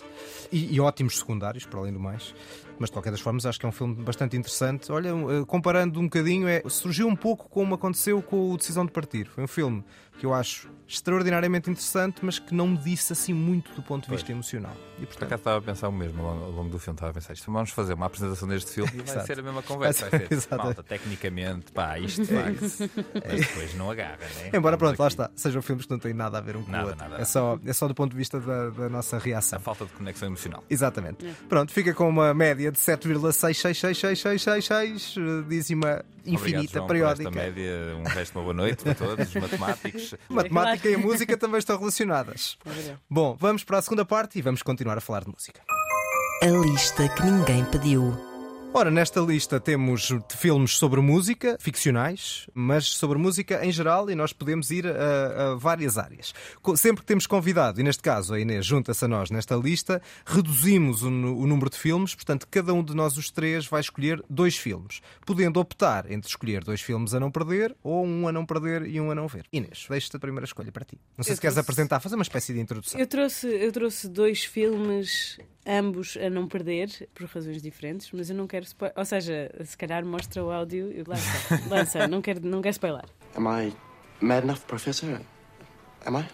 e, 0.52 0.76
e 0.76 0.80
ótimos 0.80 1.17
secundários, 1.17 1.65
para 1.65 1.80
além 1.80 1.93
do 1.93 2.00
mais. 2.00 2.36
Mas 2.78 2.89
de 2.89 2.93
qualquer 2.93 3.10
das 3.10 3.22
formas, 3.22 3.43
acho 3.48 3.60
que 3.60 3.65
é 3.65 3.69
um 3.69 3.72
filme 3.72 3.95
bastante 3.95 4.38
interessante. 4.38 4.91
Olha, 4.91 5.10
eh, 5.10 5.45
comparando 5.48 6.00
um 6.00 6.04
bocadinho, 6.04 6.48
é, 6.48 6.62
surgiu 6.69 7.08
um 7.08 7.15
pouco 7.15 7.50
como 7.50 7.74
aconteceu 7.74 8.22
com 8.22 8.52
o 8.52 8.58
Decisão 8.58 8.86
de 8.86 8.91
Partir. 8.91 9.26
Foi 9.26 9.43
um 9.43 9.48
filme 9.48 9.84
que 10.19 10.26
eu 10.26 10.34
acho 10.34 10.69
extraordinariamente 10.88 11.69
interessante, 11.69 12.19
mas 12.24 12.39
que 12.39 12.54
não 12.54 12.67
me 12.67 12.78
disse 12.78 13.13
assim 13.13 13.32
muito 13.34 13.72
do 13.74 13.82
ponto 13.82 14.06
de 14.06 14.12
vista 14.12 14.32
emocional. 14.32 14.76
E 14.98 15.02
Por 15.02 15.08
portanto, 15.08 15.24
acaso 15.24 15.39
estava 15.39 15.58
a 15.58 15.62
pensar 15.62 15.88
o 15.88 15.91
mesmo 15.91 16.22
ao 16.24 16.34
longo, 16.34 16.45
ao 16.45 16.52
longo 16.52 16.69
do 16.69 16.80
filme. 16.80 16.95
Estava 16.95 17.12
a 17.12 17.13
pensar 17.13 17.34
isto. 17.34 17.52
Vamos 17.52 17.69
fazer 17.72 17.93
uma 17.93 18.08
apresentação 18.08 18.48
deste 18.48 18.72
filme 18.72 18.91
e 18.95 19.02
vai 19.02 19.26
ser 19.26 19.39
a 19.39 19.41
mesma 19.41 19.62
conversa. 19.62 20.10
Vai 20.10 20.28
ser- 20.28 20.50
malta, 20.58 20.84
tecnicamente, 21.00 21.72
pá, 21.72 21.98
isto 22.00 22.24
vai. 22.26 22.54
Mas 22.54 22.78
depois 23.48 23.74
não 23.76 23.90
agarra, 23.92 24.18
né? 24.18 24.50
Embora, 24.54 24.76
Estamos 24.76 24.78
pronto, 24.78 25.00
lá 25.00 25.06
aqui. 25.08 25.14
está. 25.14 25.32
Sejam 25.36 25.62
filmes 25.62 25.86
que 25.86 25.92
não 25.92 26.00
têm 26.00 26.14
nada 26.14 26.38
a 26.38 26.42
ver 26.42 26.56
um 26.58 26.64
com 26.64 26.72
Nada, 26.72 26.86
o 26.86 26.90
outro. 26.90 27.10
nada. 27.10 27.22
É, 27.22 27.26
só, 27.26 27.58
é 27.66 27.74
só 27.74 27.88
do 27.88 27.96
ponto 27.96 28.12
de 28.12 28.18
vista 28.18 28.40
da, 28.40 28.70
da 28.70 28.90
nossa 28.90 29.18
reação. 29.18 29.58
A 29.58 29.62
falta 29.62 29.86
de 29.86 29.92
conexão 29.94 30.28
emocional. 30.28 30.64
Exatamente. 30.70 31.26
Pronto, 31.48 31.72
fica 31.72 31.94
com 31.94 32.10
uma 32.10 32.34
média 32.34 32.72
de 32.72 32.78
7,66666, 32.78 35.16
eh, 35.18 35.44
dízima 35.48 36.04
infinita, 36.26 36.82
Obrigado, 36.82 36.84
João, 36.84 36.88
periódica. 36.88 37.32
Por 37.32 37.38
esta 37.40 37.52
média, 37.52 37.96
um 37.98 38.04
resto 38.04 38.32
de 38.34 38.38
uma 38.38 38.44
boa 38.44 38.54
noite 38.54 38.84
para 38.84 38.96
todos, 38.96 39.28
os 39.28 39.34
matemáticos. 39.36 40.16
Matemática 40.30 40.90
e 40.90 40.96
a 40.96 40.98
música 40.98 41.38
também 41.38 41.60
estão 41.60 41.78
relacionadas. 41.78 42.58
Bom, 43.10 43.36
vamos 43.40 43.64
para 43.64 43.78
a 43.78 43.82
segunda 43.82 44.04
parte 44.06 44.38
e 44.38 44.42
vamos 44.42 44.62
continuar 44.62 44.98
a 44.98 45.02
falar 45.02 45.24
de 45.24 45.30
música. 45.32 45.62
A 46.42 46.46
lista 46.46 47.08
que 47.10 47.24
ninguém 47.24 47.66
pediu. 47.66 48.29
Ora, 48.72 48.92
nesta 48.92 49.20
lista 49.20 49.60
temos 49.60 50.10
filmes 50.38 50.78
sobre 50.78 51.02
música, 51.02 51.58
ficcionais, 51.60 52.48
mas 52.54 52.86
sobre 52.86 53.18
música 53.18 53.66
em 53.66 53.72
geral, 53.72 54.10
e 54.10 54.16
nós 54.16 54.32
podemos 54.32 54.70
ir 54.72 54.86
a, 54.88 55.52
a 55.52 55.56
várias 55.56 55.98
áreas. 55.98 56.34
Sempre 56.78 57.02
que 57.02 57.08
temos 57.08 57.26
convidado, 57.28 57.82
e 57.82 57.84
neste 57.84 58.02
caso 58.02 58.34
a 58.34 58.40
Inês 58.40 58.66
junta-se 58.66 59.04
a 59.04 59.08
nós 59.08 59.32
nesta 59.32 59.56
lista, 59.56 60.02
reduzimos 60.26 61.02
o, 61.02 61.08
o 61.08 61.48
número 61.48 61.70
de 61.70 61.78
filmes, 61.78 62.14
portanto, 62.16 62.48
cada 62.50 62.72
um 62.74 62.82
de 62.84 62.96
nós, 62.96 63.18
os 63.18 63.30
três, 63.32 63.66
vai 63.66 63.82
escolher 63.82 64.24
dois 64.30 64.56
filmes, 64.56 65.02
podendo 65.26 65.60
optar 65.60 66.10
entre 66.10 66.30
escolher 66.30 66.64
dois 66.64 66.80
filmes 66.80 67.14
a 67.14 67.20
não 67.20 67.32
perder 67.32 67.76
ou 67.84 68.06
um 68.06 68.28
a 68.28 68.32
não 68.32 68.46
perder 68.46 68.86
e 68.86 69.02
um 69.02 69.10
a 69.12 69.16
não 69.16 69.28
ver. 69.28 69.46
Inês, 69.52 69.88
deixo-te 69.90 70.16
a 70.16 70.20
primeira 70.20 70.46
escolha 70.46 70.72
para 70.72 70.86
ti. 70.86 70.98
Não 71.18 71.24
sei 71.24 71.34
Eu 71.34 71.36
se 71.36 71.42
queres 71.42 71.56
trouxe- 71.56 71.60
apresentar, 71.72 72.00
fazer 72.00 72.16
uma 72.16 72.22
espécie 72.24 72.54
de 72.54 72.60
introdução. 72.62 73.00
Eu 73.00 73.08
trouxe, 73.08 73.48
eu 73.48 73.72
trouxe 73.74 74.08
dois 74.08 74.46
filmes, 74.46 75.38
ambos 75.70 76.18
a 76.18 76.30
não 76.30 76.48
perder, 76.48 77.08
por 77.14 77.28
razões 77.28 77.62
diferentes, 77.62 78.10
mas 78.12 78.30
eu 78.30 78.36
não 78.36 78.48
quero 78.48 78.66
spoiler. 78.66 78.98
Ou 78.98 79.06
seja, 79.06 79.52
se 79.64 79.78
calhar 79.78 80.04
mostra 80.04 80.44
o 80.44 80.52
áudio 80.52 80.92
e 80.92 81.04
lança. 81.08 81.62
lança, 81.70 82.08
não 82.08 82.22
quero, 82.22 82.46
não 82.46 82.62
quero 82.62 82.72
spoiler. 82.72 83.06
Am 83.36 83.46
I 83.48 83.74
mad 84.20 84.44
enough, 84.44 84.62
Professor? 84.66 85.22
Am 86.06 86.18
I? 86.18 86.26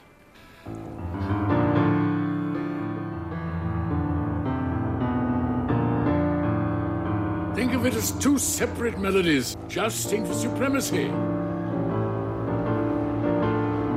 Think 7.56 7.74
of 7.74 7.86
it 7.86 7.95
as 7.95 8.12
two 8.12 8.38
separate 8.38 8.98
melodies 9.00 9.56
jousting 9.67 10.26
for 10.26 10.34
supremacy. 10.34 11.08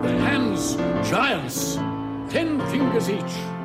The 0.02 0.16
hands, 0.20 0.76
giants, 1.08 1.76
ten 2.30 2.60
fingers 2.70 3.08
each. 3.08 3.57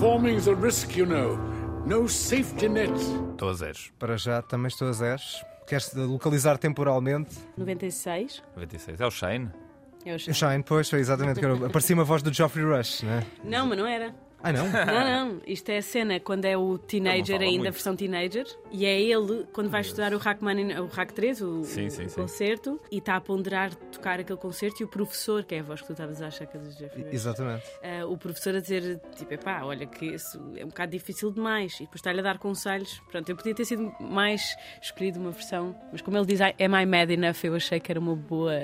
Performing's 0.00 0.48
a 0.48 0.54
risk, 0.54 0.96
you 0.96 1.04
know. 1.04 1.36
No 1.84 2.08
safety 2.08 2.70
net. 2.70 2.90
Estou 3.32 3.50
a 3.50 3.52
zeros. 3.52 3.92
Para 3.98 4.16
já 4.16 4.40
também 4.40 4.68
estou 4.68 4.88
a 4.88 4.92
zeros. 4.92 5.44
Queres 5.66 5.92
localizar 5.94 6.56
temporalmente? 6.56 7.36
96 7.58 8.42
96. 8.56 8.98
É 8.98 9.06
o 9.06 9.10
Shane? 9.10 9.50
é 10.06 10.12
o 10.12 10.16
O 10.16 10.18
Shine. 10.18 10.34
Shine, 10.34 10.62
pois, 10.62 10.88
foi 10.88 11.00
exatamente. 11.00 11.38
que 11.38 11.44
era- 11.44 11.66
Aparecia 11.66 11.94
uma 11.94 12.04
voz 12.04 12.22
do 12.22 12.32
Geoffrey 12.32 12.64
Rush, 12.64 13.02
né? 13.02 13.26
Não, 13.44 13.66
mas 13.66 13.76
não 13.76 13.86
era. 13.86 14.14
Ah, 14.42 14.52
não? 14.52 14.66
Não, 14.72 15.28
não. 15.34 15.40
Isto 15.46 15.68
é 15.70 15.76
a 15.78 15.82
cena 15.82 16.18
quando 16.18 16.46
é 16.46 16.56
o 16.56 16.78
teenager, 16.78 17.40
ainda 17.42 17.46
a 17.54 17.58
muito. 17.58 17.72
versão 17.72 17.94
teenager, 17.94 18.46
e 18.72 18.86
é 18.86 18.98
ele 18.98 19.46
quando 19.52 19.68
vai 19.68 19.82
estudar 19.82 20.14
o 20.14 20.18
Rachmanin, 20.18 20.72
o 20.78 20.86
Rack 20.86 21.12
3, 21.12 21.42
o, 21.42 21.62
Sim, 21.62 21.90
sim, 21.90 22.04
o 22.06 22.08
sim. 22.08 22.20
concerto, 22.22 22.80
e 22.90 22.98
está 22.98 23.16
a 23.16 23.20
ponderar 23.20 23.74
tocar 23.74 24.18
aquele 24.18 24.38
concerto, 24.38 24.82
e 24.82 24.84
o 24.84 24.88
professor, 24.88 25.44
que 25.44 25.54
é 25.56 25.60
a 25.60 25.62
voz 25.62 25.82
que 25.82 25.88
tu 25.88 25.92
estavas 25.92 26.22
a 26.22 26.28
achar 26.28 26.46
que 26.46 26.56
é 26.56 26.60
do 26.60 26.70
Jeffrey 26.70 27.04
Exatamente. 27.12 27.64
ah, 27.82 28.06
o 28.06 28.16
professor 28.16 28.54
a 28.56 28.60
dizer, 28.60 28.98
tipo, 29.14 29.34
epá, 29.34 29.62
olha 29.62 29.86
que 29.86 30.06
isso 30.06 30.40
é 30.56 30.64
um 30.64 30.68
bocado 30.68 30.92
difícil 30.92 31.30
demais, 31.30 31.74
e 31.76 31.80
depois 31.80 31.96
está-lhe 31.96 32.20
a 32.20 32.22
dar 32.22 32.38
conselhos. 32.38 32.98
Pronto, 33.10 33.28
eu 33.28 33.36
podia 33.36 33.54
ter 33.54 33.66
sido 33.66 33.92
mais 34.00 34.56
escolhido 34.80 35.20
uma 35.20 35.32
versão, 35.32 35.74
mas 35.92 36.00
como 36.00 36.16
ele 36.16 36.24
diz, 36.26 36.40
"I- 36.40 36.54
am 36.64 36.74
I 36.80 36.86
mad 36.86 37.10
enough? 37.10 37.44
Eu 37.44 37.54
achei 37.56 37.78
que 37.78 37.92
era 37.92 38.00
uma 38.00 38.16
boa, 38.16 38.54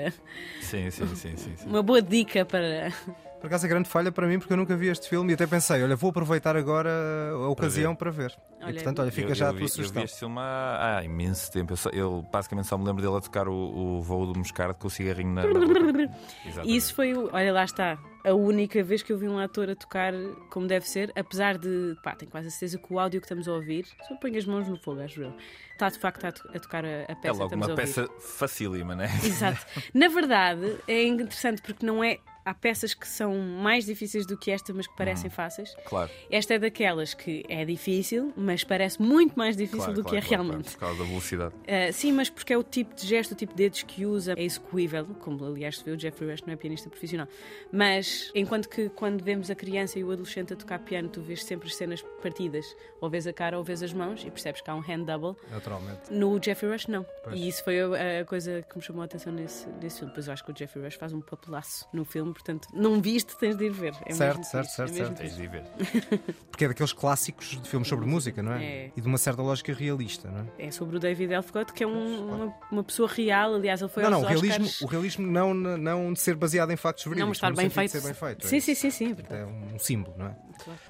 Sim, 0.59 0.89
sim, 0.89 1.05
sim, 1.15 1.37
sim. 1.37 1.55
sim. 1.55 1.55
uma 1.69 1.83
boa 1.83 2.01
dica 2.01 2.43
para. 2.43 2.91
Por 3.39 3.47
acaso 3.47 3.65
é 3.65 3.69
grande 3.69 3.87
falha 3.87 4.11
para 4.11 4.25
mim 4.27 4.39
porque 4.39 4.51
eu 4.51 4.57
nunca 4.57 4.75
vi 4.75 4.87
este 4.87 5.07
filme 5.07 5.31
e 5.31 5.35
até 5.35 5.45
pensei, 5.45 5.83
olha, 5.83 5.95
vou 5.95 6.09
aproveitar 6.09 6.57
agora 6.57 6.89
a 7.33 7.47
ocasião 7.49 7.95
para 7.95 8.09
ver. 8.09 8.33
E 8.59 8.63
Olha, 8.65 8.73
portanto, 8.73 8.99
olha, 9.01 9.11
fica 9.11 9.29
Eu- 9.29 9.35
já 9.35 9.45
eu 9.45 9.49
a 9.49 9.51
tua 9.51 9.59
vi, 9.59 9.63
Eu 9.65 9.69
sugestão. 9.69 10.01
vi 10.01 10.05
este 10.05 10.19
filme 10.19 10.35
há, 10.39 10.97
há 10.97 11.03
imenso 11.03 11.51
tempo. 11.51 11.73
Eu, 11.73 11.77
só- 11.77 11.89
eu 11.91 12.25
basicamente 12.31 12.67
só 12.67 12.77
me 12.77 12.83
lembro 12.85 13.01
dele 13.03 13.15
a 13.15 13.21
tocar 13.21 13.47
o, 13.47 13.53
o 13.53 14.01
voo 14.01 14.25
do 14.25 14.37
Moscardo 14.39 14.73
com 14.75 14.87
o 14.87 14.89
cigarrinho 14.89 15.31
na, 15.33 15.43
na 15.43 15.53
boca. 15.59 16.11
E 16.65 16.75
isso 16.75 16.95
foi 16.95 17.13
o. 17.13 17.29
Olha, 17.31 17.53
lá 17.53 17.63
está. 17.63 17.97
A 18.27 18.33
única 18.33 18.83
vez 18.83 19.01
que 19.01 19.13
eu 19.13 19.17
vi 19.17 19.27
um 19.27 19.39
ator 19.39 19.69
a 19.69 19.75
tocar 19.75 20.13
como 20.49 20.67
deve 20.67 20.87
ser, 20.87 21.13
apesar 21.15 21.57
de. 21.57 21.95
pá, 22.03 22.13
tenho 22.13 22.29
quase 22.29 22.47
a 22.47 22.51
certeza 22.51 22.77
que 22.77 22.93
o 22.93 22.99
áudio 22.99 23.21
que 23.21 23.25
estamos 23.25 23.47
a 23.47 23.53
ouvir. 23.53 23.85
Só 24.07 24.15
põe 24.15 24.35
as 24.35 24.45
mãos 24.45 24.67
no 24.67 24.77
fogo, 24.77 24.99
acho 25.01 25.21
eu. 25.21 25.33
Está 25.71 25.89
de 25.89 25.99
facto 25.99 26.25
a, 26.25 26.29
a 26.29 26.59
tocar 26.59 26.83
a, 26.83 27.03
a 27.03 27.15
peça 27.15 27.19
É 27.19 27.21
que 27.21 27.27
logo 27.27 27.43
estamos 27.45 27.67
uma 27.67 27.73
a 27.73 27.75
ouvir. 27.75 27.81
peça 27.83 28.09
facílima, 28.19 28.95
né? 28.95 29.07
Exato. 29.23 29.65
Na 29.93 30.07
verdade, 30.09 30.77
é 30.87 31.03
interessante 31.03 31.61
porque 31.61 31.85
não 31.85 32.03
é. 32.03 32.19
Há 32.43 32.53
peças 32.53 32.93
que 32.93 33.05
são 33.05 33.37
mais 33.37 33.85
difíceis 33.85 34.25
do 34.25 34.37
que 34.37 34.49
esta, 34.51 34.73
mas 34.73 34.87
que 34.87 34.95
parecem 34.95 35.29
fáceis. 35.29 35.75
Claro. 35.83 36.09
Esta 36.31 36.53
é 36.53 36.59
daquelas 36.59 37.13
que 37.13 37.43
é 37.49 37.65
difícil, 37.65 38.31
mas 38.37 38.63
parece 38.63 39.01
muito 39.01 39.37
mais 39.37 39.57
difícil 39.57 39.79
claro, 39.79 39.93
do 39.95 40.01
claro, 40.03 40.17
que 40.17 40.25
é 40.25 40.29
realmente. 40.29 40.71
Por 40.71 40.79
causa 40.79 40.97
da 40.97 41.03
velocidade. 41.03 41.53
Uh, 41.53 41.91
sim, 41.91 42.13
mas 42.13 42.29
porque 42.29 42.53
é 42.53 42.57
o 42.57 42.63
tipo 42.63 42.95
de 42.95 43.05
gesto, 43.05 43.33
o 43.33 43.35
tipo 43.35 43.51
de 43.53 43.63
dedos 43.63 43.83
que 43.83 44.05
usa, 44.05 44.33
é 44.37 44.41
execuível, 44.41 45.05
como 45.19 45.43
aliás 45.43 45.79
se 45.79 45.83
vê, 45.83 45.91
o 45.91 45.99
Jeffrey 45.99 46.31
Rush 46.31 46.43
não 46.43 46.53
é 46.53 46.55
pianista 46.55 46.89
profissional. 46.89 47.27
Mas 47.69 48.16
enquanto 48.33 48.69
que 48.69 48.89
quando 48.89 49.23
vemos 49.23 49.49
a 49.49 49.55
criança 49.55 49.97
e 49.99 50.03
o 50.03 50.11
adolescente 50.11 50.53
a 50.53 50.55
tocar 50.55 50.79
piano, 50.79 51.09
tu 51.09 51.21
vês 51.21 51.43
sempre 51.43 51.67
as 51.67 51.75
cenas 51.75 52.01
partidas, 52.21 52.65
ou 53.01 53.09
vês 53.09 53.27
a 53.27 53.33
cara 53.33 53.57
ou 53.57 53.63
vês 53.63 53.81
as 53.83 53.93
mãos 53.93 54.23
e 54.25 54.29
percebes 54.31 54.61
que 54.61 54.69
há 54.69 54.75
um 54.75 54.79
hand 54.81 55.05
double. 55.05 55.35
Naturalmente. 55.51 56.11
No 56.11 56.39
Jeffrey 56.43 56.71
Rush, 56.71 56.87
não. 56.87 57.05
Pois. 57.23 57.35
E 57.39 57.47
isso 57.47 57.63
foi 57.63 57.79
a, 57.81 58.21
a 58.21 58.25
coisa 58.25 58.61
que 58.69 58.77
me 58.77 58.83
chamou 58.83 59.01
a 59.01 59.05
atenção 59.05 59.31
nesse, 59.33 59.67
nesse 59.81 59.99
filme. 59.99 60.13
Pois 60.13 60.27
eu 60.27 60.33
acho 60.33 60.43
que 60.43 60.51
o 60.51 60.55
Jeffrey 60.57 60.83
Rush 60.83 60.95
faz 60.95 61.13
um 61.13 61.21
papelaço 61.21 61.87
no 61.93 62.03
filme, 62.05 62.33
portanto, 62.33 62.67
não 62.73 63.01
viste, 63.01 63.35
tens 63.37 63.55
de 63.55 63.65
ir 63.65 63.71
ver. 63.71 63.93
É 64.05 64.13
Certo, 64.13 64.37
mesmo 64.37 64.43
certo, 64.51 64.69
certo, 64.69 64.89
é 64.89 64.93
mesmo 64.93 65.07
certo. 65.07 65.17
Tens 65.17 65.35
de 65.35 65.43
ir 65.43 65.49
ver. 65.49 65.63
Porque 66.49 66.65
é 66.65 66.67
daqueles 66.69 66.93
clássicos 66.93 67.59
de 67.61 67.67
filmes 67.69 67.87
sobre 67.87 68.05
música, 68.05 68.41
não 68.41 68.53
é? 68.53 68.65
É. 68.65 68.91
E 68.95 69.01
de 69.01 69.07
uma 69.07 69.17
certa 69.17 69.41
lógica 69.41 69.73
realista, 69.73 70.29
não 70.29 70.39
é? 70.57 70.67
É 70.67 70.71
sobre 70.71 70.97
o 70.97 70.99
David 70.99 71.31
Elfgott, 71.33 71.71
que 71.73 71.83
é 71.83 71.87
um- 71.87 72.27
uma, 72.27 72.55
uma 72.71 72.83
pessoa 72.83 73.07
real. 73.07 73.53
Aliás, 73.55 73.81
ele 73.81 73.89
foi 73.89 74.03
não, 74.03 74.13
aos 74.13 74.21
não, 74.21 74.27
o 74.27 74.31
realismo, 74.33 74.65
Oscars. 74.65 74.81
o 74.81 74.85
realismo 74.87 75.27
não, 75.27 75.53
não 75.53 76.13
de 76.13 76.19
ser 76.19 76.35
baseado 76.35 76.71
em 76.71 76.75
factos 76.75 77.03
verídicos, 77.05 77.21
Não, 77.21 77.27
mas 77.27 77.37
estar 77.37 77.53
bem 77.53 77.69
feito. 77.69 77.96
Ser 77.99 78.05
bem 78.07 78.13
feito. 78.13 78.45
é 78.45 78.49
Sim, 78.49 78.57
isso. 78.57 78.65
sim, 78.65 78.75
sim, 78.75 78.91
sim. 78.91 79.15
é. 79.29 79.39
É 79.41 79.45
um 79.45 79.79
símbolo, 79.79 80.15
não 80.17 80.27
é? 80.27 80.35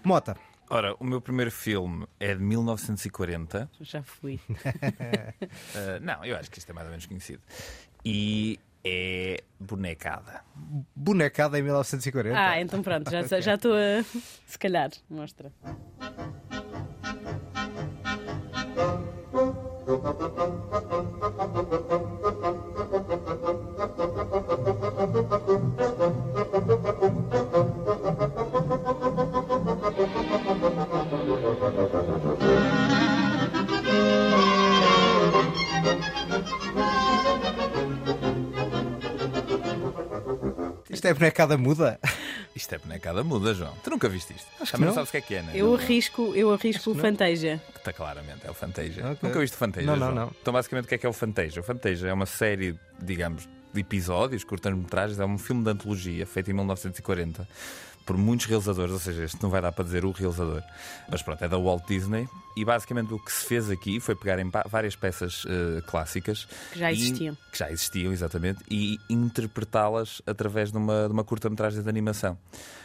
Mota. 0.03 0.37
Ora, 0.69 0.95
o 0.99 1.05
meu 1.05 1.21
primeiro 1.21 1.49
filme 1.49 2.05
é 2.19 2.35
de 2.35 2.41
1940. 2.41 3.69
Já 3.79 4.03
fui. 4.03 4.39
Uh, 4.49 5.99
não, 6.03 6.25
eu 6.25 6.35
acho 6.35 6.51
que 6.51 6.59
isto 6.59 6.69
é 6.69 6.73
mais 6.73 6.85
ou 6.87 6.91
menos 6.91 7.05
conhecido. 7.05 7.41
E 8.03 8.59
é 8.83 9.43
Bonecada. 9.59 10.43
Bonecada 10.95 11.57
em 11.57 11.63
1940. 11.63 12.37
Ah, 12.37 12.59
então 12.59 12.81
pronto, 12.83 13.09
já 13.09 13.23
já 13.39 13.55
estou 13.55 13.73
a. 13.73 14.03
Se 14.45 14.59
calhar, 14.59 14.91
mostra. 15.09 15.51
Isto 41.07 41.15
é 41.15 41.19
bonecada 41.19 41.57
muda? 41.57 41.99
Isto 42.53 42.75
é 42.75 42.77
bonecada 42.79 43.23
muda, 43.23 43.53
João. 43.53 43.73
Tu 43.81 43.89
nunca 43.89 44.09
viste 44.09 44.33
isto? 44.35 44.45
Acho 44.59 44.65
que 44.65 44.71
Também 44.71 44.87
não 44.87 44.87
não. 44.87 44.93
sabes 44.95 45.09
o 45.09 45.11
que 45.11 45.17
é 45.17 45.21
que 45.21 45.35
é, 45.35 45.41
né? 45.41 45.51
Eu 45.55 45.73
arrisco, 45.73 46.33
eu 46.35 46.51
arrisco 46.53 46.91
o 46.91 46.95
Fantasia. 46.95 47.61
Está 47.75 47.93
claramente, 47.93 48.45
é 48.45 48.51
o 48.51 48.53
Fantasia. 48.53 49.05
Ok. 49.11 49.17
Nunca 49.21 49.39
viste 49.39 49.53
o 49.53 49.57
Fantasia? 49.57 49.87
Não, 49.87 49.95
não, 49.95 50.07
João? 50.11 50.25
não. 50.25 50.31
Então, 50.41 50.51
basicamente, 50.53 50.85
o 50.85 50.87
que 50.89 50.95
é 50.95 50.97
que 50.97 51.05
é 51.05 51.09
o 51.09 51.13
Fantasia? 51.13 51.61
O 51.61 51.63
Fantasia 51.63 52.09
é 52.09 52.13
uma 52.13 52.25
série, 52.25 52.77
digamos, 53.01 53.47
de 53.73 53.79
episódios, 53.79 54.43
curtas-metragens, 54.43 55.17
é 55.19 55.25
um 55.25 55.37
filme 55.37 55.63
de 55.63 55.69
antologia 55.69 56.25
feito 56.25 56.49
em 56.51 56.53
1940 56.53 57.47
por 58.07 58.17
muitos 58.17 58.47
realizadores, 58.47 58.93
ou 58.93 58.99
seja, 58.99 59.23
este 59.25 59.43
não 59.43 59.49
vai 59.51 59.61
dar 59.61 59.71
para 59.71 59.83
dizer 59.83 60.03
o 60.05 60.11
realizador, 60.11 60.63
mas 61.11 61.21
pronto, 61.21 61.43
é 61.43 61.47
da 61.47 61.57
Walt 61.57 61.85
Disney. 61.87 62.27
E 62.55 62.65
basicamente 62.65 63.13
o 63.13 63.19
que 63.19 63.31
se 63.31 63.45
fez 63.45 63.69
aqui 63.69 63.99
foi 63.99 64.15
pegar 64.15 64.39
em 64.39 64.49
várias 64.67 64.95
peças 64.95 65.43
eh, 65.47 65.79
clássicas 65.85 66.47
Que 66.73 66.79
já 66.79 66.91
e- 66.91 66.95
existiam. 66.95 67.37
que 67.51 67.59
já 67.59 67.69
existiam, 67.69 68.11
exatamente, 68.11 68.63
e 68.67 68.97
interpretá-las 69.07 70.23
através 70.25 70.71
de 70.71 70.77
uma, 70.79 71.05
de 71.05 71.13
uma 71.13 71.23
curta-metragem 71.23 71.83
de 71.83 71.87
animação. 71.89 72.35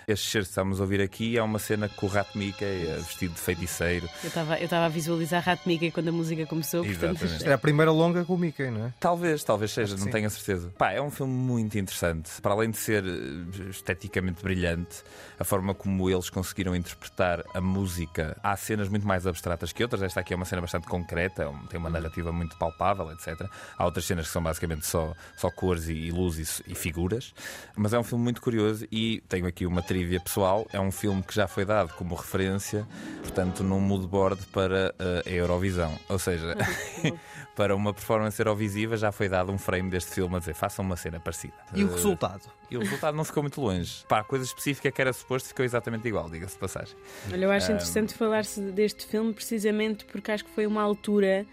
Este 0.07 0.29
cheiro 0.29 0.45
que 0.45 0.51
estamos 0.51 0.79
a 0.79 0.83
ouvir 0.83 1.01
aqui 1.01 1.39
é 1.39 1.43
uma 1.43 1.59
cena 1.59 1.89
com 1.89 2.05
o 2.07 2.09
rato 2.09 2.37
Mickey 2.37 2.65
eh, 2.65 2.97
vestido 2.99 3.33
de 3.35 3.41
feiticeiro. 3.41 4.09
Eu 4.23 4.29
estava 4.29 4.59
eu 4.59 4.65
estava 4.65 4.85
a 4.87 4.89
visualizar 4.89 5.43
Rat 5.43 5.61
Mickey 5.65 5.91
quando 5.91 6.09
a 6.09 6.13
música 6.13 6.45
começou, 6.45 6.85
portanto. 6.85 7.05
Exatamente. 7.23 7.37
Isto 7.39 7.49
é 7.49 7.53
a 7.55 7.59
primeira 7.59 7.91
longa 7.93 8.25
com 8.27 8.35
o 8.35 8.39
Mickey, 8.39 8.71
não 8.71 8.87
é? 8.87 8.95
Talvez, 9.01 9.43
talvez 9.45 9.71
seja, 9.71 9.97
não 9.97 10.11
tenho 10.11 10.27
a 10.27 10.31
certeza. 10.31 10.71
Pá, 10.77 10.91
é 10.93 11.01
um 11.01 11.11
filme 11.11 11.33
muito 11.33 11.79
interessante. 11.79 12.31
Para 12.43 12.53
além 12.53 12.71
de 12.71 12.77
ser 12.77 13.05
eh, 13.05 13.71
esteticamente 13.71 14.43
brilhante, 14.43 15.03
a 15.39 15.45
forma 15.45 15.75
como 15.75 16.09
eles 16.11 16.31
conseguiram 16.31 16.75
interpretar 16.77 17.43
a 17.55 17.61
música. 17.61 18.37
Há 18.43 18.57
cenas 18.57 18.89
muito 18.89 19.07
mais 19.07 19.27
abstratas 19.27 19.73
que 19.73 19.83
outras. 19.83 20.03
Esta 20.03 20.21
aqui 20.21 20.33
é 20.33 20.37
uma 20.37 20.45
cena 20.45 20.63
bastante 20.63 20.87
concreta, 20.87 21.51
tem 21.69 21.79
uma 21.79 21.91
narrativa 21.91 22.33
muito 22.33 22.57
palpável, 22.57 23.11
etc. 23.13 23.47
Há 23.77 23.85
outras 23.85 24.05
cenas 24.05 24.27
que 24.27 24.33
são 24.33 24.43
basicamente 24.43 24.87
só, 24.87 25.15
só 25.37 25.51
cores 25.51 25.89
e, 25.89 25.95
e 25.95 26.11
luzes 26.11 26.61
e, 26.67 26.73
e 26.73 26.75
figuras. 26.75 27.35
Mas 27.77 27.93
é 27.93 27.99
um 27.99 28.05
filme 28.05 28.25
muito 28.25 28.41
curioso 28.41 28.87
e 28.91 29.23
tenho 29.29 29.47
aqui 29.47 29.67
uma 29.67 29.83
trivia 29.83 30.21
pessoal. 30.21 30.67
É 30.73 30.81
um 30.81 30.91
filme 30.91 31.23
que 31.23 31.35
já 31.35 31.47
foi 31.49 31.65
dado 31.65 31.93
como 31.95 32.15
referência, 32.15 32.87
portanto, 33.23 33.63
num 33.63 33.81
mood 33.81 34.07
board 34.07 34.43
para 34.53 34.95
eh, 34.99 35.23
a 35.27 35.31
Eurovisão. 35.31 35.99
Ou 36.09 36.19
seja, 36.19 36.57
para 37.57 37.75
uma 37.77 37.93
performance 37.93 38.41
eurovisiva 38.41 38.97
já 38.97 39.13
foi 39.13 39.29
dado 39.29 39.53
um 39.53 39.59
frame 39.59 39.91
deste 39.91 40.11
filme 40.13 40.37
a 40.37 40.39
dizer 40.39 40.55
façam 40.55 40.85
uma 40.85 40.97
cena 40.97 41.21
parecida. 41.21 41.55
E 41.75 41.85
o 41.85 41.89
Eh, 41.89 41.93
resultado? 41.95 42.43
E 42.71 42.77
o 42.77 42.81
resultado 42.81 43.15
não 43.15 43.25
ficou 43.25 43.43
muito 43.43 43.61
longe. 43.61 44.03
Pá, 44.09 44.25
coisa 44.25 44.45
específica 44.47 44.91
que 44.91 45.02
era 45.03 45.13
suposto 45.13 45.49
ficou 45.49 45.65
exatamente 45.65 46.07
igual, 46.09 46.31
diga-se 46.31 46.55
de 46.55 46.61
passagem. 46.61 46.95
Olha, 47.31 47.45
eu 47.45 47.51
acho 47.51 47.73
interessante 47.73 48.15
falar-se 48.15 48.61
deste 48.73 49.07
filme 49.07 49.33
precisamente 49.33 50.05
porque 50.07 50.31
acho 50.33 50.45
que 50.45 50.51
foi 50.51 50.67
uma 50.67 50.83
altura 50.83 51.45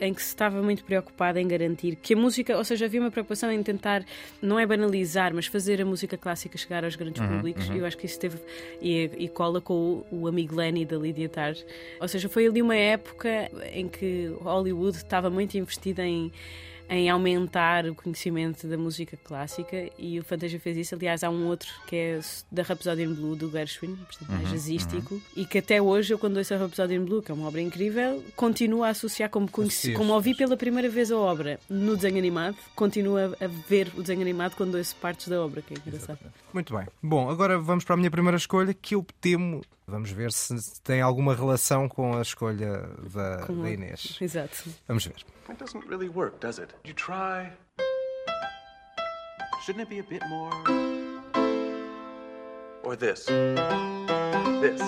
em 0.00 0.12
que 0.12 0.20
se 0.22 0.28
estava 0.28 0.60
muito 0.62 0.82
preocupada 0.82 1.40
em 1.40 1.46
garantir 1.46 1.94
que 1.96 2.14
a 2.14 2.16
música, 2.16 2.56
ou 2.56 2.64
seja, 2.64 2.86
havia 2.86 3.00
uma 3.00 3.10
preocupação 3.10 3.52
em 3.52 3.62
tentar, 3.62 4.04
não 4.40 4.58
é 4.58 4.66
banalizar, 4.66 5.32
mas 5.32 5.46
fazer 5.46 5.80
a 5.80 5.84
música 5.84 6.16
clássica 6.16 6.58
chegar 6.58 6.84
aos 6.84 6.96
grandes 6.96 7.22
Uhum, 7.22 7.36
públicos. 7.36 7.68
uhum. 7.68 7.76
Eu 7.76 7.86
acho 7.86 7.96
que 7.96 8.06
isso 8.06 8.18
teve 8.18 8.38
e, 8.80 9.10
e 9.16 9.28
cola 9.28 9.60
com 9.60 10.02
o, 10.10 10.22
o 10.22 10.26
amigo 10.26 10.56
Lenny 10.56 10.84
da 10.84 10.96
Lydia 10.96 11.28
Tarr. 11.28 11.54
Ou 12.00 12.08
seja, 12.08 12.28
foi 12.28 12.46
ali 12.46 12.60
uma 12.60 12.74
época 12.74 13.48
em 13.72 13.86
que 13.88 14.34
Hollywood 14.40 14.96
estava 14.96 15.30
muito 15.30 15.56
investida 15.56 16.04
em 16.04 16.32
em 16.92 17.08
aumentar 17.08 17.86
o 17.86 17.94
conhecimento 17.94 18.66
da 18.66 18.76
música 18.76 19.16
clássica 19.24 19.88
e 19.98 20.20
o 20.20 20.24
Fantasia 20.24 20.60
fez 20.60 20.76
isso. 20.76 20.94
Aliás, 20.94 21.24
há 21.24 21.30
um 21.30 21.46
outro 21.46 21.70
que 21.86 21.96
é 21.96 22.20
da 22.50 22.62
Rhapsody 22.62 23.02
in 23.02 23.14
Blue 23.14 23.34
do 23.34 23.50
Gershwin, 23.50 23.96
portanto, 23.96 24.28
mais 24.30 24.42
Uhum, 24.44 24.52
jazzístico, 24.52 25.22
e 25.34 25.46
que 25.46 25.58
até 25.58 25.80
hoje 25.80 26.12
eu 26.12 26.18
quando 26.18 26.36
ouço 26.36 26.52
a 26.52 26.58
Rhapsody 26.58 26.94
in 26.94 27.04
Blue, 27.04 27.22
que 27.22 27.30
é 27.32 27.34
uma 27.34 27.48
obra 27.48 27.62
incrível, 27.62 28.22
continuo 28.36 28.84
a 28.84 28.90
associar 28.90 29.30
como 29.30 29.50
conheci, 29.50 29.94
como 29.94 30.12
ouvi 30.12 30.34
pela 30.34 30.54
primeira 30.56 30.88
vez 30.90 31.10
a 31.10 31.16
obra 31.16 31.58
no 31.70 31.96
desenho 31.96 32.18
animado, 32.18 32.56
continuo 32.76 33.16
a, 33.16 33.24
a 33.44 33.48
ver 33.68 33.90
o 33.96 34.02
desenho 34.02 34.20
animado 34.20 34.54
quando 34.54 34.74
ouço 34.74 34.94
partes 34.96 35.28
da 35.28 35.40
obra, 35.42 35.62
que 35.62 35.72
é 35.72 35.76
engraçado. 35.86 36.18
Muito 36.52 36.76
bem. 36.76 36.86
Bom, 37.02 37.30
agora 37.30 37.58
vamos 37.58 37.84
para 37.84 37.94
a 37.94 37.96
minha 37.96 38.10
primeira 38.10 38.36
escolha, 38.36 38.74
que 38.74 38.94
eu 38.94 39.06
temo. 39.18 39.62
Vamos 39.86 40.10
ver 40.10 40.32
se 40.32 40.54
tem 40.82 41.00
alguma 41.00 41.34
relação 41.34 41.88
com 41.88 42.16
a 42.16 42.22
escolha 42.22 42.88
da, 43.12 43.46
Com 43.46 43.62
da 43.62 43.70
Inês. 43.70 44.16
Exato. 44.20 44.64
Vamos 44.86 45.04
ver. 45.04 45.16
It 45.48 45.58
doesn't 45.58 45.86
really 45.88 46.08
work, 46.08 46.38
does 46.40 46.58
it? 46.58 46.74
You 46.84 46.94
try. 46.94 47.50
Shouldn't 49.64 49.82
it 49.82 49.88
be 49.88 50.00
a 50.00 50.02
bit 50.02 50.22
more? 50.28 50.50
Or 52.84 52.96
this? 52.96 53.26
This? 54.60 54.80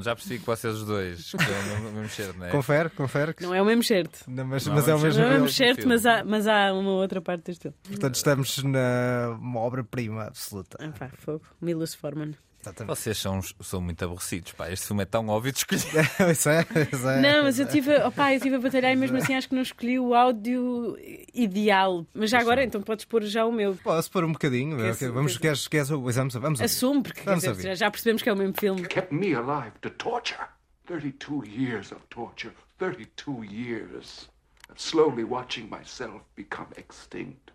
Pronto, 0.00 0.04
já 0.04 0.14
percebi 0.16 0.38
que 0.40 0.46
vocês 0.46 0.74
os 0.74 0.84
dois 0.84 1.18
escolheram 1.20 1.88
o 1.88 1.92
mesmo 1.92 2.08
cheiro, 2.08 2.34
não 2.38 2.46
é? 2.46 2.50
Confere, 2.50 2.90
confere. 2.90 3.34
que- 3.34 3.42
Não 3.42 3.54
é 3.54 3.60
o 3.62 3.64
mesmo 3.64 3.82
certo. 3.84 4.24
Não, 4.28 4.44
mas, 4.44 4.66
Não, 4.66 4.74
mas 4.74 4.88
é 4.88 4.94
o 4.94 4.98
mesmo. 4.98 5.20
Não 5.22 5.28
é 5.28 5.30
o 5.30 5.32
mesmo 5.42 5.48
certo, 5.50 5.88
mas 5.88 6.06
há, 6.06 6.24
mas 6.24 6.46
há 6.46 6.72
uma 6.72 6.90
outra 6.92 7.20
parte 7.20 7.44
deste 7.44 7.62
filme. 7.62 7.76
Portanto, 7.88 8.14
estamos 8.14 8.62
na 8.64 9.38
obra-prima 9.56 10.24
absoluta. 10.24 10.78
Pá, 10.98 11.08
fogo. 11.18 11.42
Milos 11.60 11.94
Forman. 11.94 12.34
Exatamente. 12.60 12.96
Vocês 12.96 13.16
são, 13.18 13.40
são 13.62 13.80
muito 13.80 14.04
aborrecidos, 14.04 14.52
pá. 14.52 14.70
Este 14.70 14.86
filme 14.86 15.02
é 15.02 15.06
tão 15.06 15.26
óbvio 15.28 15.50
de 15.52 15.58
escolher. 15.58 15.82
Isso 16.30 16.48
é, 16.50 16.66
isso 16.92 17.08
é. 17.08 17.20
Não, 17.20 17.44
mas 17.44 17.58
eu 17.58 17.66
tive, 17.66 17.96
opa, 17.98 18.34
eu 18.34 18.40
tive 18.40 18.56
a 18.56 18.58
batalhar 18.60 18.92
e 18.92 18.96
mesmo 18.96 19.16
assim 19.16 19.34
acho 19.34 19.48
que 19.48 19.54
não 19.54 19.62
escolhi 19.62 19.98
o 19.98 20.14
áudio 20.14 20.96
ideal. 21.32 22.06
Mas 22.14 22.30
já 22.30 22.38
agora, 22.38 22.62
então 22.62 22.82
podes 22.82 23.04
pôr 23.06 23.22
já 23.22 23.46
o 23.46 23.52
meu. 23.52 23.74
Posso 23.76 24.10
pôr 24.10 24.24
um 24.24 24.32
bocadinho? 24.32 24.76
Quer- 24.76 24.90
Ok, 24.92 25.08
Vamos, 25.08 25.38
queres, 25.38 25.68
queres, 25.68 25.88
vamos, 25.88 26.14
vamos, 26.14 26.34
vamos. 26.34 26.60
Assume, 26.60 27.02
porque 27.02 27.22
Vamos 27.22 27.42
dizer, 27.44 27.62
já- 27.62 27.74
já 27.74 27.90
percebemos 27.90 28.22
que 28.22 28.28
é 28.28 28.32
o 28.32 28.36
mesmo 28.36 28.54
filme. 28.58 28.86
kept 28.86 29.14
me 29.14 29.34
alive 29.34 29.72
to 29.80 29.90
torture. 29.90 30.40
32 30.86 31.46
years 31.48 31.92
of 31.92 32.00
torture. 32.10 32.52
32 32.78 33.44
years 33.44 34.28
of 34.68 34.80
slowly 34.80 35.24
watching 35.24 35.68
myself 35.70 36.20
become 36.36 36.68
extinct. 36.76 37.52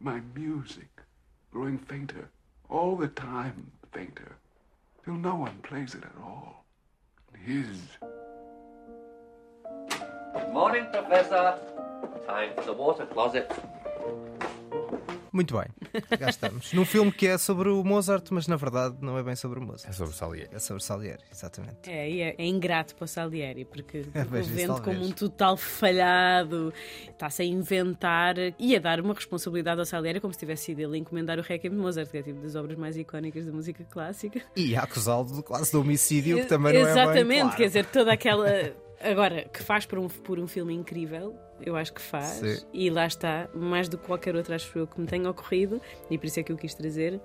My 0.00 0.20
music 0.36 0.88
growing 1.52 1.78
fainter, 1.78 2.28
all 2.68 2.96
the 2.96 3.08
time 3.08 3.54
fainter, 3.92 4.36
till 5.04 5.14
no 5.14 5.34
one 5.34 5.58
plays 5.62 5.94
it 5.94 6.02
at 6.04 6.22
all. 6.22 6.64
His. 7.44 7.78
Good 10.34 10.52
morning, 10.52 10.86
Professor. 10.92 11.58
Time 12.26 12.50
for 12.56 12.64
the 12.64 12.72
water 12.72 13.06
closet. 13.06 13.52
Muito 15.32 15.56
bem, 15.56 15.66
cá 16.18 16.28
estamos. 16.28 16.72
Num 16.74 16.84
filme 16.84 17.10
que 17.10 17.26
é 17.26 17.38
sobre 17.38 17.70
o 17.70 17.82
Mozart, 17.82 18.26
mas 18.30 18.46
na 18.46 18.56
verdade 18.56 18.96
não 19.00 19.16
é 19.18 19.22
bem 19.22 19.34
sobre 19.34 19.58
o 19.58 19.62
Mozart. 19.62 19.88
É 19.88 19.92
sobre 19.92 20.12
o 20.12 20.16
Salieri. 20.16 20.50
É 20.52 20.58
sobre 20.58 20.82
Salieri, 20.82 21.22
exatamente. 21.32 21.90
É, 21.90 22.10
e 22.10 22.20
é, 22.20 22.34
é 22.36 22.46
ingrato 22.46 22.94
para 22.94 23.04
o 23.04 23.08
Salieri, 23.08 23.64
porque 23.64 24.04
É, 24.14 24.22
o 24.22 24.44
vende 24.44 24.80
como 24.82 25.04
um 25.04 25.10
total 25.10 25.56
falhado, 25.56 26.72
está-se 27.08 27.42
a 27.42 27.44
inventar 27.44 28.36
e 28.58 28.76
a 28.76 28.78
dar 28.78 29.00
uma 29.00 29.14
responsabilidade 29.14 29.80
ao 29.80 29.86
Salieri 29.86 30.20
como 30.20 30.32
se 30.32 30.38
tivesse 30.38 30.64
sido 30.66 30.80
ele 30.80 30.96
a 30.96 30.98
encomendar 30.98 31.38
o 31.38 31.42
Requiem 31.42 31.72
de 31.72 31.78
Mozart, 31.78 32.10
que 32.10 32.18
é 32.18 32.22
tipo 32.22 32.40
das 32.40 32.54
obras 32.54 32.76
mais 32.76 32.96
icónicas 32.96 33.46
da 33.46 33.52
música 33.52 33.84
clássica. 33.84 34.42
E 34.54 34.76
a 34.76 34.82
acusá-lo 34.82 35.24
de 35.24 35.42
quase 35.42 35.70
de 35.70 35.76
homicídio, 35.76 36.36
que 36.36 36.44
também 36.44 36.74
não 36.74 36.80
é 36.80 36.84
bem. 36.84 36.92
Exatamente, 36.92 37.40
claro. 37.40 37.56
quer 37.56 37.66
dizer, 37.66 37.86
toda 37.86 38.12
aquela. 38.12 38.48
Agora, 39.00 39.48
que 39.52 39.62
faz 39.62 39.84
por 39.84 39.98
um, 39.98 40.08
por 40.08 40.38
um 40.38 40.46
filme 40.46 40.74
incrível, 40.74 41.34
eu 41.64 41.76
acho 41.76 41.92
que 41.92 42.00
faz. 42.00 42.26
Sim. 42.26 42.66
E 42.72 42.90
lá 42.90 43.06
está, 43.06 43.48
mais 43.54 43.88
do 43.88 43.98
que 43.98 44.06
qualquer 44.06 44.36
outro, 44.36 44.54
acho 44.54 44.78
eu, 44.78 44.86
que 44.86 45.00
me 45.00 45.06
tenha 45.06 45.28
ocorrido, 45.28 45.80
e 46.10 46.18
por 46.18 46.26
isso 46.26 46.40
é 46.40 46.42
que 46.42 46.52
eu 46.52 46.56
quis 46.56 46.74
trazer. 46.74 47.20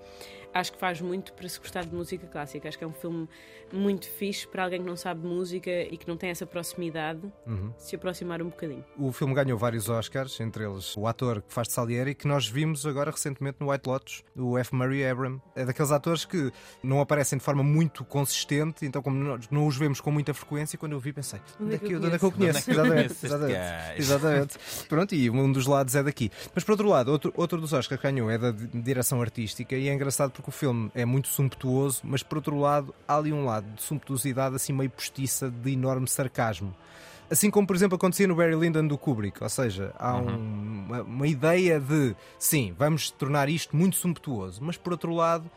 Acho 0.60 0.72
que 0.74 0.80
faz 0.80 1.00
muito 1.02 1.34
para 1.34 1.48
se 1.48 1.60
gostar 1.60 1.86
de 1.86 1.94
música 1.96 2.26
clássica. 2.28 2.68
Acho 2.68 2.78
que 2.78 2.84
é 2.84 2.88
um 2.88 2.94
filme 2.94 3.28
muito 3.72 4.08
fixe 4.10 4.48
para 4.48 4.64
alguém 4.64 4.80
que 4.82 4.88
não 4.88 4.96
sabe 4.96 5.26
música 5.28 5.70
e 5.70 5.98
que 5.98 6.08
não 6.08 6.16
tem 6.18 6.30
essa 6.30 6.46
proximidade, 6.46 7.20
Uhum. 7.46 7.72
se 7.78 7.96
aproximar 7.96 8.42
um 8.42 8.46
bocadinho. 8.50 8.84
O 8.98 9.12
filme 9.12 9.34
ganhou 9.34 9.58
vários 9.58 9.90
Oscars, 9.90 10.40
entre 10.40 10.64
eles 10.66 10.96
o 10.96 11.06
ator 11.06 11.42
que 11.42 11.54
faz 11.54 11.68
de 11.68 11.74
Salieri, 11.74 12.16
que 12.16 12.28
nós 12.28 12.48
vimos 12.48 12.86
agora 12.86 13.12
recentemente 13.12 13.58
no 13.60 13.72
White 13.72 13.88
Lotus, 13.90 14.24
o 14.36 14.58
F. 14.58 14.74
Murray 14.74 15.06
Abram. 15.06 15.42
É 15.56 15.66
daqueles 15.66 15.92
atores 15.92 16.24
que 16.26 16.52
não 16.82 17.02
aparecem 17.02 17.38
de 17.38 17.44
forma 17.44 17.62
muito 17.64 18.04
consistente, 18.06 18.86
então, 18.86 19.02
como 19.02 19.18
nós 19.22 19.50
não 19.52 19.68
os 19.68 19.78
vemos 19.78 20.00
com 20.02 20.12
muita 20.12 20.34
frequência, 20.34 20.78
quando 20.78 20.94
eu 20.94 21.00
vi, 21.00 21.12
pensei: 21.14 21.40
onde 21.62 21.76
é 21.76 21.78
que 21.78 21.92
eu, 21.92 21.98
onde 22.00 22.16
é 22.16 22.20
que 22.20 22.26
eu 22.26 22.32
conheço? 22.32 22.70
É 22.70 22.74
Exatamente, 22.74 23.16
exatamente, 23.26 24.00
exatamente. 24.02 24.58
Pronto, 24.88 25.14
e 25.14 25.30
um 25.30 25.52
dos 25.52 25.68
lados 25.68 25.94
é 25.96 26.04
daqui. 26.04 26.32
Mas 26.56 26.64
por 26.64 26.72
outro 26.72 26.88
lado, 26.88 27.12
outro, 27.12 27.34
outro 27.36 27.60
dos 27.60 27.74
Oscars 27.74 28.00
que 28.02 28.08
ganhou 28.08 28.30
é 28.32 28.38
da 28.38 28.52
di- 28.52 28.68
direção 28.82 29.22
artística, 29.22 29.76
e 29.76 29.88
é 29.90 29.94
engraçado 29.94 30.32
porque 30.32 30.47
o 30.48 30.52
filme 30.52 30.90
é 30.96 31.06
muito 31.06 31.28
sumptuoso, 31.28 32.02
mas 32.04 32.24
por 32.24 32.38
outro 32.38 32.58
lado, 32.60 32.96
há 33.08 33.18
ali 33.18 33.32
um 33.34 33.46
lado 33.46 33.68
de 33.76 33.82
sumptuosidade 33.82 34.56
assim 34.56 34.74
meio 34.74 34.90
postiça, 34.90 35.50
de 35.52 35.72
enorme 35.74 36.08
sarcasmo. 36.08 36.74
Assim 37.30 37.52
como, 37.52 37.68
por 37.68 37.76
exemplo, 37.76 37.98
acontecia 37.98 38.26
no 38.26 38.36
Barry 38.36 38.56
Lyndon 38.56 38.88
do 38.88 38.98
Kubrick. 38.98 39.44
Ou 39.44 39.50
seja, 39.50 39.94
há 40.00 40.16
Uhum. 40.16 40.28
um- 40.30 40.86
uma, 40.88 41.02
uma 41.04 41.28
ideia 41.28 41.78
de, 41.80 42.16
sim, 42.40 42.74
vamos 42.80 43.12
tornar 43.12 43.50
isto 43.50 43.76
muito 43.76 43.98
sumptuoso, 43.98 44.62
mas 44.64 44.78
por 44.78 44.94
outro 44.94 45.14
lado, 45.14 45.52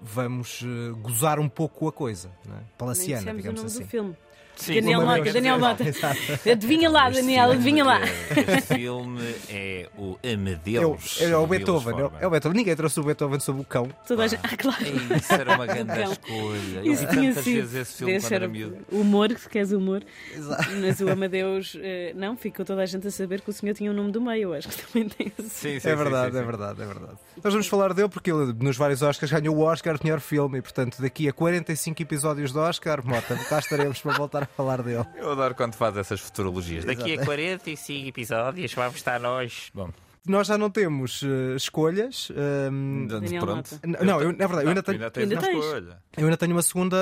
vamos 0.00 0.62
eh, 0.64 0.92
gozar 1.02 1.40
um 1.40 1.48
pouco 1.48 1.88
a 1.88 1.92
coisa. 1.92 2.28
É? 2.46 2.50
Nem 2.52 2.60
Palaciana, 2.78 3.18
dissemos 3.18 3.34
o 3.34 3.36
digamos 3.38 3.60
nome 3.62 3.72
assim. 3.74 3.82
do 3.84 3.88
filme. 3.88 4.16
Sim, 4.56 4.74
Daniel 4.76 5.00
sim. 5.00 5.06
Mota, 5.06 5.32
Daniel 5.32 5.58
Mota. 5.58 5.84
Adivinha 6.50 6.90
lá, 6.90 7.08
Este 7.10 7.20
Daniel, 7.20 7.50
adivinha 7.52 7.84
lá. 7.84 8.00
é- 8.00 8.56
Este 8.58 8.74
filme 8.74 9.34
é 9.50 9.88
o 9.96 10.16
É 10.22 10.30
o, 10.30 10.34
Amadeus. 10.34 11.20
é 11.20 11.36
o 11.36 11.46
Beethoven, 11.46 11.98
é 11.98 12.04
o- 12.04 12.12
é 12.20 12.26
o 12.26 12.30
Beethoven. 12.30 12.56
Ninguém 12.58 12.74
trouxe 12.76 12.98
o 13.00 13.02
Beethoven 13.02 13.38
sobre 13.40 13.62
o 13.62 13.64
cão. 13.64 13.88
Toda 14.06 14.24
a 14.24 14.28
gente. 14.28 14.40
Ah, 14.42 14.56
claro. 14.56 14.82
Isso 15.16 15.32
era 15.32 15.54
uma 15.54 15.66
grande 15.66 15.92
escolha. 16.02 16.80
Eu 16.84 16.92
Isso 16.92 17.02
vi 17.06 17.08
tinha 17.12 17.28
tantas 17.28 17.44
sido. 17.44 17.54
vezes 17.56 17.74
esse 17.74 17.98
filme 17.98 18.12
Esse 18.14 18.26
quando 18.28 18.32
era 18.34 18.50
humor, 18.90 19.30
se 19.38 19.48
queres 19.48 19.72
humor. 19.72 20.02
Exato. 20.34 20.70
Mas 20.80 21.00
o 21.00 21.08
Amadeus, 21.10 21.76
eh, 21.80 22.12
não, 22.16 22.36
ficou 22.36 22.64
toda 22.64 22.82
a 22.82 22.86
gente 22.86 23.06
a 23.06 23.10
saber 23.10 23.40
que 23.40 23.50
o 23.50 23.52
senhor 23.52 23.74
tinha 23.74 23.90
o 23.90 23.94
nome 23.94 24.10
do 24.12 24.20
meio. 24.20 24.36
Eu 24.50 24.54
acho 24.54 24.68
que 24.68 24.82
também 24.86 25.08
tem 25.08 25.32
esse. 25.38 25.50
Sim, 25.50 25.80
sim, 25.80 25.88
É 25.88 25.94
verdade, 25.96 26.32
sim, 26.32 26.38
é 26.38 26.40
sim. 26.40 26.46
verdade, 26.46 26.82
é 26.82 26.86
verdade. 26.86 27.18
Nós 27.42 27.52
vamos 27.52 27.66
falar 27.66 27.92
dele 27.92 28.08
porque 28.08 28.30
ele, 28.30 28.52
nos 28.60 28.76
vários 28.76 29.02
Oscars, 29.02 29.30
ganhou 29.30 29.56
o 29.56 29.60
Oscar 29.60 29.96
de 29.98 30.04
melhor 30.04 30.20
filme 30.20 30.58
e, 30.58 30.62
portanto, 30.62 31.00
daqui 31.00 31.28
a 31.28 31.32
45 31.32 32.00
episódios 32.02 32.52
de 32.52 32.58
Oscar, 32.58 33.04
Mota, 33.04 33.36
cá 33.48 33.58
estaremos 33.58 34.00
para 34.00 34.12
voltar 34.16 34.45
a 34.46 34.56
falar 34.56 34.82
dele. 34.82 35.04
Eu 35.16 35.30
adoro 35.32 35.54
quando 35.54 35.74
faz 35.74 35.96
essas 35.96 36.20
futurologias. 36.20 36.84
Daqui 36.84 37.10
a 37.10 37.14
Exato. 37.14 37.26
45 37.26 38.08
episódios 38.08 38.72
vamos 38.74 38.96
estar 38.96 39.20
nós. 39.20 39.70
Bom, 39.74 39.90
Nós 40.26 40.46
já 40.48 40.58
não 40.58 40.70
temos 40.70 41.22
eh, 41.22 41.54
escolhas. 41.56 42.32
ehm, 42.34 43.06
Daniel 43.06 43.44
pronto. 43.44 43.78
Não, 43.84 44.20
eu, 44.20 44.32
na 44.32 44.46
verdade, 44.46 44.62
eu 44.64 44.68
ainda 44.70 44.82
tenho, 44.82 44.98
ainda 45.04 45.34
uma 45.36 45.42
tens. 45.42 45.64
escolha. 45.64 45.98
eu 46.16 46.24
ainda 46.24 46.36
tenho 46.36 46.52
uma 46.52 46.62
segunda 46.62 46.96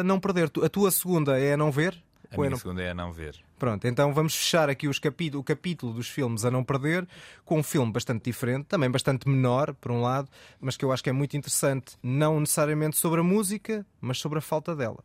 a 0.00 0.02
não 0.04 0.20
perder. 0.20 0.50
A 0.62 0.68
tua 0.68 0.90
segunda 0.90 1.38
é 1.40 1.54
a 1.54 1.56
não 1.56 1.72
ver? 1.72 2.00
A 2.30 2.34
com 2.34 2.42
minha 2.42 2.50
não- 2.50 2.58
segunda 2.58 2.82
é 2.82 2.90
a 2.90 2.94
não 2.94 3.10
ver. 3.12 3.34
Pronto, 3.58 3.88
então 3.88 4.12
vamos 4.14 4.36
fechar 4.36 4.68
aqui 4.70 4.86
os 4.86 4.98
capi- 5.00 5.32
o 5.34 5.42
capítulo 5.42 5.92
dos 5.94 6.06
filmes 6.08 6.44
a 6.44 6.50
não 6.50 6.62
perder 6.62 7.08
com 7.44 7.58
um 7.58 7.62
filme 7.62 7.90
bastante 7.90 8.22
diferente, 8.26 8.66
também 8.66 8.88
bastante 8.88 9.26
menor, 9.28 9.74
por 9.80 9.90
um 9.90 10.00
lado, 10.02 10.28
mas 10.60 10.76
que 10.76 10.84
eu 10.84 10.92
acho 10.92 11.02
que 11.02 11.10
é 11.10 11.12
muito 11.12 11.36
interessante, 11.36 11.96
não 12.00 12.38
necessariamente 12.38 12.96
sobre 12.96 13.18
a 13.20 13.24
música, 13.24 13.84
mas 14.00 14.18
sobre 14.20 14.38
a 14.38 14.42
falta 14.42 14.76
dela. 14.76 14.98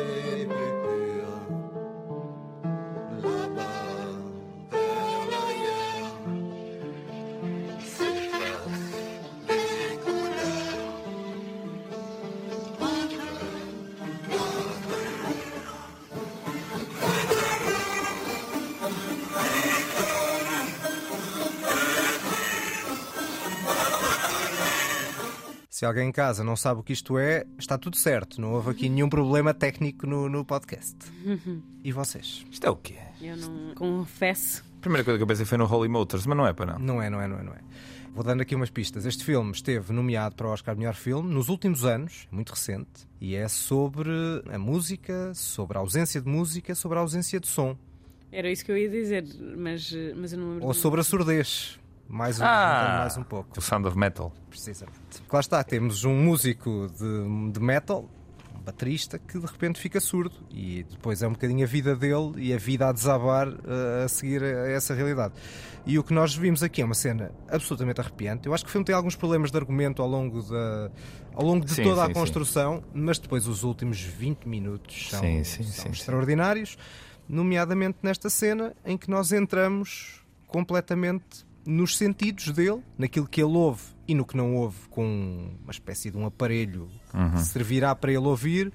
te 0.00 0.29
Se 25.80 25.86
alguém 25.86 26.10
em 26.10 26.12
casa 26.12 26.44
não 26.44 26.56
sabe 26.56 26.80
o 26.80 26.82
que 26.82 26.92
isto 26.92 27.16
é, 27.16 27.46
está 27.58 27.78
tudo 27.78 27.96
certo. 27.96 28.38
Não 28.38 28.52
houve 28.52 28.68
aqui 28.68 28.86
nenhum 28.86 29.08
problema 29.08 29.54
técnico 29.54 30.06
no, 30.06 30.28
no 30.28 30.44
podcast. 30.44 30.94
E 31.82 31.90
vocês? 31.90 32.44
Isto 32.50 32.66
é 32.66 32.70
o 32.70 32.76
quê? 32.76 32.98
Eu 33.22 33.38
não 33.38 33.74
confesso. 33.74 34.62
A 34.76 34.80
primeira 34.82 35.02
coisa 35.02 35.16
que 35.16 35.22
eu 35.22 35.26
pensei 35.26 35.46
foi 35.46 35.56
no 35.56 35.64
Holy 35.64 35.88
Motors, 35.88 36.26
mas 36.26 36.36
não 36.36 36.46
é 36.46 36.52
para 36.52 36.74
não. 36.74 36.78
Não 36.78 37.02
é, 37.02 37.08
não 37.08 37.18
é, 37.18 37.26
não 37.26 37.38
é, 37.38 37.42
não 37.42 37.52
é. 37.54 37.60
Vou 38.12 38.22
dando 38.22 38.42
aqui 38.42 38.54
umas 38.54 38.68
pistas. 38.68 39.06
Este 39.06 39.24
filme 39.24 39.52
esteve 39.52 39.90
nomeado 39.90 40.34
para 40.34 40.48
o 40.48 40.50
Oscar 40.50 40.74
de 40.74 40.80
Melhor 40.80 40.94
Filme 40.94 41.32
nos 41.32 41.48
últimos 41.48 41.86
anos, 41.86 42.28
é 42.30 42.34
muito 42.34 42.50
recente, 42.50 43.08
e 43.18 43.34
é 43.34 43.48
sobre 43.48 44.10
a 44.52 44.58
música, 44.58 45.32
sobre 45.32 45.78
a 45.78 45.80
ausência 45.80 46.20
de 46.20 46.28
música, 46.28 46.74
sobre 46.74 46.98
a 46.98 47.00
ausência 47.00 47.40
de 47.40 47.48
som. 47.48 47.74
Era 48.30 48.50
isso 48.50 48.62
que 48.62 48.70
eu 48.70 48.76
ia 48.76 48.90
dizer, 48.90 49.24
mas, 49.56 49.90
mas 50.14 50.34
eu 50.34 50.38
não 50.38 50.50
lembro. 50.50 50.66
Ou 50.66 50.74
sobre 50.74 51.00
a 51.00 51.02
surdez. 51.02 51.80
Mais 52.10 52.40
um, 52.40 52.44
Ah! 52.44 52.96
mais 53.02 53.16
um 53.16 53.22
pouco. 53.22 53.56
O 53.56 53.62
Sound 53.62 53.86
of 53.86 53.96
Metal. 53.96 54.32
Precisamente. 54.48 54.98
Lá 55.32 55.40
está, 55.40 55.62
temos 55.62 56.04
um 56.04 56.14
músico 56.14 56.88
de, 56.98 57.52
de 57.52 57.60
metal, 57.60 58.10
um 58.52 58.60
baterista, 58.62 59.16
que 59.16 59.38
de 59.38 59.46
repente 59.46 59.78
fica 59.80 60.00
surdo. 60.00 60.34
E 60.50 60.82
depois 60.90 61.22
é 61.22 61.28
um 61.28 61.32
bocadinho 61.32 61.62
a 61.64 61.68
vida 61.68 61.94
dele 61.94 62.32
e 62.36 62.52
a 62.52 62.58
vida 62.58 62.88
a 62.88 62.92
desabar 62.92 63.46
eh, 63.48 64.04
a 64.04 64.08
seguir 64.08 64.42
a 64.42 64.68
essa 64.70 64.92
realidade. 64.92 65.34
E 65.86 65.98
o 66.00 66.02
que 66.04 66.12
nós 66.12 66.34
vimos 66.34 66.62
aqui 66.64 66.82
é 66.82 66.84
uma 66.84 66.94
cena 66.94 67.30
absolutamente 67.48 68.00
arrepiante. 68.00 68.46
Eu 68.48 68.52
acho 68.54 68.64
que 68.64 68.68
o 68.70 68.72
filme 68.72 68.84
tem 68.84 68.94
alguns 68.94 69.14
problemas 69.14 69.52
de 69.52 69.56
argumento 69.56 70.02
ao 70.02 70.08
longo, 70.08 70.42
da, 70.42 70.90
ao 71.32 71.44
longo 71.44 71.64
de 71.64 71.72
Sim, 71.74 71.84
toda 71.84 71.96
sim, 71.96 72.02
a 72.02 72.06
sim. 72.08 72.12
construção, 72.12 72.82
mas 72.92 73.18
depois 73.20 73.46
os 73.46 73.62
últimos 73.62 74.00
20 74.00 74.46
minutos 74.48 75.10
são, 75.10 75.20
Sim, 75.20 75.44
sim, 75.44 75.62
são 75.62 75.72
sim, 75.72 75.82
sim. 75.82 75.88
extraordinários, 75.90 76.76
nomeadamente 77.28 77.98
nesta 78.02 78.28
cena 78.28 78.74
em 78.84 78.98
que 78.98 79.08
nós 79.08 79.30
entramos 79.32 80.20
completamente 80.48 81.48
nos 81.70 81.96
sentidos 81.96 82.50
dele, 82.50 82.82
naquilo 82.98 83.26
que 83.28 83.40
ele 83.40 83.52
ouve 83.56 83.82
e 84.08 84.14
no 84.14 84.24
que 84.24 84.36
não 84.36 84.56
ouve, 84.56 84.76
com 84.90 85.50
uma 85.62 85.70
espécie 85.70 86.10
de 86.10 86.16
um 86.16 86.26
aparelho 86.26 86.88
Uhum. 87.14 87.30
que 87.32 87.42
servirá 87.42 87.94
para 87.94 88.10
ele 88.12 88.26
ouvir, 88.26 88.72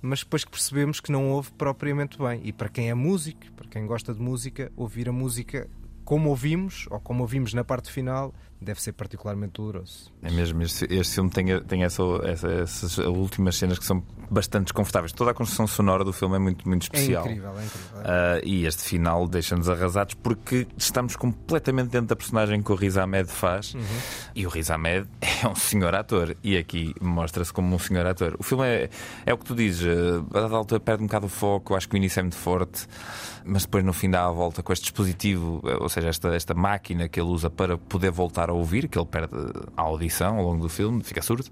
mas 0.00 0.20
depois 0.20 0.44
que 0.44 0.50
percebemos 0.50 0.98
que 1.00 1.12
não 1.12 1.30
ouve 1.30 1.50
propriamente 1.52 2.18
bem. 2.18 2.40
E 2.44 2.52
para 2.52 2.68
quem 2.68 2.88
é 2.90 2.94
músico, 2.94 3.52
para 3.52 3.68
quem 3.68 3.86
gosta 3.86 4.12
de 4.14 4.20
música, 4.20 4.72
ouvir 4.76 5.08
a 5.08 5.12
música 5.12 5.68
como 6.04 6.30
ouvimos, 6.30 6.86
ou 6.90 6.98
como 7.00 7.22
ouvimos 7.22 7.54
na 7.54 7.62
parte 7.64 7.90
final, 7.92 8.34
deve 8.62 8.80
ser 8.82 8.92
particularmente 8.92 9.52
doloroso. 9.54 10.10
É 10.22 10.30
mesmo, 10.30 10.62
este, 10.62 10.86
este 10.90 11.14
filme 11.14 11.30
tem, 11.30 11.60
tem 11.64 11.84
essa, 11.84 12.02
essa- 12.24 12.48
essas 12.50 12.98
últimas 12.98 13.56
cenas 13.56 13.78
que 13.78 13.84
são 13.84 14.02
bastante 14.30 14.64
desconfortáveis. 14.64 15.12
Toda 15.12 15.30
a 15.32 15.34
construção 15.34 15.66
sonora 15.66 16.04
do 16.04 16.12
filme 16.12 16.36
é 16.36 16.38
muito, 16.38 16.66
muito 16.68 16.82
especial. 16.82 17.26
É 17.26 17.30
incrível, 17.32 17.50
é 17.58 17.64
incrível. 17.64 18.00
é. 18.00 18.04
Ah, 18.04 18.40
e 18.44 18.64
este 18.66 18.82
final 18.82 19.26
deixa-nos 19.28 19.68
arrasados 19.68 20.14
porque 20.14 20.66
estamos 20.76 21.16
completamente 21.16 21.88
dentro 21.90 22.06
da 22.08 22.16
personagem 22.16 22.62
que 22.62 22.72
o 22.72 22.74
Riz 22.74 22.96
Ahmed 22.96 23.28
faz. 23.30 23.74
Uhum. 23.74 23.80
E 24.34 24.46
o 24.46 24.50
Riz 24.50 24.70
Ahmed 24.70 25.06
é 25.42 25.46
um 25.48 25.54
senhor 25.54 25.94
ator. 25.94 26.34
E 26.42 26.56
aqui 26.56 26.94
mostra-se 27.00 27.52
como 27.52 27.74
um 27.74 27.78
senhor 27.78 28.06
ator. 28.06 28.36
O 28.38 28.42
filme 28.42 28.64
é, 28.66 28.90
é 29.26 29.34
o 29.34 29.38
que 29.38 29.44
tu 29.44 29.54
dizes, 29.54 29.86
ah, 29.86 30.38
a 30.38 30.40
dada 30.42 30.56
altura 30.56 30.80
perde 30.80 31.02
um 31.02 31.06
bocado 31.06 31.26
o 31.26 31.28
foco. 31.28 31.74
Acho 31.74 31.88
que 31.88 31.94
o 31.94 31.98
início 31.98 32.20
é 32.20 32.22
muito 32.22 32.36
forte, 32.36 32.86
mas 33.44 33.62
depois 33.62 33.84
no 33.84 33.92
fim 33.92 34.08
dá 34.08 34.24
a 34.26 34.30
volta 34.30 34.62
com 34.62 34.72
este 34.72 34.84
dispositivo, 34.84 35.60
eh, 35.66 35.76
ou 35.80 35.88
seja, 35.88 36.08
esta, 36.08 36.34
esta 36.34 36.54
máquina 36.54 37.08
que 37.08 37.20
ele 37.20 37.28
usa 37.28 37.50
para 37.50 37.76
poder 37.76 38.10
voltar 38.10 38.50
a 38.52 38.54
ouvir, 38.54 38.88
que 38.88 38.98
ele 38.98 39.06
perde 39.06 39.34
a 39.76 39.82
audição 39.82 40.36
ao 40.38 40.44
longo 40.44 40.62
do 40.62 40.68
filme, 40.68 41.02
fica 41.02 41.20
surdo. 41.22 41.46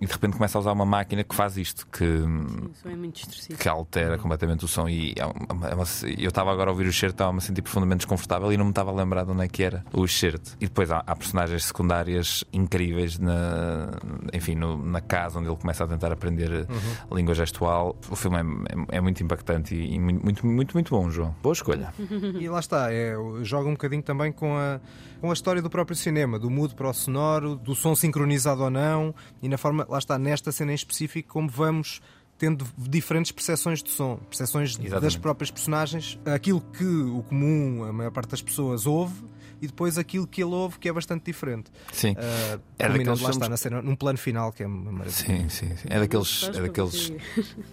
E 0.00 0.06
de 0.06 0.12
repente 0.12 0.34
começa 0.36 0.58
a 0.58 0.60
usar 0.60 0.72
uma 0.72 0.84
máquina 0.84 1.22
que 1.24 1.34
faz 1.34 1.56
isto, 1.56 1.86
que, 1.86 2.04
O 2.04 2.70
som 2.74 2.88
é 2.90 3.56
que 3.56 3.68
altera 3.68 4.18
completamente 4.18 4.64
o 4.64 4.68
som. 4.68 4.88
E 4.88 5.14
é 5.16 5.24
uma- 5.24 5.68
é 5.68 5.74
uma- 5.74 5.84
eu 6.18 6.28
estava 6.28 6.52
agora 6.52 6.70
a 6.70 6.72
ouvir 6.72 6.86
o 6.86 6.92
certo, 6.92 7.14
estava 7.14 7.30
a 7.30 7.32
me 7.32 7.40
sentir 7.40 7.62
profundamente 7.62 7.98
desconfortável 7.98 8.52
e 8.52 8.56
não 8.56 8.64
me 8.64 8.70
estava 8.70 8.90
a 8.90 8.94
lembrar 8.94 9.24
de 9.24 9.30
onde 9.30 9.44
é 9.44 9.48
que 9.48 9.62
era 9.62 9.84
o 9.92 10.06
certo. 10.08 10.56
E 10.60 10.66
depois 10.66 10.90
há, 10.90 11.02
há 11.06 11.14
personagens 11.16 11.64
secundárias 11.64 12.44
incríveis 12.52 13.18
na, 13.18 13.90
enfim, 14.32 14.54
no- 14.54 14.76
na 14.84 15.00
casa 15.00 15.38
onde 15.38 15.48
ele 15.48 15.56
começa 15.56 15.84
a 15.84 15.86
tentar 15.86 16.12
aprender 16.12 16.66
a 17.10 17.14
língua 17.14 17.34
gestual. 17.34 17.96
O 18.10 18.16
filme 18.16 18.38
é, 18.38 18.40
é- 18.94 18.98
é 18.98 19.00
muito 19.00 19.22
impactante 19.22 19.74
e, 19.74 19.94
e 19.94 19.98
muito, 19.98 20.22
muito, 20.24 20.46
muito, 20.46 20.72
muito 20.74 20.90
bom, 20.90 21.10
João. 21.10 21.34
Boa 21.42 21.52
escolha. 21.52 21.92
E 22.42 22.48
lá 22.48 22.58
está, 22.60 22.92
é, 22.92 23.14
joga 23.42 23.68
um 23.68 23.72
bocadinho 23.72 24.02
também 24.02 24.32
com 24.32 24.56
a, 24.56 24.80
com 25.20 25.30
a 25.30 25.32
história 25.32 25.60
do 25.62 25.70
próprio 25.70 25.94
cinema, 25.96 26.31
do 26.38 26.50
mudo 26.50 26.74
para 26.74 26.88
o 26.88 26.92
sonoro, 26.92 27.56
do 27.56 27.74
som 27.74 27.94
sincronizado 27.94 28.62
ou 28.62 28.70
não, 28.70 29.14
e 29.42 29.48
na 29.48 29.58
forma, 29.58 29.86
lá 29.88 29.98
está, 29.98 30.18
nesta 30.18 30.52
cena 30.52 30.72
em 30.72 30.74
específico, 30.74 31.32
como 31.32 31.48
vamos 31.48 32.00
tendo 32.38 32.66
diferentes 32.76 33.30
percepções 33.30 33.82
de 33.82 33.90
som, 33.90 34.16
percepções 34.28 34.76
das 34.76 34.86
Exatamente. 34.86 35.20
próprias 35.20 35.50
personagens, 35.50 36.18
aquilo 36.24 36.60
que 36.60 36.84
o 36.84 37.22
comum, 37.22 37.84
a 37.84 37.92
maior 37.92 38.10
parte 38.10 38.30
das 38.30 38.42
pessoas 38.42 38.86
ouve. 38.86 39.14
E 39.62 39.66
depois 39.68 39.96
aquilo 39.96 40.26
que 40.26 40.42
ele 40.42 40.50
ouve 40.52 40.76
que 40.80 40.88
é 40.88 40.92
bastante 40.92 41.24
diferente. 41.24 41.70
Sim. 41.92 42.12
Uh, 42.14 42.60
É 42.80 42.88
daqueles 42.88 43.20
lá 43.20 43.30
está 43.30 43.48
na 43.48 43.56
cena, 43.56 43.80
num 43.80 43.94
plano 43.94 44.18
final 44.18 44.52
que 44.52 44.64
é 44.64 44.66
uma 44.66 44.90
maravilha. 44.90 45.12
Sim, 45.16 45.48
sim, 45.48 45.76
sim. 45.76 45.86
É 45.88 46.00
daqueles. 46.00 46.42
É 46.52 46.60
daqueles... 46.62 47.12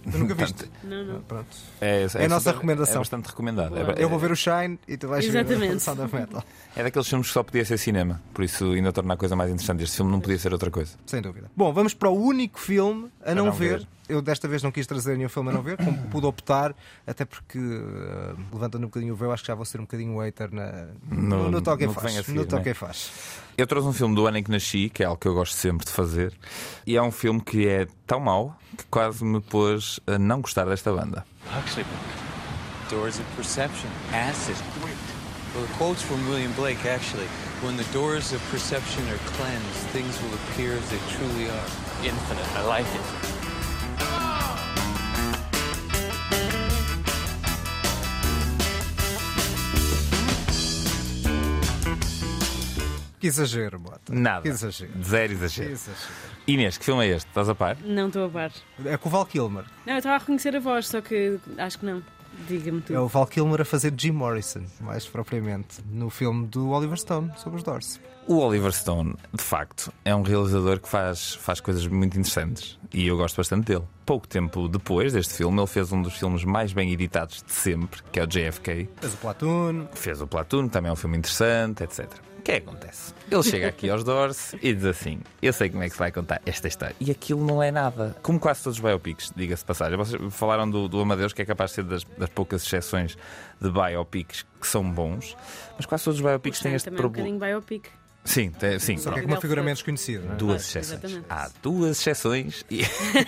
Nunca 0.06 0.36
viste? 0.36 0.70
Não, 0.84 1.04
não. 1.04 1.22
Pronto. 1.22 1.48
É, 1.82 2.06
É 2.14 2.26
a 2.26 2.30
nossa 2.30 2.52
recomendação. 2.52 2.96
É 2.96 3.00
bastante 3.00 3.26
recomendado. 3.26 3.76
É- 3.76 4.04
Eu 4.04 4.08
vou 4.08 4.20
ver 4.20 4.32
o 4.32 4.36
Shine 4.36 4.78
e 4.88 4.98
tu 4.98 5.08
vais 5.08 5.26
ver 5.26 5.38
o 5.38 5.42
Exatamente. 5.42 5.80
Sound 5.82 6.02
of 6.02 6.16
Metal. 6.16 6.44
É 6.76 6.84
daqueles 6.84 7.08
filmes 7.08 7.28
que 7.28 7.34
só 7.34 7.42
podia 7.42 7.66
ser 7.66 7.78
cinema, 7.80 8.22
por 8.34 8.44
isso 8.44 8.72
ainda 8.72 8.94
torna 8.94 9.16
a 9.16 9.18
coisa 9.18 9.36
mais 9.36 9.50
interessante. 9.50 9.84
Este 9.84 9.98
filme 9.98 10.12
não 10.12 10.20
podia 10.22 10.38
ser 10.38 10.54
outra 10.54 10.70
coisa. 10.70 10.92
Sem 11.08 11.22
dúvida. 11.24 11.50
Bom, 11.58 11.74
vamos 11.74 11.96
para 11.96 12.10
o 12.10 12.14
único 12.24 12.60
filme 12.60 13.10
a 13.26 13.34
não, 13.34 13.46
não 13.48 13.52
ver. 13.52 13.80
ver. 13.80 13.88
Eu 14.10 14.22
desta 14.24 14.48
vez 14.48 14.64
não 14.64 14.72
quis 14.72 14.88
trazer 14.88 15.16
nenhum 15.16 15.30
filme 15.30 15.50
a 15.50 15.54
não 15.54 15.62
ver, 15.62 15.78
como 15.78 15.96
pude 16.10 16.26
optar, 16.26 16.76
até 17.06 17.24
porque, 17.26 17.60
uh, 17.60 18.36
levantando 18.52 18.84
um 18.84 18.88
bocadinho 18.88 19.14
o 19.14 19.16
véu, 19.16 19.32
acho 19.32 19.44
que 19.44 19.48
já 19.48 19.54
vou 19.56 19.64
ser 19.66 19.78
um 19.78 19.84
bocadinho 19.84 20.16
waiter 20.18 20.52
na, 20.52 20.88
no, 21.10 21.44
No- 21.44 21.52
no, 21.52 21.62
toque 21.62 21.86
no 21.86 21.94
faz. 21.94 22.14
seguir, 22.26 22.34
no 22.40 22.46
toque 22.46 22.66
não 22.66 22.72
é? 22.72 22.74
faz. 22.74 23.12
Eu 23.56 23.68
trouxe 23.68 23.88
um 23.88 23.94
filme 23.94 24.16
do 24.16 24.26
ano 24.26 24.38
em 24.38 24.44
que 24.44 24.50
nasci, 24.50 24.90
que 24.90 25.04
é 25.04 25.06
algo 25.06 25.20
que 25.22 25.28
eu 25.28 25.34
gosto 25.36 25.54
sempre 25.56 25.86
de 25.86 25.92
fazer, 25.92 26.34
e 26.88 26.98
é 26.98 27.02
um 27.02 27.12
filme 27.12 27.40
que 27.40 27.68
é 27.68 27.88
tão 28.08 28.20
mau 28.20 28.58
que 28.76 28.84
quase 28.86 29.24
me 29.24 29.40
pôs 29.40 30.00
a 30.08 30.18
não 30.18 30.42
gostar 30.42 30.66
desta 30.66 30.92
banda. 30.92 31.24
Huxley. 31.56 31.86
Doors 32.90 33.20
of 33.20 33.26
perception. 33.36 33.90
Acid. 34.12 34.56
Well, 35.56 35.66
the 35.68 35.74
quote's 35.78 36.02
from 36.02 36.18
William 36.30 36.52
Blake, 36.54 36.80
actually. 36.88 37.28
When 37.64 37.76
the 37.78 37.84
doors 37.94 38.34
of 38.34 38.42
perception 38.50 39.04
are 39.10 39.20
cleansed, 39.38 39.86
things 39.94 40.18
will 40.22 40.34
appear 40.34 40.74
as 40.74 40.90
they 40.90 41.00
truly 41.16 41.50
are. 41.50 41.68
Infinite. 42.04 42.48
I 42.56 42.66
like 42.66 42.88
it. 42.96 43.39
Que 53.20 53.28
exagero, 53.28 53.78
bota. 53.80 54.00
Nada. 54.14 54.42
Que 54.44 54.48
exagero. 54.50 54.92
Zero 55.04 55.28
Que 55.28 55.34
exagero. 55.34 55.72
exagero. 55.72 56.14
Inês, 56.48 56.78
que 56.78 56.86
filme 56.86 57.06
é 57.06 57.10
este? 57.16 57.28
Estás 57.28 57.50
a 57.50 57.56
par? 57.56 57.78
Não 57.84 58.08
estou 58.08 58.26
a 58.26 58.30
par. 58.30 58.52
É 58.86 58.96
com 58.98 59.10
o 59.10 59.12
Val 59.12 59.26
Kilmer. 59.26 59.66
Não, 59.86 59.94
eu 59.94 59.98
estava 59.98 60.16
a 60.16 60.20
reconhecer 60.20 60.56
a 60.56 60.60
voz, 60.60 60.88
só 60.88 61.02
que 61.02 61.38
acho 61.58 61.80
que 61.80 61.86
não. 61.86 62.02
Diga-me 62.48 62.82
tu. 62.82 62.94
É 62.94 63.00
o 63.00 63.08
Val 63.08 63.28
Kilmer 63.28 63.62
a 63.62 63.66
fazer 63.66 63.94
Jim 63.98 64.12
Morrison, 64.12 64.64
mais 64.82 65.06
propriamente, 65.06 65.78
no 65.92 66.10
filme 66.10 66.48
do 66.48 66.70
Oliver 66.70 66.98
Stone, 66.98 67.32
sobre 67.38 67.58
os 67.58 67.64
Doors. 67.64 68.00
O 68.28 68.38
Oliver 68.38 68.72
Stone, 68.72 69.16
de 69.34 69.44
facto, 69.44 69.92
é 70.06 70.14
um 70.16 70.22
realizador 70.22 70.80
que 70.80 70.88
faz, 70.88 71.34
faz 71.36 71.60
coisas 71.60 71.86
muito 71.88 72.18
interessantes 72.18 72.78
e 72.94 73.08
eu 73.08 73.18
gosto 73.18 73.38
bastante 73.38 73.66
dele. 73.66 73.84
Pouco 74.06 74.28
tempo 74.28 74.68
depois 74.68 75.14
deste 75.14 75.34
filme, 75.34 75.60
ele 75.60 75.68
fez 75.68 75.92
um 75.92 76.02
dos 76.02 76.14
filmes 76.16 76.44
mais 76.44 76.74
bem 76.74 76.92
editados 76.92 77.44
de 77.46 77.52
sempre, 77.52 78.02
que 78.12 78.20
é 78.20 78.24
o 78.24 78.28
JFK. 78.28 78.90
Fez 79.00 79.14
o 79.14 79.18
Platoon. 79.18 79.88
Fez 79.94 80.22
o 80.22 80.28
Platoon, 80.28 80.68
também 80.68 80.90
é 80.90 80.94
um 80.94 80.96
filme 80.96 81.18
interessante, 81.18 81.84
etc. 81.84 82.08
O 82.50 82.52
que 82.52 82.58
é 82.58 82.60
que 82.62 82.68
acontece? 82.70 83.14
Ele 83.30 83.44
chega 83.44 83.68
aqui 83.68 83.90
aos 83.90 84.04
Doors 84.04 84.54
e 84.62 84.74
diz 84.74 84.84
assim: 84.86 85.20
Eu 85.42 85.54
sei 85.54 85.70
como 85.70 85.84
é 85.84 85.88
que 85.88 85.94
se 85.94 86.00
vai 86.00 86.12
contar 86.12 86.42
esta 86.46 86.68
história. 86.68 86.96
E 87.00 87.12
aquilo 87.12 87.46
não 87.46 87.62
é 87.62 87.70
nada. 87.70 88.16
Como 88.24 88.40
quase 88.40 88.64
todos 88.64 88.80
os 88.80 88.84
biopics, 88.84 89.32
diga-se 89.36 89.62
de 89.62 89.68
passagem. 89.68 89.96
Vocês 89.98 90.20
falaram 90.34 90.70
do, 90.70 90.88
do 90.88 91.00
Amadeus, 91.00 91.32
que 91.32 91.42
é 91.42 91.46
capaz 91.46 91.72
de 91.72 91.76
ser 91.76 91.84
das, 91.84 92.04
das 92.18 92.30
poucas 92.30 92.64
exceções 92.66 93.16
de 93.62 93.70
biopics 93.70 94.46
que 94.60 94.68
são 94.68 94.90
bons, 94.90 95.38
mas 95.78 95.86
quase 95.86 96.04
todos 96.06 96.20
os 96.20 96.26
biopics 96.26 96.60
têm 96.60 96.74
este 96.74 96.86
também 96.86 96.98
é 96.98 97.00
um 97.00 97.04
problema. 97.04 97.30
bocadinho 97.38 97.60
biopic. 97.60 97.86
Sim, 98.26 98.52
tem- 98.52 98.78
sim. 98.80 98.98
Só 98.98 99.12
que 99.12 99.20
é 99.20 99.26
uma 99.26 99.40
figura 99.40 99.64
menos 99.64 99.82
conhecida. 99.82 100.24
não 100.26 100.34
é? 100.34 100.36
Duas 100.36 100.62
exceções. 100.64 100.92
exatamente. 101.04 101.26
Há 101.30 101.50
duas 101.64 102.00
exceções 102.00 102.66
e, 102.70 102.82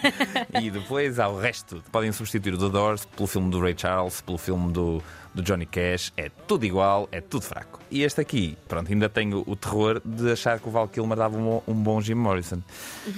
e 0.62 0.70
depois 0.72 1.20
há 1.20 1.28
o 1.28 1.40
resto. 1.40 1.82
Podem 1.92 2.12
substituir 2.12 2.54
o 2.54 2.58
The 2.58 2.70
Doors 2.70 3.06
pelo 3.06 3.28
filme 3.28 3.50
do 3.50 3.60
Ray 3.60 3.76
Charles, 3.78 4.20
pelo 4.22 4.38
filme 4.38 4.72
do, 4.72 5.02
do 5.34 5.42
Johnny 5.42 5.66
Cash. 5.66 6.12
É 6.18 6.30
tudo 6.48 6.66
igual, 6.66 7.08
é 7.12 7.22
tudo 7.22 7.44
fraco. 7.44 7.80
E 7.92 8.04
este 8.04 8.22
aqui, 8.22 8.58
pronto, 8.70 8.90
ainda 8.92 9.10
tenho 9.10 9.44
o 9.46 9.54
terror 9.56 10.02
de 10.06 10.32
achar 10.32 10.60
que 10.60 10.68
o 10.70 10.72
Val 10.72 10.88
Kilmer 10.88 11.18
dava 11.18 11.38
um, 11.38 11.44
bom- 11.44 11.64
um 11.68 11.74
bom 11.74 12.00
Jim 12.02 12.14
Morrison. 12.14 12.62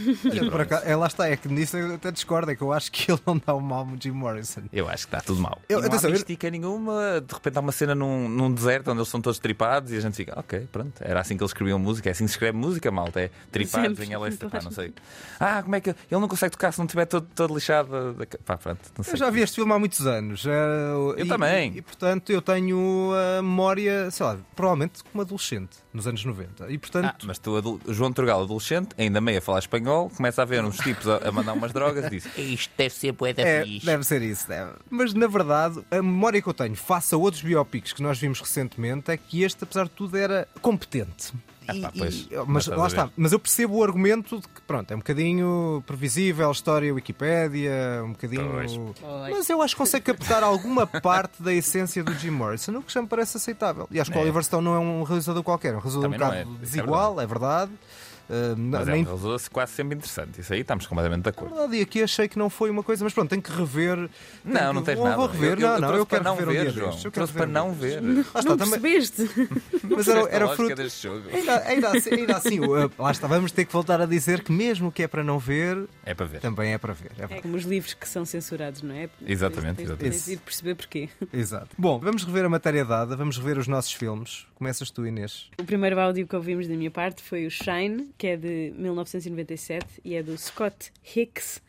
Acaso, 0.60 0.84
é, 0.86 0.96
lá 0.96 1.08
está, 1.08 1.28
é 1.30 1.36
que 1.38 1.48
nisso 1.48 1.78
eu 1.78 1.96
até 1.96 2.12
discordo, 2.12 2.50
é 2.52 2.56
que 2.56 2.62
eu 2.62 2.72
acho 2.74 2.92
que 2.92 3.12
ele 3.12 3.20
não 3.26 3.40
dá 3.46 3.56
um 3.56 3.60
mal 3.60 3.88
Jim 4.00 4.12
Morrison. 4.12 4.62
Eu 4.72 4.88
acho 4.90 5.08
que 5.08 5.16
está 5.16 5.22
tudo 5.22 5.40
mal. 5.42 5.60
Eu- 5.70 5.78
E 5.80 5.82
não 5.82 5.88
atenção, 5.90 6.10
há 6.10 6.14
eu- 6.14 6.52
nenhuma. 6.52 7.22
De 7.26 7.34
repente 7.34 7.58
há 7.58 7.60
uma 7.62 7.72
cena 7.72 7.94
num, 7.94 8.28
num 8.28 8.52
deserto 8.54 8.90
onde 8.90 9.00
eles 9.00 9.10
são 9.10 9.22
todos 9.22 9.38
tripados 9.40 9.92
e 9.92 9.98
a 9.98 10.00
gente 10.00 10.16
fica, 10.16 10.40
ok, 10.40 10.68
pronto. 10.72 10.94
Era 11.02 11.20
assim 11.22 11.38
que 11.38 11.44
eles 11.44 11.52
escreviam 11.52 11.78
música, 11.78 12.10
é 12.10 12.12
assim 12.12 12.24
que 12.26 12.30
se 12.30 12.36
escreve 12.36 12.58
música, 12.58 12.90
malta. 12.92 13.22
É 13.22 13.30
tripados 13.52 13.90
Sempre. 13.98 14.06
em 14.06 14.14
LSD, 14.14 14.50
pá, 14.50 14.60
não 14.64 14.72
sei. 14.72 14.94
Ah, 15.40 15.62
como 15.62 15.76
é 15.76 15.82
que 15.82 15.90
ele 15.92 15.98
não 16.12 16.28
consegue 16.28 16.52
tocar 16.52 16.72
se 16.72 16.80
não 16.80 16.86
estiver 16.86 17.06
todo, 17.06 17.28
todo 17.36 17.54
lixado? 17.54 18.14
da- 18.14 18.26
Pá, 18.46 18.58
pronto, 18.58 18.80
não 18.98 19.04
sei. 19.04 19.14
Eu 19.14 19.18
já 19.18 19.30
vi 19.30 19.42
este 19.42 19.56
filme 19.56 19.72
há 19.72 19.78
muitos 19.80 20.06
anos. 20.08 20.46
Eu 20.46 21.16
e- 21.18 21.26
também. 21.28 21.78
E, 21.78 21.82
portanto, 21.82 22.32
eu 22.32 22.42
tenho 22.42 23.12
a 23.38 23.42
memória, 23.42 24.10
sei 24.10 24.26
lá, 24.26 24.38
provavelmente 24.64 25.04
como 25.04 25.22
adolescente, 25.22 25.78
nos 25.94 26.08
anos 26.08 26.24
90. 26.24 26.72
E, 26.72 26.78
portanto, 26.78 27.06
Ah, 27.24 27.26
mas 27.26 27.38
tu, 27.38 27.82
João 27.90 28.14
Turgal, 28.14 28.42
adolescente, 28.44 28.90
ainda 28.98 29.20
meio 29.20 29.40
a 29.40 29.42
falar 29.42 29.60
espanhol, 29.60 30.10
começa 30.10 30.42
a 30.42 30.46
ver 30.46 30.64
uns 30.64 30.78
tipos 30.78 31.06
a, 31.08 31.18
a 31.18 31.32
mandar 31.34 31.52
umas 31.54 31.74
drogas 31.74 32.06
e 32.06 32.10
diz: 32.10 32.26
Isto 32.38 32.72
deve 32.78 32.94
ser 32.94 33.14
poeta 33.14 33.42
É, 33.42 33.64
fixe. 33.66 33.86
deve 33.86 34.04
ser 34.06 34.22
isso, 34.22 34.48
deve. 34.48 34.72
Mas 34.90 35.14
na 35.14 35.28
verdade, 35.28 35.84
a 35.92 35.96
memória 36.02 36.42
que 36.42 36.48
eu 36.48 36.54
tenho 36.54 36.76
face 36.76 37.14
a 37.14 37.18
outros 37.18 37.42
biopics 37.44 37.92
que 37.92 38.02
nós 38.02 38.18
vimos 38.18 38.40
recentemente 38.40 39.12
é 39.12 39.18
que 39.18 39.44
este, 39.44 39.64
apesar 39.66 39.84
de 39.86 39.92
tudo, 39.92 40.16
era 40.18 40.48
competente. 40.62 41.34
Ah, 41.68 41.74
pá, 41.82 41.92
pois, 41.98 42.28
e- 42.30 42.30
mas 42.48 42.68
lá 42.68 42.88
está. 42.88 43.10
Mas 43.16 43.32
eu 43.32 43.40
percebo 43.40 43.78
o 43.78 43.84
argumento 43.84 44.40
de 44.40 44.48
que, 44.48 44.62
pronto, 44.62 44.92
é 44.92 44.96
um 44.96 45.00
bocadinho 45.00 45.84
previsível, 45.88 46.52
história 46.52 46.94
Wikipédia, 46.94 48.02
um 48.04 48.12
bocadinho. 48.12 48.94
Mas 49.32 49.50
eu 49.50 49.62
acho 49.62 49.76
que 49.76 49.80
consegue 49.80 50.06
captar 50.06 50.44
alguma 50.44 50.86
parte 50.86 51.42
da 51.42 51.54
essência 51.54 52.04
do 52.04 52.14
Jim 52.14 52.32
Morrison, 52.32 52.78
o 52.78 52.82
que 52.84 52.92
já 52.94 53.02
me 53.02 53.08
parece 53.08 53.38
aceitável. 53.38 53.88
E 53.92 54.00
acho 54.00 54.12
que 54.12 54.18
o 54.18 54.20
É. 54.20 54.24
Oliver 54.24 54.44
Stone 54.44 54.64
não 54.66 54.76
é 54.76 54.80
um 54.80 55.04
realizador 55.04 55.44
qualquer, 55.44 55.74
é 55.74 55.78
um 55.78 55.80
realizador 55.80 56.04
Também 56.04 56.20
um 56.20 56.22
não 56.22 56.28
é, 56.34 56.44
bocado 56.44 56.52
isso 56.56 56.62
é 56.62 56.66
desigual, 56.66 57.22
é 57.22 57.26
verdade. 57.28 57.72
Uh, 58.30 58.56
Mas 58.58 58.88
é 58.88 58.92
nem 58.92 59.02
um 59.02 59.06
realizador 59.06 59.40
quase 59.52 59.74
sempre 59.74 59.96
interessante. 59.98 60.40
Isso 60.40 60.54
aí 60.54 60.62
estamos 60.62 60.88
completamente 60.88 61.24
de 61.24 61.28
é 61.28 61.32
acordo. 61.32 61.54
verdade, 61.54 61.78
e 61.78 61.82
aqui 61.82 62.02
achei 62.02 62.28
que 62.28 62.40
não 62.40 62.50
foi 62.50 62.70
uma 62.70 62.82
coisa, 62.82 63.04
mas 63.04 63.14
pronto, 63.14 63.30
tenho 63.30 63.42
que 63.42 63.52
rever. 63.52 64.10
Não, 64.46 64.68
que- 64.70 64.74
não 64.74 64.82
tens 64.84 64.96
vou, 64.96 65.04
nada. 65.06 65.18
Vou 65.18 65.28
rever, 65.28 65.50
Eu- 65.50 65.60
eu- 65.60 65.60
não, 65.60 65.74
eu 65.76 65.82
não, 65.82 65.96
eu 65.96 66.06
quero 66.06 66.24
para 66.24 66.32
não 66.36 66.42
um 66.42 66.46
ver, 66.46 66.62
dia 66.64 66.70
João. 66.72 66.90
Eu 66.92 66.98
quero 66.98 67.12
Trouxe 67.12 67.34
para 67.34 67.46
não 67.46 67.72
dia 67.74 68.02
ver. 68.02 68.20
está, 68.20 68.42
não 68.44 68.58
também- 68.58 68.80
percebeste? 68.80 69.30
Mas 69.84 70.08
era, 70.08 70.20
era 70.30 70.48
fruto. 70.56 70.76
deste 70.76 71.04
jogo? 71.04 71.30
Ainda, 71.34 71.64
ainda 71.68 71.90
assim, 71.92 72.10
ainda 72.14 72.38
assim, 72.38 72.60
uh, 72.60 72.92
lá 72.98 73.12
está, 73.12 73.28
vamos 73.28 73.52
ter 73.52 73.66
que 73.66 73.74
voltar 73.74 74.00
a 74.02 74.06
dizer 74.06 74.42
que 74.44 74.52
mesmo 74.52 74.92
que 74.92 75.04
é 75.04 75.08
para 75.08 75.24
não 75.24 75.38
ver, 75.38 75.84
É 76.06 76.14
para 76.14 76.26
ver. 76.26 76.40
também 76.40 76.74
é 76.74 76.78
para 76.78 76.94
ver. 76.94 77.12
É 77.12 77.14
É 77.16 77.18
verdade. 77.28 77.42
como 77.42 77.56
os 77.58 77.64
livros 77.64 77.94
que 77.94 78.08
são 78.08 78.24
censurados, 78.26 78.82
não 78.82 78.96
é? 78.96 79.10
Exatamente, 79.26 79.78
Tens, 79.78 79.86
exatamente. 79.90 80.12
tens 80.14 80.26
de 80.26 80.38
perceber 80.38 80.76
porquê. 80.76 81.10
Exato. 81.34 81.70
Bom, 81.78 82.00
vamos 82.00 82.24
rever 82.24 82.46
a 82.46 82.50
matéria 82.50 82.86
dada, 82.86 83.16
vamos 83.16 83.38
rever 83.38 83.58
os 83.58 83.68
nossos 83.68 83.92
filmes. 83.92 84.46
Começas 84.56 84.90
tu, 84.90 85.06
Inês. 85.06 85.50
O 85.60 85.64
primeiro 85.66 86.00
áudio 86.00 86.26
que 86.26 86.36
ouvimos 86.36 86.68
da 86.70 86.76
minha 86.76 86.90
parte 86.92 87.22
foi 87.22 87.46
o 87.46 87.52
Shine, 87.52 88.13
que 88.18 88.28
é 88.28 88.38
de 88.38 88.74
1997 88.76 90.02
e 90.04 90.16
é 90.16 90.24
do 90.24 90.38
Scott 90.38 90.92
Hicks, 91.16 91.62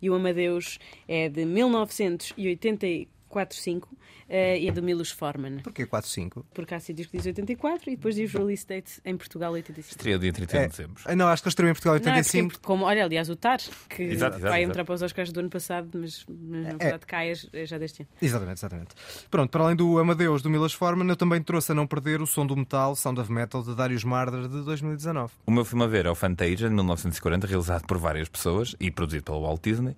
e 0.00 0.08
o 0.10 0.14
Amadeus 0.14 0.78
é 1.06 1.28
de 1.28 1.42
1984-5 1.42 3.08
eh, 3.30 3.86
e 4.32 4.68
é 4.68 4.72
do 4.72 4.82
Milos 4.82 5.10
Forman. 5.10 5.58
Porquê 5.58 5.84
4-5? 5.86 6.44
Porque 6.54 6.74
há 6.74 6.78
sítios 6.80 7.08
que 7.08 7.16
diz 7.16 7.26
84 7.26 7.90
e 7.90 7.96
depois 7.96 8.14
diz 8.14 8.32
release 8.32 8.66
date 8.66 9.00
em 9.04 9.16
Portugal 9.16 9.52
85. 9.52 9.90
Estreia 9.90 10.18
dia 10.18 10.32
31 10.32 10.62
de 10.62 10.68
dezembro. 10.68 11.02
Ah, 11.04 11.16
Não, 11.16 11.26
acho 11.26 11.42
que 11.42 11.48
eles 11.48 11.52
estreou 11.52 11.70
em 11.70 11.74
Portugal 11.74 11.96
em 11.96 12.00
Não, 12.00 12.12
é 12.12 12.16
85. 12.18 12.60
como, 12.60 12.84
olha, 12.84 13.04
aliás, 13.04 13.28
o 13.28 13.34
TAR, 13.36 13.58
que 13.88 14.02
Exato, 14.04 14.36
exato, 14.36 14.40
vai 14.40 14.60
exato. 14.60 14.70
entrar 14.70 14.84
para 14.84 14.94
os 14.94 15.02
Oscars 15.02 15.32
do 15.32 15.40
ano 15.40 15.50
passado, 15.50 15.88
mas, 15.94 16.24
mas 16.28 16.62
na 16.62 16.68
É. 16.70 16.76
verdade 16.76 17.06
cai 17.06 17.32
é 17.52 17.66
já 17.66 17.76
deste 17.78 18.02
ano. 18.02 18.08
Exatamente, 18.22 18.58
exatamente. 18.58 18.94
Pronto, 19.30 19.50
para 19.50 19.64
além 19.64 19.74
do 19.76 19.98
Amadeus 19.98 20.42
do 20.42 20.48
Milos 20.50 20.72
Forman, 20.72 21.08
eu 21.08 21.16
também 21.16 21.42
trouxe 21.42 21.72
a 21.72 21.74
não 21.74 21.86
perder 21.86 22.22
o 22.22 22.26
som 22.26 22.46
do 22.46 22.56
metal, 22.56 22.94
Sound 22.94 23.20
of 23.20 23.32
Metal, 23.32 23.62
de 23.62 23.74
Darius 23.74 24.04
Marder, 24.04 24.42
de 24.48 24.62
2019. 24.62 25.32
O 25.46 25.50
meu 25.50 25.64
filme 25.64 25.84
a 25.84 25.88
ver 25.88 26.06
é 26.06 26.10
o 26.10 26.14
Fantasia, 26.14 26.68
de 26.68 26.74
1940, 26.74 27.46
realizado 27.46 27.86
por 27.86 27.98
várias 27.98 28.28
pessoas 28.28 28.76
e 28.78 28.90
produzido 28.90 29.24
pelo 29.24 29.40
Walt 29.42 29.60
Disney. 29.62 29.96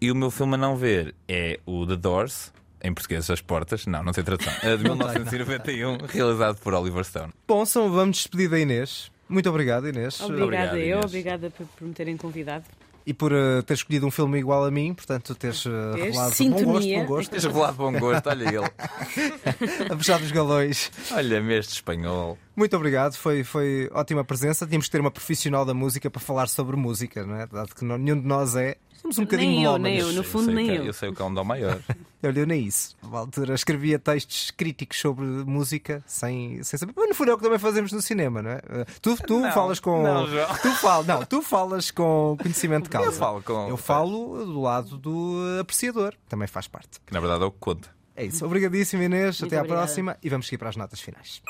E 0.00 0.10
o 0.10 0.14
meu 0.14 0.30
filme 0.30 0.54
a 0.54 0.56
não 0.58 0.76
ver 0.76 1.14
é 1.28 1.58
o 1.66 1.86
The 1.86 1.96
Doors, 1.96 2.52
em 2.82 2.92
português 2.92 3.28
As 3.30 3.40
Portas, 3.40 3.86
não, 3.86 4.02
não 4.02 4.12
tem 4.12 4.22
tradução, 4.24 4.52
é 4.62 4.76
de 4.76 4.84
1991, 4.84 5.98
realizado 6.08 6.58
por 6.60 6.74
Oliver 6.74 7.04
Stone. 7.04 7.32
Bom, 7.46 7.64
só 7.66 7.88
vamos 7.88 8.18
despedir 8.18 8.48
da 8.48 8.58
Inês. 8.58 9.10
Muito 9.28 9.48
obrigado, 9.50 9.88
Inês. 9.88 10.20
Obrigada 10.20 10.44
Obrigado, 10.44 10.76
eu, 10.76 10.82
Inês. 10.98 11.04
obrigada 11.04 11.50
por, 11.50 11.66
por 11.66 11.86
me 11.86 11.94
terem 11.94 12.16
convidado. 12.16 12.64
E 13.06 13.14
por 13.14 13.32
uh, 13.32 13.62
ter 13.62 13.72
escolhido 13.72 14.06
um 14.06 14.10
filme 14.10 14.38
igual 14.38 14.64
a 14.66 14.70
mim, 14.70 14.92
portanto, 14.92 15.34
teres 15.34 15.64
uh, 15.64 15.70
Tens 15.94 16.04
revelado 16.04 16.12
bom 16.14 16.22
gosto, 16.22 16.36
sintonia. 16.36 16.98
bom 16.98 17.06
gosto, 17.06 17.40
falar 17.40 17.70
de 17.70 17.76
bom 17.78 17.92
gosto, 17.92 18.28
olha 18.28 18.44
ele. 18.48 18.58
a 19.90 19.96
puxar 19.96 20.18
dos 20.18 20.30
galões. 20.30 20.90
Olha-me 21.10 21.54
este 21.58 21.72
espanhol. 21.72 22.36
Muito 22.58 22.76
obrigado, 22.76 23.14
foi, 23.14 23.44
foi 23.44 23.88
ótima 23.92 24.24
presença. 24.24 24.66
Tínhamos 24.66 24.86
que 24.86 24.92
ter 24.92 25.00
uma 25.00 25.10
profissional 25.10 25.64
da 25.64 25.72
música 25.72 26.10
para 26.10 26.20
falar 26.20 26.48
sobre 26.48 26.76
música, 26.76 27.24
não 27.24 27.36
é? 27.36 27.46
Dado 27.46 27.74
que 27.74 27.84
não- 27.84 27.96
nenhum 27.96 28.20
de 28.20 28.26
nós 28.26 28.56
é. 28.56 28.76
Somos 29.00 29.16
um 29.16 29.22
bocadinho 29.22 29.52
Nem 29.52 29.64
eu, 29.64 29.78
nem 29.78 29.98
eu, 29.98 30.12
no 30.12 30.24
fundo 30.24 30.46
sei 30.46 30.52
o 30.52 30.56
nem 30.56 30.66
que- 30.66 30.72
eu. 30.74 30.84
Eu 30.86 30.92
sei 30.92 31.08
o 31.08 31.14
que 31.14 31.22
é 31.22 31.24
um 31.24 31.32
dó 31.32 31.44
maior. 31.44 31.78
Olha, 32.20 32.40
eu 32.40 32.46
nem 32.46 32.64
isso. 32.66 32.96
Na 33.08 33.18
altura 33.20 33.54
escrevia 33.54 33.96
textos 33.96 34.50
críticos 34.50 34.98
sobre 34.98 35.24
música 35.24 36.02
sem, 36.04 36.60
sem 36.64 36.76
saber. 36.80 36.92
Mas 36.96 37.08
no 37.10 37.14
fundo 37.14 37.30
é 37.30 37.34
o 37.34 37.36
que 37.38 37.44
também 37.44 37.60
fazemos 37.60 37.92
no 37.92 38.02
cinema, 38.02 38.42
não 38.42 38.50
é? 38.50 38.56
Uh, 38.56 38.84
Tu, 39.00 39.16
tu 39.24 39.38
Não, 39.38 39.52
falas 39.52 39.78
com. 39.78 40.02
não, 40.02 40.26
João. 40.26 40.48
tu, 40.60 40.70
fal... 40.72 41.04
não, 41.04 41.24
tu 41.24 41.40
falas 41.42 41.92
com 41.92 42.36
conhecimento 42.42 42.84
de 42.84 42.90
causa. 42.90 43.08
Eu 43.08 43.12
falo 43.12 43.40
com- 43.42 43.68
Eu 43.68 43.76
falo 43.76 44.44
do 44.44 44.60
lado 44.60 44.98
do 44.98 45.36
apreciador, 45.60 46.12
também 46.28 46.48
faz 46.48 46.66
parte. 46.66 46.98
Que 47.06 47.14
na 47.14 47.20
verdade 47.20 47.44
é 47.44 47.46
o 47.46 47.52
que 47.52 47.58
conta. 47.60 47.88
É 48.16 48.24
isso. 48.24 48.44
Obrigadíssimo, 48.44 49.00
Inês. 49.00 49.40
Muito 49.40 49.46
Até 49.52 49.58
à 49.58 49.60
obrigada. 49.60 49.82
próxima 49.86 50.16
e 50.20 50.28
vamos 50.28 50.46
seguir 50.46 50.58
para 50.58 50.70
as 50.70 50.76
notas 50.76 50.98
finais. 51.00 51.40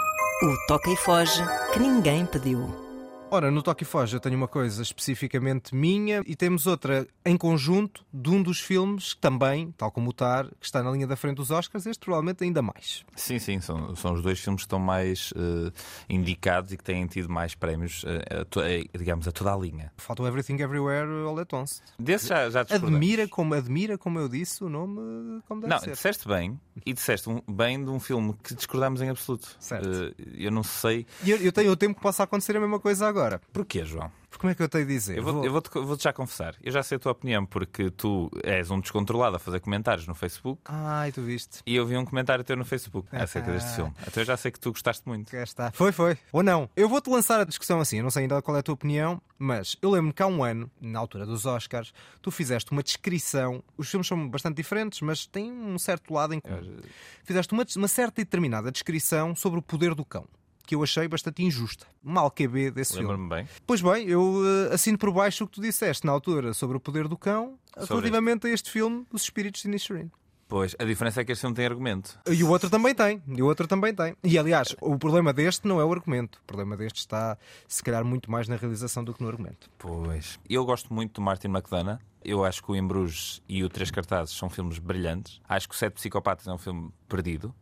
O 0.40 0.56
Toca 0.68 0.88
e 0.88 0.94
Foge 0.94 1.42
que 1.72 1.80
ninguém 1.80 2.24
pediu. 2.24 2.87
Ora, 3.30 3.50
no 3.50 3.62
Toque 3.62 3.82
e 3.82 3.86
Foge 3.86 4.16
eu 4.16 4.20
tenho 4.20 4.36
uma 4.36 4.48
coisa 4.48 4.80
especificamente 4.80 5.74
minha 5.74 6.22
e 6.26 6.34
temos 6.34 6.66
outra 6.66 7.06
em 7.26 7.36
conjunto 7.36 8.02
de 8.10 8.30
um 8.30 8.42
dos 8.42 8.58
filmes 8.58 9.12
que 9.12 9.20
também, 9.20 9.70
tal 9.76 9.90
como 9.92 10.08
o 10.08 10.12
Tar, 10.14 10.46
que 10.58 10.64
está 10.64 10.82
na 10.82 10.90
linha 10.90 11.06
da 11.06 11.14
frente 11.14 11.36
dos 11.36 11.50
Oscars, 11.50 11.84
este 11.84 12.00
provavelmente 12.06 12.42
ainda 12.42 12.62
mais. 12.62 13.04
Sim, 13.14 13.38
sim, 13.38 13.60
são, 13.60 13.94
são 13.94 14.14
os 14.14 14.22
dois 14.22 14.40
filmes 14.40 14.62
que 14.62 14.66
estão 14.66 14.78
mais 14.78 15.30
eh, 15.36 15.70
indicados 16.08 16.72
e 16.72 16.78
que 16.78 16.82
têm 16.82 17.06
tido 17.06 17.28
mais 17.28 17.54
prémios, 17.54 18.02
eh, 18.06 18.40
a 18.40 18.44
to- 18.46 18.62
eh, 18.62 18.84
digamos, 18.96 19.28
a 19.28 19.32
toda 19.32 19.52
a 19.52 19.56
linha. 19.58 19.92
Falta 19.98 20.22
o 20.22 20.26
Everything 20.26 20.54
Everywhere 20.62 21.06
All 21.26 21.38
at 21.38 21.52
Once. 21.52 21.82
Desse 21.98 22.28
já, 22.28 22.48
já. 22.48 22.62
Admira 22.62 23.28
como, 23.28 23.52
admira 23.52 23.98
como 23.98 24.18
eu 24.18 24.28
disse 24.30 24.64
o 24.64 24.70
nome 24.70 25.42
como 25.46 25.60
deve 25.60 25.70
Não, 25.74 25.80
ser. 25.80 25.90
disseste 25.92 26.26
bem 26.26 26.58
e 26.86 26.94
disseste 26.94 27.28
um- 27.28 27.42
bem 27.46 27.84
de 27.84 27.90
um 27.90 28.00
filme 28.00 28.34
que 28.42 28.54
discordamos 28.54 29.02
em 29.02 29.10
absoluto. 29.10 29.54
Certo. 29.60 29.86
Eh, 29.86 30.14
eu 30.46 30.50
não 30.50 30.62
sei. 30.62 31.06
Eu, 31.26 31.36
eu 31.36 31.52
tenho 31.52 31.70
o 31.70 31.76
tempo 31.76 31.94
que 31.94 32.00
possa 32.00 32.22
acontecer 32.22 32.56
a 32.56 32.60
mesma 32.60 32.80
coisa 32.80 33.06
agora. 33.06 33.17
Porquê, 33.52 33.84
João? 33.84 34.10
Porque 34.30 34.42
como 34.42 34.50
é 34.50 34.54
que 34.54 34.62
eu 34.62 34.68
tenho 34.68 34.86
de 34.86 34.92
dizer? 34.92 35.16
Eu 35.16 35.22
vou- 35.24 35.42
eu 35.44 35.50
vou-te 35.50 35.70
vou-te 35.70 36.02
já 36.04 36.12
confessar. 36.12 36.54
Eu 36.62 36.70
já 36.70 36.82
sei 36.82 36.96
a 36.96 36.98
tua 36.98 37.12
opinião 37.12 37.46
porque 37.46 37.90
tu 37.90 38.30
és 38.44 38.70
um 38.70 38.78
descontrolado 38.78 39.36
a 39.36 39.38
fazer 39.38 39.58
comentários 39.58 40.06
no 40.06 40.14
Facebook 40.14 40.60
Ai, 40.66 41.10
tu 41.10 41.22
viste. 41.22 41.60
e 41.66 41.74
eu 41.74 41.86
vi 41.86 41.96
um 41.96 42.04
comentário 42.04 42.44
teu 42.44 42.54
no 42.54 42.64
Facebook 42.64 43.08
acerca 43.10 43.50
deste 43.50 43.70
Ah. 43.70 43.74
filme. 43.74 43.92
Então 44.06 44.20
eu 44.20 44.26
já 44.26 44.36
sei 44.36 44.50
que 44.52 44.60
tu 44.60 44.70
gostaste 44.70 45.02
muito. 45.08 45.30
Cá 45.32 45.42
está. 45.42 45.72
Foi, 45.72 45.92
foi. 45.92 46.18
Ou 46.30 46.42
não. 46.42 46.68
Eu 46.76 46.90
vou-te 46.90 47.08
lançar 47.08 47.40
a 47.40 47.44
discussão 47.44 47.80
assim. 47.80 47.96
Eu 47.96 48.02
não 48.02 48.10
sei 48.10 48.22
ainda 48.24 48.40
qual 48.42 48.54
é 48.54 48.60
a 48.60 48.62
tua 48.62 48.74
opinião, 48.74 49.20
mas 49.38 49.76
eu 49.80 49.90
lembro-me 49.90 50.12
que 50.12 50.22
há 50.22 50.26
um 50.26 50.44
ano, 50.44 50.70
na 50.78 50.98
altura 50.98 51.24
dos 51.24 51.46
Oscars, 51.46 51.94
tu 52.20 52.30
fizeste 52.30 52.70
uma 52.70 52.82
descrição. 52.82 53.64
Os 53.78 53.88
filmes 53.90 54.06
são 54.06 54.28
bastante 54.28 54.56
diferentes, 54.56 55.00
mas 55.00 55.26
têm 55.26 55.50
um 55.50 55.78
certo 55.78 56.12
lado 56.12 56.34
em 56.34 56.40
comum. 56.40 56.76
Fizeste 57.24 57.54
uma, 57.54 57.64
uma 57.76 57.88
certa 57.88 58.20
e 58.20 58.24
determinada 58.24 58.70
descrição 58.70 59.34
sobre 59.34 59.58
o 59.58 59.62
poder 59.62 59.94
do 59.94 60.04
cão. 60.04 60.26
Que 60.68 60.74
eu 60.74 60.82
achei 60.82 61.08
bastante 61.08 61.42
injusta. 61.42 61.86
Mal 62.02 62.30
QB 62.30 62.72
desse 62.72 62.92
filme. 62.92 63.08
Lembro-me 63.08 63.36
bem. 63.36 63.48
Pois 63.66 63.80
bem, 63.80 64.06
eu 64.06 64.42
eh, 64.70 64.74
assino 64.74 64.98
por 64.98 65.10
baixo 65.10 65.44
o 65.44 65.46
que 65.46 65.54
tu 65.54 65.62
disseste 65.62 66.06
na 66.06 66.12
altura 66.12 66.52
sobre 66.52 66.76
o 66.76 66.80
poder 66.80 67.08
do 67.08 67.16
cão, 67.16 67.58
Sobre 67.72 67.94
relativamente 67.94 68.46
a 68.46 68.50
este 68.50 68.70
filme, 68.70 69.06
Os 69.10 69.22
Espíritos 69.22 69.62
de 69.62 69.68
Inisherin. 69.68 70.10
Pois, 70.46 70.76
a 70.78 70.84
diferença 70.84 71.22
é 71.22 71.24
que 71.24 71.32
este 71.32 71.40
filme 71.40 71.56
tem 71.56 71.64
argumento. 71.64 72.20
E 72.30 72.44
o 72.44 72.50
outro 72.50 72.68
também 72.68 72.94
tem. 72.94 73.22
E 73.26 73.42
o 73.42 73.46
outro 73.46 73.66
também 73.66 73.94
tem. 73.94 74.14
E 74.22 74.38
aliás, 74.38 74.76
o 74.78 74.98
problema 74.98 75.32
deste 75.32 75.66
não 75.66 75.80
é 75.80 75.84
o 75.84 75.90
argumento. 75.90 76.38
O 76.42 76.46
problema 76.46 76.76
deste 76.76 76.98
está, 76.98 77.38
se 77.66 77.82
calhar, 77.82 78.04
muito 78.04 78.30
mais 78.30 78.46
na 78.46 78.56
realização 78.56 79.02
do 79.02 79.14
que 79.14 79.22
no 79.22 79.28
argumento. 79.30 79.70
Pois. 79.78 80.38
Eu 80.48 80.66
gosto 80.66 80.92
muito 80.92 81.14
do 81.14 81.22
Martin 81.22 81.48
McDonough. 81.48 81.98
Eu 82.22 82.44
acho 82.44 82.62
que 82.62 82.70
o 82.70 82.76
Em 82.76 82.86
Bruges 82.86 83.42
e 83.48 83.64
o 83.64 83.70
Três 83.70 83.90
Cartazes 83.90 84.34
são 84.36 84.50
filmes 84.50 84.78
brilhantes. 84.78 85.40
Acho 85.48 85.66
que 85.66 85.74
o 85.74 85.78
Sete 85.78 85.94
Psicopatas 85.94 86.46
é 86.46 86.52
um 86.52 86.58
filme 86.58 86.90
perdido. 87.08 87.54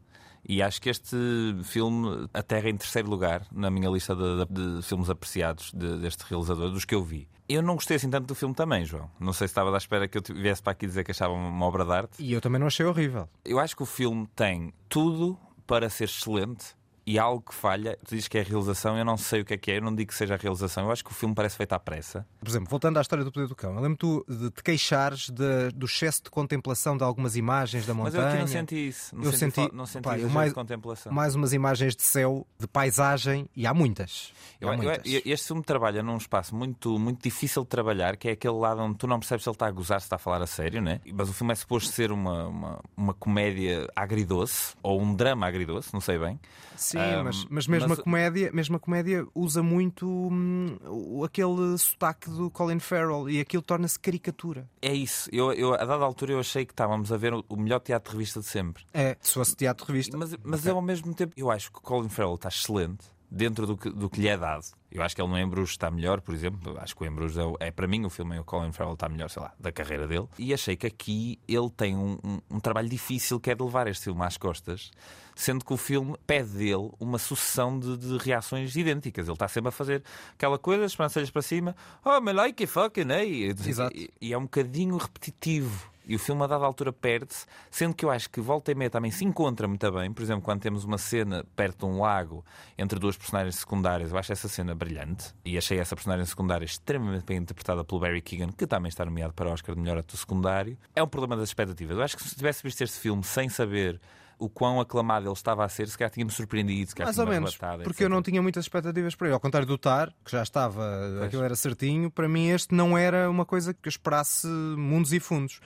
E 0.49 0.63
acho 0.63 0.81
que 0.81 0.89
este 0.89 1.17
filme 1.65 2.29
aterra 2.33 2.69
em 2.71 2.77
terceiro 2.77 3.09
lugar 3.11 3.43
na 3.51 3.71
minha 3.71 3.89
lista 3.91 4.15
de, 4.15 4.45
de- 4.47 4.77
de 4.77 4.83
filmes 4.83 5.11
apreciados 5.11 5.73
de- 5.73 5.99
deste 5.99 6.23
realizador, 6.29 6.71
dos 6.71 6.85
que 6.85 6.95
eu 6.95 7.03
vi. 7.03 7.29
Eu 7.49 7.63
não 7.63 7.75
gostei 7.75 7.97
assim 7.97 8.11
tanto 8.11 8.27
do 8.27 8.35
filme 8.35 8.55
também, 8.55 8.85
João. 8.85 9.11
Não 9.21 9.33
sei 9.33 9.47
se 9.49 9.53
estava 9.53 9.73
à 9.75 9.77
espera 9.79 10.07
que 10.09 10.19
eu 10.19 10.23
viesse 10.35 10.63
para 10.63 10.73
aqui 10.73 10.87
dizer 10.87 11.05
que 11.05 11.11
achava 11.13 11.33
uma 11.33 11.65
obra 11.67 11.85
de 11.85 11.93
arte. 11.93 12.23
E 12.23 12.33
eu 12.33 12.41
também 12.41 12.59
não 12.61 12.67
achei 12.67 12.85
horrível. 12.87 13.29
Eu 13.45 13.59
acho 13.59 13.77
que 13.77 13.83
o 13.83 13.87
filme 13.87 14.27
tem 14.35 14.73
tudo 14.89 15.39
para 15.67 15.89
ser 15.91 16.05
excelente 16.05 16.75
e 17.07 17.19
há 17.19 17.23
algo 17.23 17.41
que 17.49 17.55
falha. 17.55 17.97
Tu 18.05 18.15
dizes 18.17 18.27
que 18.29 18.37
é 18.37 18.41
a 18.41 18.45
realização, 18.45 18.99
eu 18.99 19.05
não 19.05 19.17
sei 19.17 19.43
o 19.43 19.45
que 19.45 19.55
é 19.55 19.57
que 19.57 19.71
é, 19.71 19.77
eu 19.79 19.83
não 19.83 19.95
digo 19.95 20.09
que 20.09 20.15
seja 20.15 20.35
a 20.35 20.37
realização, 20.37 20.85
eu 20.87 20.91
acho 20.91 21.05
que 21.05 21.11
o 21.13 21.15
filme 21.15 21.35
parece 21.35 21.57
feito 21.57 21.73
à 21.73 21.79
pressa. 21.79 22.27
Por 22.41 22.49
exemplo, 22.49 22.69
voltando 22.69 22.99
à 22.99 23.01
história 23.01 23.25
do 23.25 23.31
Poder 23.31 23.47
do 23.47 23.55
Cão, 23.55 23.75
eu 23.75 23.81
lembro 23.81 23.97
tu 23.97 24.25
de 24.29 24.51
te 24.51 24.63
queixares 24.63 25.31
de, 25.31 25.71
do 25.75 25.87
excesso 25.87 26.25
de 26.25 26.31
contemplação 26.31 26.97
de 26.97 27.05
algumas 27.05 27.37
imagens 27.37 27.87
da 27.87 27.95
Mas 27.95 28.07
montanha. 28.15 28.23
eu 28.25 28.29
aqui 28.31 28.39
não 28.41 28.47
senti 28.47 28.89
isso. 28.89 29.15
Não 29.17 29.25
eu 29.25 29.33
senti, 29.33 29.55
senti, 29.63 29.75
não 29.75 29.87
senti 29.87 30.03
pá, 30.03 30.19
eu 30.19 30.29
mais, 30.29 30.51
de 30.51 30.55
contemplação. 30.55 31.13
mais 31.13 31.35
umas 31.35 31.53
imagens 31.53 31.95
de 31.95 32.03
céu, 32.03 32.47
de 32.59 32.67
paisagem, 32.67 33.49
e 33.55 33.67
há 33.67 33.73
muitas. 33.73 34.33
Eu- 34.61 34.69
há 34.69 34.73
eu- 34.73 34.79
muitas. 34.83 35.03
este 35.07 35.47
filme 35.47 35.63
trabalha 35.63 36.03
num 36.03 36.17
espaço 36.17 36.55
muito, 36.57 36.99
muito 36.99 37.23
difícil 37.23 37.63
de 37.63 37.69
trabalhar, 37.69 38.17
que 38.17 38.29
é 38.29 38.33
aquele 38.33 38.55
lado 38.55 38.81
onde 38.81 38.97
tu 38.99 39.07
não 39.07 39.19
percebes 39.21 39.45
se 39.45 39.49
ele 39.49 39.55
está 39.55 39.67
a 39.67 39.71
gozar, 39.71 40.01
se 40.01 40.07
está 40.07 40.17
a 40.17 40.19
falar 40.19 40.43
a 40.43 40.47
sério, 40.47 40.81
né? 40.83 41.01
Mas 41.13 41.29
o 41.29 41.33
filme 41.33 41.53
é 41.53 41.55
suposto 41.55 41.93
ser 41.93 42.11
uma, 42.11 42.47
uma, 42.49 42.81
uma 42.97 43.15
comédia 43.15 43.87
agridoce, 43.95 44.75
ou 44.83 45.01
um 45.01 45.15
drama 45.15 45.47
agridoce, 45.47 45.91
não 45.93 46.01
sei 46.01 46.19
bem. 46.19 46.41
Sim, 46.77 46.96
Ahm, 47.01 47.25
mas, 47.25 47.47
mas 47.49 47.67
mesmo, 47.67 47.89
mas- 47.89 47.99
A 47.99 48.03
comédia, 48.03 48.51
mesmo 48.53 48.77
a 48.77 48.81
comédia 48.81 49.27
usa 49.35 49.63
muito 49.63 50.07
hum, 50.09 50.77
aquele 51.25 51.77
sotaque 51.79 52.29
do 52.31 52.51
Colin 52.51 52.79
Farrell 52.79 53.29
e 53.29 53.41
aquilo 53.41 53.63
torna-se 53.63 53.99
caricatura. 53.99 54.69
É 54.81 54.93
isso. 54.93 55.29
Eu, 55.33 55.53
eu, 55.53 55.75
a 55.75 55.85
dada 55.85 56.05
altura 56.05 56.33
eu 56.33 56.41
achei 56.41 56.65
que 56.65 56.73
estávamos 56.73 57.13
a 57.13 57.17
ver 57.17 57.33
o, 57.35 57.45
melhor 57.57 57.81
teatro 57.81 58.11
de 58.13 58.17
revista 58.17 58.41
de 58.41 58.47
sempre. 58.47 58.85
É, 58.93 59.17
se 59.21 59.35
fosse 59.35 59.55
teatro 59.57 59.87
de 59.87 59.93
revista. 59.93 60.17
Mas, 60.17 60.35
mas 60.43 60.61
Ok. 60.61 60.71
eu, 60.73 60.77
ao 60.77 60.83
mesmo 60.83 61.15
tempo, 61.15 61.33
eu 61.37 61.51
acho 61.51 61.71
que 61.73 61.79
o 61.79 61.83
Colin 61.83 62.09
Farrell 62.09 62.35
está 62.35 62.49
excelente 62.49 63.05
dentro 63.31 63.67
do 63.67 63.77
que, 63.77 63.91
do 63.91 64.09
que 64.09 64.21
lhe 64.21 64.29
é 64.29 64.37
dado. 64.37 64.65
Eu 64.97 65.03
acho 65.03 65.15
que 65.15 65.21
ele 65.21 65.29
no 65.31 65.39
Embrujo 65.39 65.71
está 65.71 65.91
melhor, 65.91 66.21
por 66.21 66.35
exemplo. 66.35 66.77
Acho 66.81 66.97
que 66.97 67.03
o 67.03 67.07
Embrujo 67.07 67.57
é, 67.61 67.67
é, 67.69 67.71
para 67.71 67.87
mim, 67.87 68.05
o 68.07 68.11
filme 68.11 68.33
em 68.33 68.37
que 68.37 68.43
o 68.43 68.45
Colin 68.45 68.73
Farrell 68.73 68.95
está 68.95 69.09
melhor, 69.09 69.29
sei 69.29 69.43
lá, 69.43 69.53
da 69.61 69.71
carreira 69.71 70.07
dele. 70.09 70.27
E 70.39 70.55
achei 70.55 70.75
que 70.77 70.87
aqui 70.87 71.39
ele 71.47 71.69
tem 71.71 71.97
um, 71.97 72.19
um- 72.25 72.41
um 72.53 72.61
trabalho 72.61 72.89
difícil 72.89 73.39
que 73.39 73.51
é 73.51 73.55
de 73.55 73.63
levar 73.63 73.87
este 73.89 74.05
filme 74.05 74.23
às 74.25 74.37
costas, 74.37 74.91
sendo 75.35 75.65
que 75.65 75.73
o 75.73 75.77
filme 75.77 76.15
pede 76.27 76.49
dele 76.51 76.91
uma 76.99 77.19
sucessão 77.19 77.79
de, 77.79 77.97
de 77.99 78.17
reações 78.19 78.75
idênticas. 78.75 79.27
Ele 79.27 79.35
está 79.35 79.47
sempre 79.49 79.69
a 79.69 79.73
fazer 79.73 80.03
aquela 80.33 80.59
coisa, 80.59 80.85
as 80.87 80.93
sobrancelhas 80.93 81.31
para 81.31 81.43
cima, 81.43 81.77
oh, 82.05 82.21
my 82.21 82.33
like 82.33 82.67
fucking, 82.67 83.11
hey. 83.11 83.49
Exato. 83.51 83.95
E, 83.95 84.11
e 84.21 84.33
é 84.33 84.39
um 84.39 84.43
bocadinho 84.45 84.97
repetitivo. 84.97 85.91
E 86.09 86.15
o 86.15 86.21
filme, 86.21 86.41
a 86.45 86.47
dada 86.47 86.65
altura, 86.65 86.93
perde-se, 86.93 87.47
sendo 87.69 87.93
que 87.93 88.05
eu 88.05 88.11
acho 88.13 88.31
que 88.31 88.41
volta 88.41 88.71
e 88.71 88.77
meia 88.77 88.89
também 88.89 89.11
se 89.11 89.25
encontra 89.25 89.67
muito 89.67 89.91
bem. 89.91 90.13
Por 90.13 90.23
exemplo, 90.23 90.41
quando 90.41 90.61
temos 90.61 90.85
uma 90.85 90.99
cena 90.99 91.45
perto 91.57 91.81
de 91.85 91.93
um 91.93 92.01
lago 92.01 92.45
entre 92.79 92.97
duas 93.01 93.17
personagens 93.17 93.57
secundárias, 93.57 94.13
eu 94.13 94.17
acho 94.17 94.31
essa 94.33 94.47
cena 94.47 94.73
brilhante. 94.87 95.35
E 95.45 95.59
achei 95.59 95.79
essa 95.79 95.97
personagem 95.97 96.25
secundária 96.25 96.65
extremamente 96.65 97.25
bem 97.25 97.39
interpretada 97.39 97.85
pelo 97.85 98.01
Barry 98.01 98.23
Keegan, 98.23 98.53
que 98.53 98.67
também 98.67 98.89
está 98.89 99.05
nomeado 99.05 99.35
para 99.35 99.49
o 99.49 99.53
Oscar 99.53 99.75
de 99.75 99.81
melhor 99.81 99.99
ator 99.99 100.17
secundário. 100.17 100.79
É 100.95 101.03
um 101.03 101.09
problema 101.09 101.37
das 101.37 101.49
expectativas. 101.49 101.97
Eu 101.97 102.03
acho 102.03 102.17
que 102.17 102.23
se 102.23 102.37
tivesse 102.37 102.63
visto 102.63 102.81
este 102.83 102.99
filme 102.99 103.23
sem 103.25 103.49
saber 103.49 104.01
o 104.39 104.49
quão 104.49 104.81
aclamado 104.81 105.27
ele 105.27 105.33
estava 105.33 105.65
a 105.65 105.69
ser, 105.69 105.89
se 105.89 105.97
calhar 105.97 106.11
tínhamos 106.11 106.35
surpreendido, 106.35 106.91
se 106.91 106.95
calhar 106.95 107.09
Mais 107.09 107.19
ou 107.19 107.27
menos, 107.27 107.59
porque 107.83 108.05
eu 108.05 108.09
não 108.09 108.23
tinha 108.23 108.43
muitas 108.43 108.65
expectativas 108.65 109.15
para 109.15 109.29
ele. 109.29 109.35
Ao 109.35 109.41
contrário 109.41 109.67
do 109.67 109.79
Tar, 109.79 110.13
que 110.25 110.31
já 110.31 110.43
estava, 110.43 111.25
aquilo 111.25 111.43
era 111.43 111.57
certinho, 111.57 112.11
para 112.11 112.29
mim 112.29 112.49
este 112.49 112.75
não 112.75 112.99
era 112.99 113.31
uma 113.31 113.47
coisa 113.47 113.73
que 113.73 113.89
eu 113.89 113.91
esperasse 113.91 114.47
mundos 114.47 115.13
e 115.13 115.21
fundos. 115.21 115.61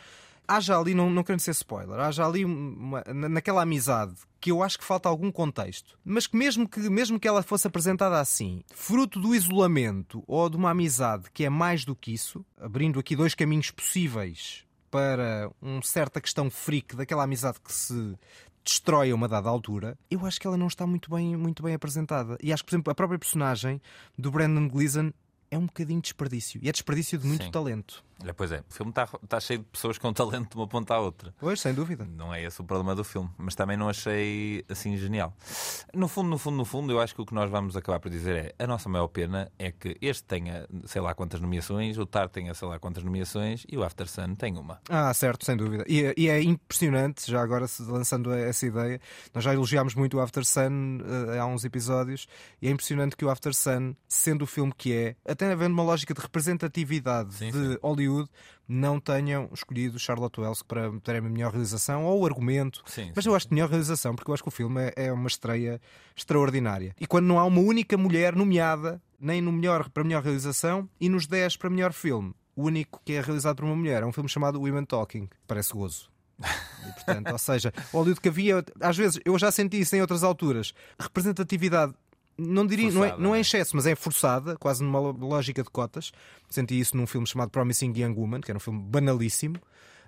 Há 0.52 0.58
já 0.58 0.76
ali, 0.76 0.94
não, 0.94 1.08
não 1.08 1.22
querendo 1.22 1.38
ser 1.40 1.52
spoiler, 1.52 2.00
há 2.00 2.10
já 2.10 2.26
ali 2.26 2.44
uma- 2.44 3.04
na- 3.06 3.28
naquela 3.28 3.62
amizade 3.62 4.14
que 4.40 4.50
eu 4.50 4.64
acho 4.64 4.78
que 4.78 4.84
falta 4.84 5.08
algum 5.08 5.30
contexto, 5.30 5.96
mas 6.04 6.26
que 6.26 6.36
mesmo 6.36 6.68
que 6.68 6.80
mesmo 6.90 7.20
que 7.20 7.28
ela 7.28 7.40
fosse 7.40 7.68
apresentada 7.68 8.18
assim, 8.18 8.64
fruto 8.74 9.20
do 9.20 9.32
isolamento 9.32 10.24
ou 10.26 10.50
de 10.50 10.56
uma 10.56 10.70
amizade 10.70 11.30
que 11.32 11.44
é 11.44 11.48
mais 11.48 11.84
do 11.84 11.94
que 11.94 12.12
isso, 12.12 12.44
abrindo 12.60 12.98
aqui 12.98 13.14
dois 13.14 13.32
caminhos 13.32 13.70
possíveis 13.70 14.64
para 14.90 15.48
uma 15.62 15.82
certa 15.82 16.20
questão 16.20 16.50
freak 16.50 16.96
daquela 16.96 17.22
amizade 17.22 17.60
que 17.60 17.72
se 17.72 18.18
destrói 18.64 19.12
a 19.12 19.14
uma 19.14 19.28
dada 19.28 19.48
altura, 19.48 19.96
eu 20.10 20.26
acho 20.26 20.40
que 20.40 20.46
ela 20.48 20.56
não 20.56 20.66
está 20.66 20.84
muito 20.86 21.08
bem, 21.10 21.36
muito 21.36 21.62
bem 21.62 21.74
apresentada. 21.74 22.36
E 22.42 22.52
acho 22.52 22.64
que, 22.64 22.70
por 22.70 22.74
exemplo, 22.74 22.90
a 22.90 22.94
própria 22.94 23.18
personagem 23.20 23.80
do 24.18 24.30
Brandon 24.32 24.68
Gleeson 24.68 25.12
é 25.50 25.56
um 25.56 25.66
bocadinho 25.66 26.00
desperdício. 26.00 26.60
E 26.62 26.68
é 26.68 26.72
desperdício 26.72 27.18
de 27.18 27.26
muito 27.26 27.44
Sim. 27.44 27.50
talento. 27.50 28.04
Olha, 28.22 28.34
Pois 28.34 28.52
é, 28.52 28.60
o 28.68 28.72
filme 28.72 28.90
está, 28.90 29.08
está 29.22 29.40
cheio 29.40 29.60
de 29.60 29.64
pessoas 29.66 29.98
com 29.98 30.12
talento 30.14 30.50
de 30.50 30.56
uma 30.56 30.66
ponta 30.66 30.94
à 30.94 30.98
outra. 31.00 31.34
Pois, 31.38 31.60
sem 31.60 31.74
dúvida. 31.74 32.04
Não 32.16 32.32
é 32.32 32.42
esse 32.42 32.60
o 32.60 32.64
problema 32.64 32.94
do 32.94 33.04
filme, 33.04 33.30
mas 33.38 33.54
também 33.54 33.76
não 33.76 33.88
achei 33.88 34.64
assim 34.68 34.96
genial. 34.96 35.34
No 35.94 36.08
fundo, 36.08 36.28
no 36.28 36.38
fundo, 36.38 36.56
no 36.56 36.64
fundo, 36.64 36.92
eu 36.92 37.00
acho 37.00 37.14
que 37.14 37.20
o 37.22 37.26
que 37.26 37.34
nós 37.34 37.50
vamos 37.50 37.76
acabar 37.76 37.98
por 38.00 38.10
dizer 38.10 38.54
é 38.58 38.64
a 38.64 38.66
nossa 38.66 38.88
maior 38.88 39.08
pena 39.08 39.50
é 39.58 39.70
que 39.72 39.96
este 40.00 40.24
tenha 40.24 40.66
sei 40.86 41.00
lá 41.00 41.14
quantas 41.14 41.40
nomeações, 41.40 41.98
o 41.98 42.06
Tar 42.06 42.28
tenha 42.28 42.54
sei 42.54 42.68
lá 42.68 42.78
quantas 42.78 43.02
nomeações 43.04 43.64
e 43.68 43.76
o 43.76 43.82
After 43.84 44.08
Sun 44.08 44.34
tem 44.34 44.56
uma. 44.56 44.80
Ah, 44.88 45.12
certo, 45.14 45.44
sem 45.44 45.56
dúvida. 45.56 45.84
E, 45.88 46.04
é- 46.04 46.14
e 46.16 46.28
é 46.28 46.42
impressionante, 46.42 47.30
já 47.30 47.40
agora 47.42 47.66
lançando 47.88 48.32
essa 48.32 48.66
ideia, 48.66 49.00
nós 49.34 49.42
já 49.44 49.52
elogiámos 49.52 49.94
muito 49.94 50.16
o 50.16 50.20
After 50.20 50.44
Sun 50.44 50.98
eh, 51.32 51.38
há 51.38 51.46
uns 51.46 51.64
episódios, 51.64 52.26
e 52.60 52.68
é 52.68 52.70
impressionante 52.70 53.16
que 53.16 53.24
o 53.24 53.30
After 53.30 53.54
Sun, 53.54 53.94
sendo 54.08 54.42
o 54.42 54.46
filme 54.46 54.72
que 54.76 54.92
é, 54.92 55.16
até 55.26 55.50
havendo 55.52 55.72
uma 55.72 55.82
lógica 55.82 56.12
de 56.14 56.20
representatividade 56.20 57.50
de 57.50 57.78
Hollywood, 57.82 58.09
não 58.68 59.00
tenham 59.00 59.48
escolhido 59.52 59.98
Charlotte 59.98 60.40
Wells 60.40 60.62
para 60.62 60.90
terem 61.00 61.20
a 61.20 61.22
melhor 61.28 61.50
realização 61.50 62.04
ou 62.04 62.20
o 62.20 62.26
argumento. 62.26 62.82
Sim, 62.86 63.12
Mas 63.14 63.26
eu 63.26 63.34
acho 63.34 63.48
que 63.48 63.54
melhor 63.54 63.68
realização, 63.68 64.14
porque 64.14 64.30
eu 64.30 64.34
acho 64.34 64.42
que 64.42 64.48
o 64.48 64.52
filme 64.52 64.80
é, 64.80 65.06
é 65.06 65.12
uma 65.12 65.26
estreia 65.26 65.80
extraordinária. 66.16 66.94
E 67.00 67.06
quando 67.06 67.26
não 67.26 67.38
há 67.38 67.44
uma 67.44 67.60
única 67.60 67.96
mulher 67.96 68.36
nomeada, 68.36 69.02
nem 69.18 69.40
no 69.40 69.50
melhor 69.50 69.88
para 69.88 70.04
melhor 70.04 70.22
realização 70.22 70.88
e 71.00 71.08
nos 71.08 71.26
10 71.26 71.56
para 71.56 71.68
melhor 71.68 71.92
filme, 71.92 72.32
o 72.54 72.64
único 72.64 73.00
que 73.04 73.14
é 73.14 73.20
realizado 73.20 73.56
por 73.56 73.64
uma 73.64 73.76
mulher 73.76 74.02
é 74.02 74.06
um 74.06 74.12
filme 74.12 74.28
chamado 74.28 74.60
Women 74.60 74.84
Talking. 74.84 75.28
Parece 75.46 75.72
gozo. 75.72 76.10
E, 76.80 76.92
portanto, 76.94 77.30
ou 77.30 77.38
seja, 77.38 77.74
o 77.92 77.98
Hollywood 77.98 78.22
que 78.22 78.30
havia, 78.30 78.64
às 78.80 78.96
vezes, 78.96 79.20
eu 79.22 79.38
já 79.38 79.52
senti 79.52 79.78
isso 79.78 79.94
em 79.94 80.00
outras 80.00 80.24
alturas, 80.24 80.72
representatividade. 80.98 81.92
Não 82.40 82.66
diria, 82.66 82.88
é, 82.88 82.92
Forçada, 82.92 83.16
não 83.16 83.18
é 83.18 83.28
não 83.28 83.34
é? 83.34 83.40
excesso, 83.40 83.76
mas 83.76 83.86
é 83.86 83.94
forçada, 83.94 84.56
quase 84.56 84.82
numa 84.82 84.98
lógica 84.98 85.62
de 85.62 85.70
cotas. 85.70 86.12
Senti 86.48 86.78
isso 86.78 86.96
num 86.96 87.06
filme 87.06 87.26
chamado 87.26 87.50
Promising 87.50 87.92
Young 87.96 88.14
Woman, 88.18 88.40
que 88.40 88.50
era 88.50 88.56
um 88.56 88.60
filme 88.60 88.82
banalíssimo, 88.82 89.56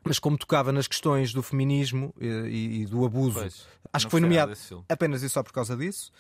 mas 0.05 0.19
como 0.19 0.37
tocava 0.37 0.73
nas 0.73 0.89
questões 0.89 1.33
do 1.33 1.43
feminismo 1.43 2.15
eh, 2.21 2.49
e, 2.49 2.83
e 2.83 2.87
do 2.87 3.05
abuso, 3.05 3.41
Pois, 3.41 3.67
acho 3.93 4.07
que 4.07 4.11
foi 4.11 4.21
nomeado 4.21 4.53
apenas 4.89 5.23
e 5.23 5.29
só 5.29 5.43
por 5.43 5.53
causa 5.53 5.77
disso. 5.77 6.11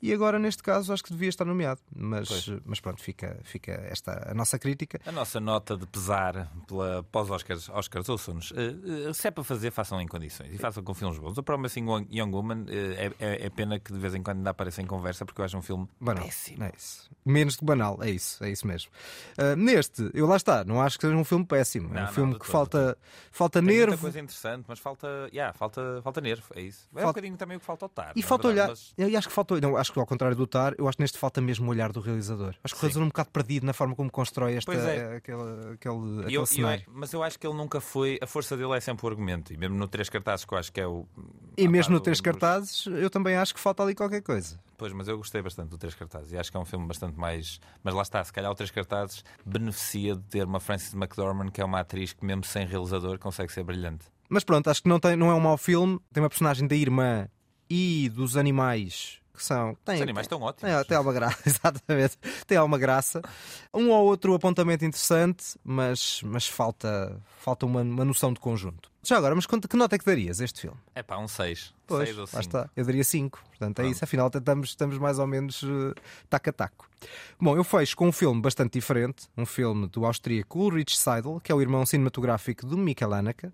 E 0.00 0.12
agora, 0.12 0.38
neste 0.38 0.62
caso, 0.62 0.92
acho 0.92 1.02
que 1.02 1.10
devia 1.12 1.28
estar 1.28 1.44
nomeado. 1.44 1.80
Mas, 1.94 2.28
Pois. 2.28 2.50
mas 2.64 2.80
pronto, 2.80 3.02
fica, 3.02 3.36
fica 3.42 3.72
esta 3.90 4.30
a 4.30 4.34
nossa 4.34 4.58
crítica. 4.58 5.00
A 5.04 5.10
nossa 5.12 5.40
nota 5.40 5.76
de 5.76 5.86
pesar 5.86 6.50
pela, 6.68 7.02
pós-Oscars, 7.10 7.68
Oscars, 7.68 8.08
ouçam-nos. 8.08 8.52
Eh, 8.54 9.08
eh, 9.08 9.12
se 9.12 9.26
é 9.26 9.30
para 9.30 9.42
fazer, 9.42 9.70
façam 9.72 10.00
em 10.00 10.06
condições 10.06 10.54
e 10.54 10.58
façam 10.58 10.82
com 10.84 10.94
filmes 10.94 11.18
bons. 11.18 11.36
O 11.36 11.42
Promising 11.42 11.84
Young 12.12 12.30
Woman 12.32 12.64
eh, 12.68 13.12
é, 13.18 13.26
é, 13.26 13.46
é 13.46 13.50
pena 13.50 13.78
que 13.80 13.92
de 13.92 13.98
vez 13.98 14.14
em 14.14 14.22
quando 14.22 14.38
ainda 14.38 14.50
apareça 14.50 14.80
em 14.80 14.86
conversa 14.86 15.24
porque 15.26 15.40
eu 15.40 15.44
acho 15.44 15.56
um 15.58 15.62
filme 15.62 15.88
Banal. 16.00 16.24
péssimo. 16.24 16.62
É 16.64 16.72
isso. 16.76 17.10
Menos 17.26 17.56
que 17.56 17.64
banal, 17.64 17.98
é 18.02 18.10
isso, 18.10 18.42
é 18.44 18.50
isso 18.50 18.66
mesmo. 18.66 18.90
Ah, 19.36 19.56
neste, 19.56 20.10
eu 20.14 20.26
lá 20.26 20.36
está, 20.36 20.64
não 20.64 20.80
acho 20.80 20.96
que 20.98 21.06
seja 21.06 21.16
um 21.16 21.24
filme 21.24 21.44
péssimo. 21.44 21.88
é 21.90 21.94
Não, 21.94 22.02
um 22.02 22.04
não, 22.06 22.12
filme 22.12 22.32
que 22.34 22.38
todo, 22.40 22.50
falta, 22.50 22.98
falta 23.32 23.58
Tem 23.60 23.66
muita 23.68 23.86
nervo. 23.86 24.00
coisa 24.02 24.20
interessante, 24.20 24.64
mas 24.68 24.78
falta, 24.78 25.06
yeah, 25.32 25.52
falta, 25.52 26.00
falta 26.02 26.20
nervo, 26.20 26.44
é 26.54 26.62
isso. 26.62 26.88
É 26.94 27.02
um 27.04 27.08
bocadinho 27.08 27.36
também 27.36 27.56
o 27.56 27.60
que 27.60 27.66
falta 27.66 27.84
ao 27.84 27.88
Tar. 27.88 28.12
E 28.16 28.20
na 28.20 28.26
falta 28.26 28.48
verdade, 28.48 28.68
olhar. 28.70 28.76
mas- 28.96 29.12
Eu 29.12 29.18
acho 29.18 29.28
que 29.28 29.34
falta. 29.34 29.60
Não, 29.60 29.76
acho 29.76 29.87
que 29.92 29.98
ao 29.98 30.06
contrário 30.06 30.36
do 30.36 30.46
Tar, 30.46 30.74
eu 30.78 30.86
acho 30.88 30.96
que 30.96 31.02
neste 31.02 31.18
falta 31.18 31.40
mesmo 31.40 31.66
o 31.66 31.70
olhar 31.70 31.92
do 31.92 32.00
realizador. 32.00 32.54
Acho 32.62 32.74
que 32.74 32.78
o 32.78 32.82
realizador 32.82 33.02
é 33.02 33.06
um 33.06 33.08
bocado 33.08 33.30
perdido 33.30 33.66
na 33.66 33.72
forma 33.72 33.94
como 33.94 34.10
constrói 34.10 34.54
esta, 34.54 34.70
Pois 34.72 34.84
é. 34.84 35.16
aquele, 35.16 35.38
aquele, 35.38 35.72
aquele 35.74 36.30
E 36.30 36.34
eu- 36.34 36.42
eu- 36.42 36.46
cenário. 36.46 36.84
mas 36.92 37.12
eu 37.12 37.22
acho 37.22 37.38
que 37.38 37.46
ele 37.46 37.56
nunca 37.56 37.80
foi. 37.80 38.18
A 38.22 38.26
força 38.26 38.56
dele 38.56 38.72
é 38.76 38.80
sempre 38.80 39.04
o 39.06 39.08
argumento. 39.08 39.52
E 39.52 39.56
mesmo 39.56 39.76
no 39.76 39.88
Três 39.88 40.08
Cartazes, 40.08 40.44
que 40.44 40.52
eu 40.54 40.58
acho 40.58 40.72
que 40.72 40.80
é 40.80 40.86
o. 40.86 41.06
E 41.56 41.66
mesmo 41.68 41.94
no 41.94 42.00
Três 42.00 42.18
dos- 42.18 42.22
Cartazes, 42.24 42.86
eu 42.86 43.10
também 43.10 43.36
acho 43.36 43.54
que 43.54 43.60
falta 43.60 43.82
ali 43.82 43.94
qualquer 43.94 44.22
coisa. 44.22 44.58
Pois, 44.76 44.92
mas 44.92 45.08
eu 45.08 45.16
gostei 45.16 45.42
bastante 45.42 45.70
do 45.70 45.78
Três 45.78 45.94
Cartazes. 45.94 46.30
E 46.32 46.38
acho 46.38 46.50
que 46.50 46.56
é 46.56 46.60
um 46.60 46.64
filme 46.64 46.86
bastante 46.86 47.18
mais. 47.18 47.58
Mas 47.82 47.94
lá 47.94 48.02
está, 48.02 48.22
se 48.22 48.32
calhar 48.32 48.50
o 48.50 48.54
Três 48.54 48.70
Cartazes 48.70 49.24
beneficia 49.44 50.14
de 50.14 50.22
ter 50.22 50.44
uma 50.44 50.60
Frances 50.60 50.94
McDormand, 50.94 51.50
que 51.50 51.60
é 51.60 51.64
uma 51.64 51.80
atriz 51.80 52.12
que, 52.12 52.24
mesmo 52.24 52.44
sem 52.44 52.64
realizador, 52.66 53.18
consegue 53.18 53.52
ser 53.52 53.64
brilhante. 53.64 54.06
Mas 54.28 54.44
pronto, 54.44 54.68
acho 54.70 54.82
que 54.82 54.88
não, 54.88 55.00
tem, 55.00 55.16
não 55.16 55.30
é 55.30 55.34
um 55.34 55.40
mau 55.40 55.56
filme. 55.56 55.98
Tem 56.12 56.22
uma 56.22 56.28
personagem 56.28 56.68
da 56.68 56.76
irmã 56.76 57.26
e 57.68 58.08
dos 58.10 58.36
animais 58.36 59.18
que 59.38 59.44
são. 59.44 59.74
Tem, 59.84 59.96
Os 59.96 60.02
animais 60.02 60.24
estão 60.26 60.40
ótimos. 60.42 60.74
Tem, 60.74 60.84
tem 60.84 60.96
alguma 60.96 61.14
graça, 61.14 61.38
exatamente. 61.46 62.18
Tem 62.46 62.58
alguma 62.58 62.78
graça. 62.78 63.22
Um 63.72 63.90
ou 63.90 64.06
outro 64.06 64.34
apontamento 64.34 64.84
interessante, 64.84 65.58
mas, 65.64 66.20
mas 66.24 66.46
falta, 66.46 67.20
falta 67.38 67.64
uma, 67.64 67.80
uma 67.80 68.04
noção 68.04 68.32
de 68.32 68.40
conjunto. 68.40 68.90
Já 69.02 69.16
agora, 69.16 69.34
mas 69.34 69.46
quanto- 69.46 69.68
que 69.68 69.76
nota 69.76 69.94
é 69.96 69.98
que 69.98 70.04
darias 70.04 70.40
a 70.40 70.44
este 70.44 70.60
filme? 70.62 70.76
É 70.94 71.02
pá, 71.02 71.16
um 71.18 71.28
6. 71.28 71.72
Pois, 71.86 72.08
6 72.08 72.18
ou 72.18 72.22
lá 72.24 72.26
5. 72.28 72.40
está. 72.40 72.70
Eu 72.76 72.84
daria 72.84 73.04
5. 73.04 73.42
Portanto, 73.48 73.80
é 73.80 73.86
isso. 73.86 74.04
Afinal, 74.04 74.28
estamos, 74.32 74.68
estamos 74.70 74.98
mais 74.98 75.18
ou 75.18 75.26
menos 75.26 75.62
eh, 75.64 75.94
taco 76.28 76.50
a 76.50 76.52
taco. 76.52 76.88
Bom, 77.40 77.56
eu 77.56 77.64
fecho 77.64 77.96
com 77.96 78.08
um 78.08 78.12
filme 78.12 78.40
bastante 78.42 78.72
diferente. 78.74 79.26
Um 79.36 79.46
filme 79.46 79.86
do 79.88 80.04
austríaco 80.04 80.58
Ulrich 80.58 80.96
Seidel, 80.98 81.40
que 81.42 81.50
é 81.50 81.54
o 81.54 81.60
irmão 81.62 81.86
cinematográfico 81.86 82.66
do 82.66 82.76
Michael 82.76 83.14
Haneke. 83.14 83.46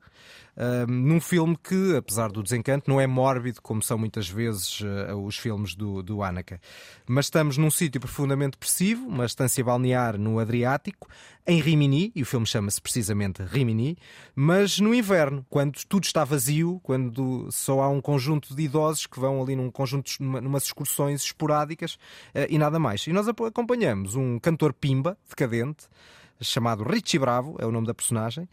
Ahm, 0.57 0.86
num 0.88 1.20
filme 1.20 1.57
que, 1.62 1.97
apesar 1.97 2.30
do 2.32 2.42
desencanto, 2.42 2.88
não 2.90 3.01
é 3.01 3.07
mórbido, 3.07 3.61
como 3.62 3.82
são 3.82 3.97
muitas 3.99 4.28
vezes 4.28 4.80
eh, 4.82 5.14
os 5.14 5.36
filmes 5.36 5.74
do, 5.74 6.03
do 6.03 6.22
Haneke. 6.22 6.59
Mas 7.07 7.26
estamos 7.26 7.57
num 7.57 7.70
sítio 7.70 8.01
profundamente 8.01 8.53
depressivo, 8.53 9.07
uma 9.07 9.26
estância 9.26 9.62
balnear 9.64 10.18
no 10.18 10.38
Adriático, 10.38 11.09
em 11.47 11.61
Rimini, 11.61 12.11
e 12.14 12.22
o 12.22 12.26
filme 12.26 12.47
chama-se 12.47 12.80
precisamente 12.80 13.42
Rimini, 13.42 13.97
mas 14.34 14.78
no 14.80 14.95
inverno. 14.95 15.34
Quando 15.49 15.78
tudo 15.89 16.05
está 16.05 16.24
vazio, 16.24 16.80
quando 16.82 17.49
só 17.51 17.80
há 17.80 17.89
um 17.89 18.01
conjunto 18.01 18.55
de 18.55 18.62
idosos 18.62 19.07
que 19.07 19.18
vão 19.18 19.43
ali 19.43 19.57
num 19.57 19.70
conjunto, 19.70 20.11
numa, 20.20 20.41
numas 20.41 20.64
excursões 20.64 21.22
esporádicas 21.24 21.95
uh, 22.35 22.47
e 22.49 22.59
nada 22.59 22.78
mais. 22.78 23.07
E 23.07 23.12
nós 23.12 23.26
acompanhamos 23.28 24.14
um 24.14 24.39
cantor 24.39 24.72
pimba, 24.72 25.16
decadente, 25.28 25.87
chamado 26.41 26.85
Richie 26.85 27.18
Bravo, 27.18 27.57
é 27.59 27.66
o 27.66 27.70
nome 27.70 27.87
da 27.87 27.95
personagem, 27.95 28.49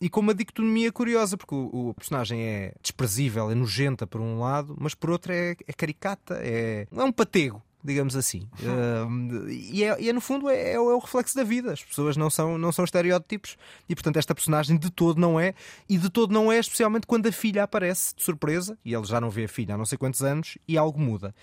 e 0.00 0.08
com 0.08 0.20
uma 0.20 0.34
dicotomia 0.34 0.90
curiosa, 0.92 1.36
porque 1.36 1.54
o, 1.54 1.88
o 1.90 1.94
personagem 1.94 2.42
é 2.42 2.72
desprezível, 2.82 3.50
é 3.50 3.54
nojenta 3.54 4.06
por 4.06 4.20
um 4.20 4.38
lado, 4.38 4.76
mas 4.78 4.94
por 4.94 5.10
outro 5.10 5.32
é, 5.32 5.56
é 5.66 5.72
caricata, 5.72 6.38
é, 6.42 6.86
é 6.90 7.04
um 7.04 7.12
patego 7.12 7.62
digamos 7.86 8.16
assim. 8.16 8.48
Uh, 8.60 9.48
e, 9.48 9.84
é, 9.84 10.00
e 10.00 10.08
é, 10.08 10.12
no 10.12 10.20
fundo 10.20 10.50
é, 10.50 10.72
é, 10.72 10.80
o 10.80 10.98
reflexo 10.98 11.36
da 11.36 11.44
vida. 11.44 11.72
As 11.72 11.82
pessoas 11.82 12.16
não 12.16 12.28
são, 12.28 12.58
não 12.58 12.72
são 12.72 12.84
estereótipos 12.84 13.56
e, 13.88 13.94
portanto, 13.94 14.16
esta 14.16 14.34
personagem 14.34 14.76
de 14.76 14.90
todo 14.90 15.20
não 15.20 15.38
é. 15.38 15.54
E 15.88 15.96
de 15.96 16.10
todo 16.10 16.32
não 16.32 16.50
é, 16.50 16.58
especialmente 16.58 17.06
quando 17.06 17.26
a 17.26 17.32
filha 17.32 17.62
aparece 17.62 18.14
de 18.14 18.22
surpresa 18.22 18.76
e 18.84 18.92
ele 18.92 19.04
já 19.04 19.20
não 19.20 19.30
vê 19.30 19.44
a 19.44 19.48
filha 19.48 19.74
há 19.74 19.78
não 19.78 19.86
sei 19.86 19.96
quantos 19.96 20.22
anos 20.22 20.58
e 20.66 20.76
algo 20.76 21.00
muda. 21.00 21.34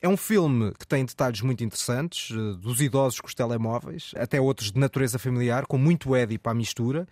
É 0.00 0.08
um 0.08 0.16
filme 0.16 0.72
que 0.78 0.86
tem 0.86 1.04
detalhes 1.04 1.40
muito 1.40 1.64
interessantes, 1.64 2.30
eh, 2.30 2.56
dos 2.60 2.80
idosos 2.80 3.20
com 3.20 3.26
os 3.26 3.34
telemóveis, 3.34 4.12
até 4.16 4.40
outros 4.40 4.70
de 4.70 4.78
natureza 4.78 5.18
familiar, 5.18 5.66
com 5.66 5.76
muito 5.76 6.14
Eddie 6.14 6.38
para 6.38 6.52
a 6.52 6.54
mistura. 6.54 7.08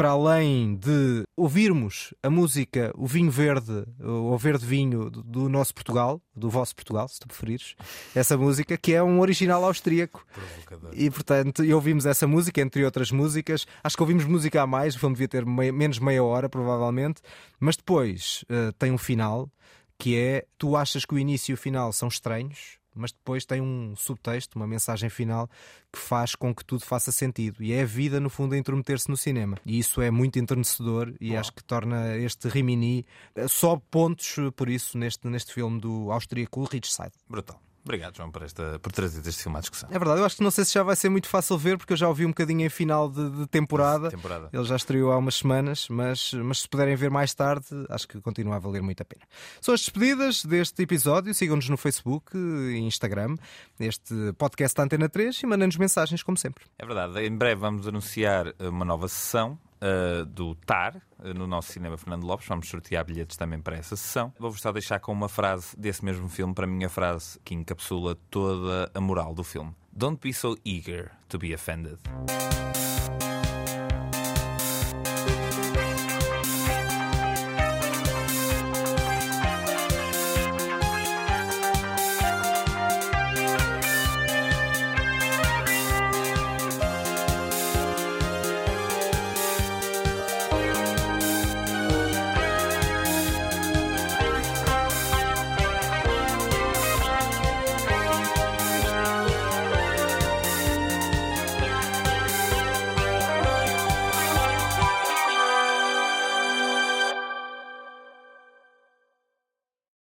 Para 0.00 0.12
além 0.12 0.76
de 0.76 1.24
ouvirmos 1.36 2.14
a 2.22 2.30
música 2.30 2.90
O 2.96 3.06
Vinho 3.06 3.30
Verde, 3.30 3.84
ou 4.02 4.38
Verde 4.38 4.64
Vinho 4.64 5.10
do 5.10 5.46
nosso 5.46 5.74
Portugal, 5.74 6.22
do 6.34 6.48
vosso 6.48 6.74
Portugal, 6.74 7.06
se 7.06 7.20
tu 7.20 7.28
preferires, 7.28 7.74
essa 8.14 8.34
música, 8.34 8.78
que 8.78 8.94
é 8.94 9.02
um 9.02 9.20
original 9.20 9.62
austríaco. 9.62 10.26
E 10.94 11.10
portanto, 11.10 11.62
ouvimos 11.74 12.06
essa 12.06 12.26
música, 12.26 12.62
entre 12.62 12.82
outras 12.82 13.10
músicas. 13.10 13.66
Acho 13.84 13.94
que 13.94 14.02
ouvimos 14.02 14.24
música 14.24 14.62
a 14.62 14.66
mais, 14.66 14.96
o 14.96 14.98
filme 14.98 15.16
devia 15.16 15.28
ter 15.28 15.44
meia, 15.44 15.70
menos 15.70 15.98
meia 15.98 16.24
hora, 16.24 16.48
provavelmente, 16.48 17.20
mas 17.60 17.76
depois 17.76 18.42
uh, 18.44 18.72
tem 18.78 18.90
um 18.90 18.96
final 18.96 19.50
que 19.98 20.16
é 20.16 20.46
tu 20.56 20.76
achas 20.76 21.04
que 21.04 21.12
o 21.12 21.18
início 21.18 21.52
e 21.52 21.54
o 21.54 21.58
final 21.58 21.92
são 21.92 22.08
estranhos, 22.08 22.79
mas 22.94 23.12
depois 23.12 23.44
tem 23.44 23.60
um 23.60 23.94
subtexto, 23.96 24.58
uma 24.58 24.66
mensagem 24.66 25.08
final 25.08 25.48
que 25.92 25.98
faz 25.98 26.34
com 26.34 26.54
que 26.54 26.64
tudo 26.64 26.84
faça 26.84 27.12
sentido. 27.12 27.62
E 27.62 27.72
é 27.72 27.82
a 27.82 27.86
vida, 27.86 28.20
no 28.20 28.30
fundo, 28.30 28.54
a 28.54 28.58
intrometer-se 28.58 29.08
no 29.08 29.16
cinema. 29.16 29.56
E 29.64 29.78
isso 29.78 30.00
é 30.00 30.10
muito 30.10 30.38
enternecedor 30.38 31.14
e 31.20 31.36
acho 31.36 31.52
que 31.52 31.62
torna 31.62 32.16
este 32.16 32.48
Rimini 32.48 33.06
eh, 33.34 33.48
só 33.48 33.80
pontos 33.90 34.36
por 34.56 34.68
isso 34.68 34.98
neste, 34.98 35.26
neste 35.28 35.52
filme 35.52 35.80
do 35.80 36.10
austríaco 36.10 36.64
Rich 36.64 36.92
Side. 36.92 37.12
Brutal. 37.28 37.60
Obrigado, 37.82 38.16
João, 38.16 38.30
por, 38.30 38.42
esta, 38.42 38.78
por 38.80 38.92
trazer 38.92 39.26
este 39.26 39.42
filme 39.42 39.56
à 39.56 39.60
discussão. 39.60 39.88
É 39.90 39.98
verdade, 39.98 40.20
eu 40.20 40.24
acho 40.26 40.36
que 40.36 40.42
não 40.42 40.50
sei 40.50 40.64
se 40.64 40.74
já 40.74 40.82
vai 40.82 40.94
ser 40.94 41.08
muito 41.08 41.28
fácil 41.28 41.56
ver, 41.56 41.78
porque 41.78 41.92
eu 41.92 41.96
já 41.96 42.08
ouvi 42.08 42.26
um 42.26 42.28
bocadinho 42.28 42.66
em 42.66 42.68
final 42.68 43.08
de, 43.08 43.30
de 43.30 43.46
temporada. 43.46 44.10
temporada. 44.10 44.50
Ele 44.52 44.64
já 44.64 44.76
estreou 44.76 45.10
há 45.12 45.16
umas 45.16 45.36
semanas, 45.36 45.88
mas, 45.88 46.32
mas 46.34 46.60
se 46.60 46.68
puderem 46.68 46.94
ver 46.94 47.10
mais 47.10 47.32
tarde, 47.32 47.66
acho 47.88 48.06
que 48.06 48.20
continua 48.20 48.56
a 48.56 48.58
valer 48.58 48.82
muito 48.82 49.00
a 49.00 49.04
pena. 49.04 49.22
São 49.60 49.72
as 49.72 49.80
despedidas 49.80 50.44
deste 50.44 50.82
episódio. 50.82 51.32
Sigam-nos 51.32 51.68
no 51.68 51.76
Facebook 51.76 52.36
e 52.36 52.78
Instagram, 52.78 53.36
este 53.78 54.14
podcast 54.36 54.76
da 54.76 54.82
Antena 54.82 55.08
3 55.08 55.42
e 55.42 55.46
mandem-nos 55.46 55.76
mensagens, 55.76 56.22
como 56.22 56.36
sempre. 56.36 56.64
É 56.78 56.84
verdade, 56.84 57.18
em 57.24 57.34
breve 57.34 57.60
vamos 57.60 57.88
anunciar 57.88 58.54
uma 58.60 58.84
nova 58.84 59.08
sessão 59.08 59.58
uh, 59.80 60.24
do 60.26 60.54
TAR, 60.54 60.96
uh, 61.18 61.34
no 61.34 61.46
nosso 61.46 61.72
cinema 61.72 61.96
Fernando 61.96 62.24
Lopes. 62.24 62.46
Vamos 62.46 62.68
sortear 62.68 63.04
bilhetes 63.04 63.36
também 63.36 63.60
para 63.60 63.76
essa 63.76 63.96
sessão. 63.96 64.32
Vou-vos 64.38 64.60
só 64.60 64.72
deixar 64.72 65.00
com 65.00 65.12
uma 65.12 65.28
frase 65.28 65.76
desse 65.78 66.04
mesmo 66.04 66.28
filme, 66.28 66.54
para 66.54 66.66
mim 66.66 66.84
a 66.84 66.88
frase 66.88 67.38
que 67.44 67.54
encapsula 67.54 68.16
toda 68.30 68.90
a 68.94 69.00
moral 69.00 69.34
do 69.34 69.44
filme. 69.44 69.74
Don't 69.92 70.20
be 70.22 70.32
so 70.32 70.56
eager 70.64 71.10
to 71.28 71.38
be 71.38 71.52
offended. 71.52 71.98